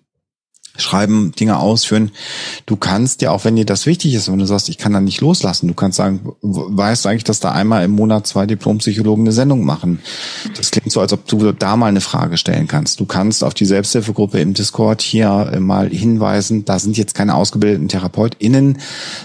[0.81, 2.11] schreiben, Dinge ausführen.
[2.65, 5.01] Du kannst ja auch, wenn dir das wichtig ist, wenn du sagst, ich kann da
[5.01, 9.23] nicht loslassen, du kannst sagen, weißt du eigentlich, dass da einmal im Monat zwei Diplompsychologen
[9.23, 9.99] eine Sendung machen?
[10.56, 12.99] Das klingt so, als ob du da mal eine Frage stellen kannst.
[12.99, 17.35] Du kannst auf die Selbsthilfegruppe im Discord hier äh, mal hinweisen, da sind jetzt keine
[17.35, 18.80] ausgebildeten TherapeutInnen,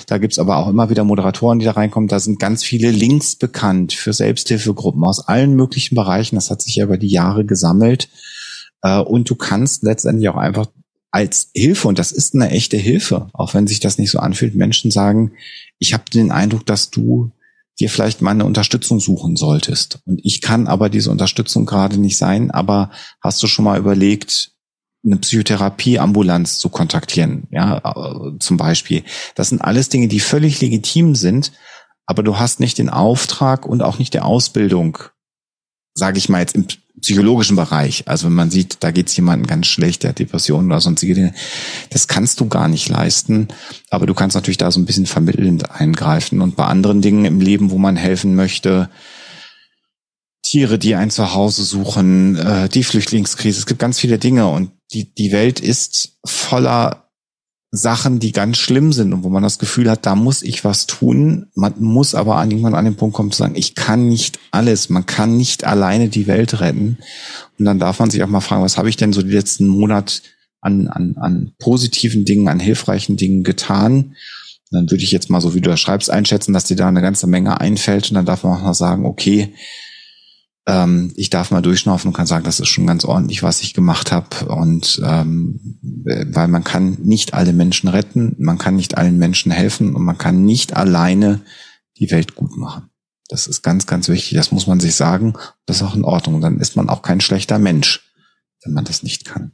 [0.07, 3.37] da gibt's aber auch immer wieder Moderatoren, die da reinkommen, da sind ganz viele Links
[3.37, 8.09] bekannt für Selbsthilfegruppen aus allen möglichen Bereichen, das hat sich ja über die Jahre gesammelt.
[8.85, 10.67] Äh, und du kannst letztendlich auch einfach
[11.15, 14.57] als Hilfe, und das ist eine echte Hilfe, auch wenn sich das nicht so anfühlt,
[14.57, 15.31] Menschen sagen,
[15.79, 17.31] ich habe den Eindruck, dass du
[17.79, 20.01] dir vielleicht mal eine Unterstützung suchen solltest.
[20.07, 24.51] Und ich kann aber diese Unterstützung gerade nicht sein, aber hast du schon mal überlegt,
[25.05, 29.05] eine Psychotherapieambulanz zu kontaktieren, ja, äh, zum Beispiel.
[29.37, 31.53] Das sind alles Dinge, die völlig legitim sind,
[32.07, 34.99] aber du hast nicht den Auftrag und auch nicht die Ausbildung,
[35.95, 36.67] sage ich mal jetzt im
[37.05, 38.09] psychologischen Bereich.
[38.09, 41.15] Also wenn man sieht, da geht es jemandem ganz schlecht, der hat Depressionen oder sonstige
[41.15, 41.35] Dinge,
[41.91, 43.49] das kannst du gar nicht leisten.
[43.91, 46.41] Aber du kannst natürlich da so ein bisschen vermittelnd eingreifen.
[46.41, 48.89] Und bei anderen Dingen im Leben, wo man helfen möchte,
[50.43, 55.15] Tiere, die ein Zuhause suchen, äh, die Flüchtlingskrise, es gibt ganz viele Dinge und die,
[55.15, 57.04] die Welt ist voller
[57.77, 60.87] Sachen, die ganz schlimm sind und wo man das Gefühl hat, da muss ich was
[60.87, 61.47] tun.
[61.55, 65.07] Man muss aber irgendwann an den Punkt kommen zu sagen, ich kann nicht alles, man
[65.07, 66.99] kann nicht alleine die Welt retten.
[67.59, 69.67] Und dann darf man sich auch mal fragen, was habe ich denn so die letzten
[69.67, 70.23] Monat
[70.61, 74.15] an, an, an positiven Dingen, an hilfreichen Dingen getan?
[74.75, 77.03] dann würde ich jetzt mal so, wie du das schreibst, einschätzen, dass dir da eine
[77.03, 78.11] ganze Menge einfällt.
[78.11, 79.55] Und dann darf man auch mal sagen, okay,
[80.67, 83.75] ähm, ich darf mal durchschnaufen und kann sagen, das ist schon ganz ordentlich, was ich
[83.75, 84.47] gemacht habe.
[84.47, 89.95] Und ähm, weil man kann nicht alle Menschen retten, man kann nicht allen Menschen helfen
[89.95, 91.41] und man kann nicht alleine
[91.99, 92.91] die Welt gut machen.
[93.29, 94.37] Das ist ganz, ganz wichtig.
[94.37, 95.35] Das muss man sich sagen.
[95.67, 96.41] Das ist auch in Ordnung.
[96.41, 98.13] Dann ist man auch kein schlechter Mensch,
[98.63, 99.53] wenn man das nicht kann.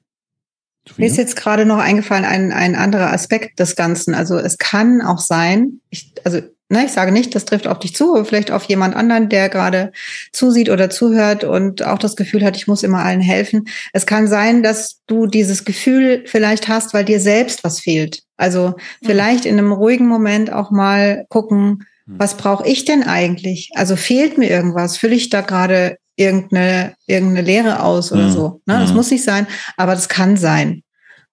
[0.97, 4.15] Mir ist jetzt gerade noch eingefallen ein, ein anderer Aspekt des Ganzen.
[4.15, 6.41] Also es kann auch sein, ich, also
[6.73, 9.49] Ne, ich sage nicht, das trifft auf dich zu, aber vielleicht auf jemand anderen, der
[9.49, 9.91] gerade
[10.31, 13.67] zusieht oder zuhört und auch das Gefühl hat, ich muss immer allen helfen.
[13.93, 18.23] Es kann sein, dass du dieses Gefühl vielleicht hast, weil dir selbst was fehlt.
[18.37, 19.07] Also mhm.
[19.07, 22.19] vielleicht in einem ruhigen Moment auch mal gucken, mhm.
[22.19, 23.71] was brauche ich denn eigentlich?
[23.75, 24.97] Also fehlt mir irgendwas?
[24.97, 28.33] Fülle ich da gerade irgendeine, irgendeine Lehre aus oder mhm.
[28.33, 28.61] so?
[28.67, 28.79] Ne?
[28.79, 30.85] Das muss nicht sein, aber das kann sein.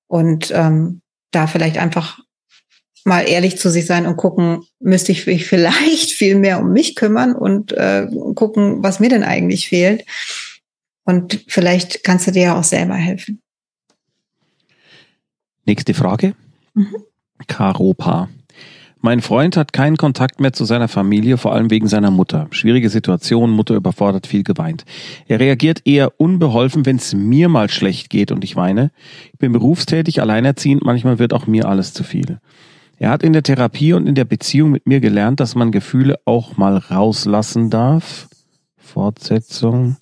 [0.07, 2.17] Und ähm, da vielleicht einfach
[3.07, 6.95] mal ehrlich zu sich sein und gucken, müsste ich mich vielleicht viel mehr um mich
[6.95, 10.05] kümmern und äh, gucken, was mir denn eigentlich fehlt.
[11.03, 13.41] Und vielleicht kannst du dir ja auch selber helfen.
[15.65, 16.33] Nächste Frage.
[16.73, 16.95] Mhm.
[17.47, 18.29] Karopa.
[18.99, 22.47] Mein Freund hat keinen Kontakt mehr zu seiner Familie, vor allem wegen seiner Mutter.
[22.51, 24.85] Schwierige Situation, Mutter überfordert, viel geweint.
[25.27, 28.91] Er reagiert eher unbeholfen, wenn es mir mal schlecht geht und ich weine.
[29.31, 32.39] Ich bin berufstätig, alleinerziehend, manchmal wird auch mir alles zu viel.
[32.99, 36.19] Er hat in der Therapie und in der Beziehung mit mir gelernt, dass man Gefühle
[36.25, 38.27] auch mal rauslassen darf.
[38.77, 39.97] Fortsetzung.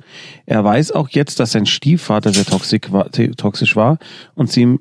[0.46, 3.98] Er weiß auch jetzt, dass sein Stiefvater sehr toxisch war
[4.36, 4.80] und sie ihm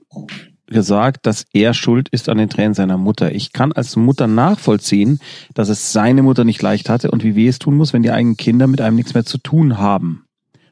[0.67, 3.33] gesagt, dass er schuld ist an den Tränen seiner Mutter.
[3.33, 5.19] Ich kann als Mutter nachvollziehen,
[5.55, 8.11] dass es seine Mutter nicht leicht hatte und wie weh es tun muss, wenn die
[8.11, 10.25] eigenen Kinder mit einem nichts mehr zu tun haben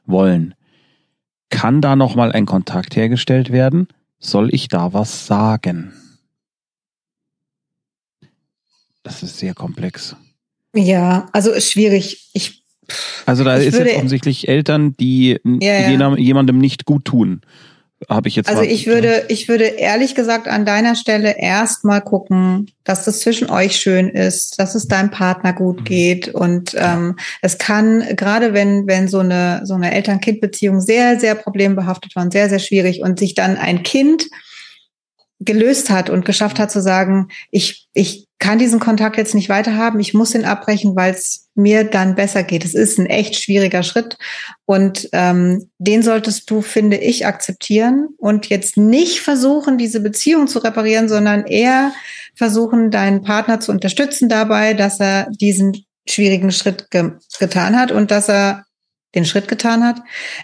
[0.06, 0.54] wollen.
[1.50, 3.88] Kann da nochmal ein Kontakt hergestellt werden?
[4.18, 5.92] Soll ich da was sagen?
[9.02, 10.16] Das ist sehr komplex.
[10.74, 12.30] Ja, also ist schwierig.
[12.32, 12.62] Ich,
[13.26, 16.16] Also da Ich ist würde- jetzt offensichtlich Eltern, die Ja, ja.
[16.16, 17.42] jemandem nicht gut tun.
[18.08, 21.84] Habe ich jetzt also mal- ich würde, ich würde ehrlich gesagt an deiner Stelle erst
[21.84, 25.84] mal gucken, dass das zwischen euch schön ist, dass es deinem Partner gut Mhm.
[25.84, 31.36] geht und ähm, es kann gerade wenn wenn so eine so eine Eltern-Kind-Beziehung sehr sehr
[31.36, 34.24] problembehaftet war und sehr sehr schwierig und sich dann ein Kind
[35.38, 40.00] gelöst hat und geschafft hat zu sagen, ich, ich kann diesen Kontakt jetzt nicht weiterhaben,
[40.00, 42.64] ich muss ihn abbrechen, weil es mir dann besser geht.
[42.64, 44.18] Es ist ein echt schwieriger Schritt
[44.66, 50.58] und ähm, den solltest du, finde ich, akzeptieren und jetzt nicht versuchen, diese Beziehung zu
[50.58, 51.92] reparieren, sondern eher
[52.34, 58.10] versuchen, deinen Partner zu unterstützen dabei, dass er diesen schwierigen Schritt ge getan hat und
[58.10, 58.64] dass er
[59.14, 60.00] den Schritt getan hat.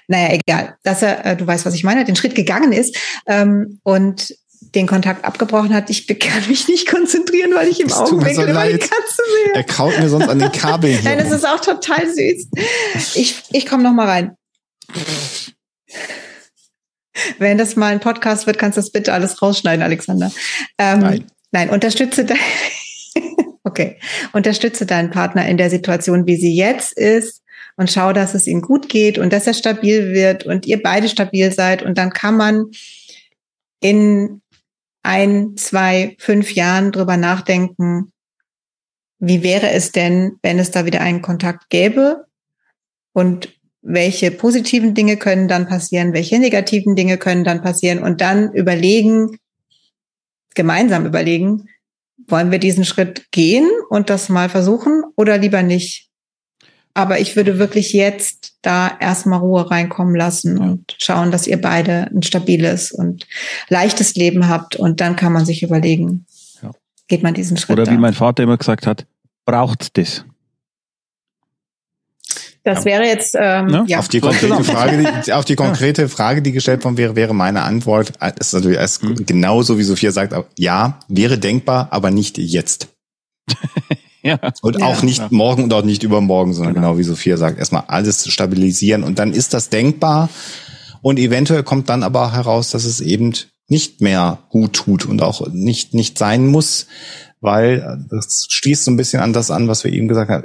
[0.07, 2.97] Naja, egal, dass er, äh, du weißt, was ich meine, den Schritt gegangen ist
[3.27, 4.33] ähm, und
[4.79, 5.91] den Kontakt abgebrochen hat.
[5.91, 8.79] Ich kann mich nicht konzentrieren, weil ich im Augenblick so über die.
[8.79, 9.55] Katze sehe.
[9.55, 11.03] Er kaut mir sonst an den Kabeln hier.
[11.03, 12.49] Nein, das ist auch total süß.
[13.15, 14.37] Ich, ich komme noch mal rein.
[17.39, 20.31] Wenn das mal ein Podcast wird, kannst du das bitte alles rausschneiden, Alexander.
[20.79, 21.25] Ähm, Nein.
[21.51, 22.39] Nein, unterstütze dein,
[23.65, 23.99] okay,
[24.33, 27.43] unterstütze deinen Partner in der Situation, wie sie jetzt ist
[27.77, 31.09] und schau, dass es ihm gut geht und dass er stabil wird und ihr beide
[31.09, 32.67] stabil seid und dann kann man
[33.81, 34.43] in
[35.09, 38.13] ein, zwei, fünf Jahren drüber nachdenken,
[39.19, 42.27] wie wäre es denn, wenn es da wieder einen Kontakt gäbe
[43.15, 43.49] und
[43.81, 49.39] welche positiven Dinge können dann passieren, welche negativen Dinge können dann passieren und dann überlegen,
[50.55, 51.71] gemeinsam überlegen,
[52.27, 56.08] wollen wir diesen Schritt gehen und das mal versuchen oder lieber nicht.
[56.99, 62.11] Aber ich würde wirklich jetzt da erstmal Ruhe reinkommen lassen und schauen, dass ihr beide
[62.13, 63.25] ein stabiles und
[63.69, 66.27] leichtes Leben habt und dann kann man sich überlegen,
[66.61, 66.73] Ja.
[67.07, 67.79] geht man diesen Schritt.
[67.79, 68.01] Oder wie da.
[68.01, 69.07] mein Vater immer gesagt hat,
[69.47, 70.25] braucht das.
[72.65, 73.85] das wäre jetzt ähm, Ne?
[73.87, 74.01] ja.
[74.01, 74.65] Auf die konkrete zusammen.
[74.65, 78.53] Frage, die, auf die konkrete Frage, die gestellt worden wäre, wäre meine Antwort, äh, ist
[78.55, 79.25] natürlich erst Mhm.
[79.25, 82.89] genauso wie Sophia sagt, aber ja, wäre denkbar, aber nicht jetzt.
[84.23, 84.39] Ja.
[84.63, 84.87] Und Ja.
[84.87, 85.29] auch nicht Ja.
[85.31, 86.89] morgen und auch nicht übermorgen, sondern Genau.
[86.89, 90.29] genau wie Sophia sagt, erstmal alles stabilisieren und dann ist das denkbar
[91.03, 93.35] und eventuell kommt dann aber heraus, dass es eben
[93.69, 96.87] nicht mehr gut tut und auch nicht, nicht sein muss,
[97.41, 100.45] weil das schließt so ein bisschen an das an, was wir eben gesagt haben.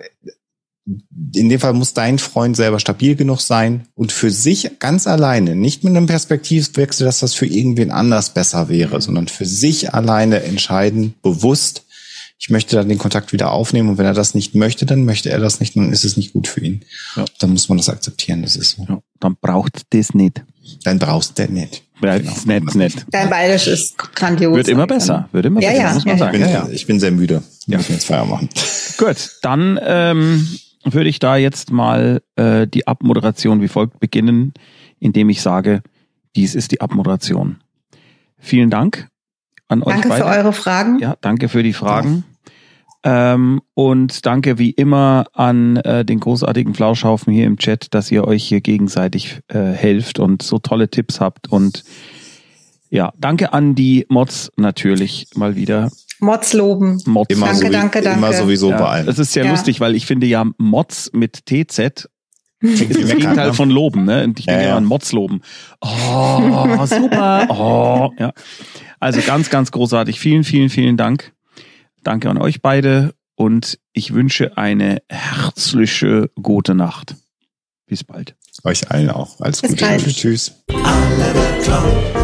[1.34, 5.56] In dem Fall muss dein Freund selber stabil genug sein und für sich ganz alleine,
[5.56, 10.44] nicht mit einem Perspektivwechsel, dass das für irgendwen anders besser wäre, sondern für sich alleine
[10.44, 11.86] entscheiden, bewusst,
[12.40, 15.30] ich möchte dann den Kontakt wieder aufnehmen und wenn er das nicht möchte, dann möchte
[15.30, 16.84] er das nicht, dann ist es nicht gut für ihn.
[17.16, 17.24] Ja.
[17.40, 18.86] Dann muss man das akzeptieren, das ist so.
[18.90, 20.44] Ja, dann braucht das nicht.
[20.84, 21.84] Dann brauchst du nicht.
[22.02, 22.32] Ja, Genau.
[22.34, 23.06] ist nicht, nicht.
[23.12, 24.56] Dein Bayerisch ist grandios.
[24.58, 25.30] Wird immer besser.
[25.32, 26.54] Wird immer Ja, besser, ja, muss man ja, Ich bin, sagen.
[26.54, 26.70] Ja, ja.
[26.74, 27.44] ich bin sehr müde.
[27.66, 27.78] Wir Ja.
[27.78, 28.50] müssen jetzt Feier machen.
[28.98, 30.48] Gut, dann ähm,
[30.84, 34.54] würde ich da jetzt mal äh, die Abmoderation wie folgt beginnen,
[35.00, 35.82] indem ich sage,
[36.36, 37.58] dies ist die Abmoderation.
[38.38, 39.08] Vielen Dank
[39.68, 40.24] an euch Danke beide.
[40.24, 41.00] für eure Fragen.
[41.00, 42.24] Ja, danke für die Fragen.
[43.06, 48.26] Ähm, und danke wie immer an äh, den großartigen Flauschhaufen hier im Chat, dass ihr
[48.26, 51.50] euch hier gegenseitig äh, helft und so tolle Tipps habt.
[51.52, 51.84] Und
[52.90, 55.92] ja, danke an die Mods natürlich mal wieder.
[56.20, 57.02] Mods loben.
[57.06, 57.36] Mods.
[57.36, 58.38] Immer, Danke, so, danke, immer danke.
[58.38, 59.06] sowieso ja, bei allen.
[59.06, 59.52] Das ist sehr Ja.
[59.52, 61.80] lustig, weil ich finde ja Mods mit TZ
[62.62, 64.24] ist das Gegenteil von loben, ne?
[64.24, 64.78] Und ich denke Ja, immer ja.
[64.78, 65.42] an Mods loben.
[65.82, 67.48] Oh, super.
[67.50, 68.32] Oh, ja.
[69.04, 70.18] Also ganz, ganz großartig.
[70.18, 71.34] Vielen, vielen, vielen Dank.
[72.04, 77.18] Danke an euch beide und ich wünsche eine herzliche gute Nacht.
[77.86, 78.38] Bis bald.
[78.64, 79.42] Euch allen auch.
[79.42, 79.84] Alles Bis Gute.
[79.84, 80.06] Bald.
[80.08, 80.54] Tschüss.
[80.70, 82.16] Alle beklaut,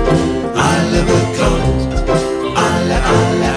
[0.56, 3.49] alle beklaut, alle, alle.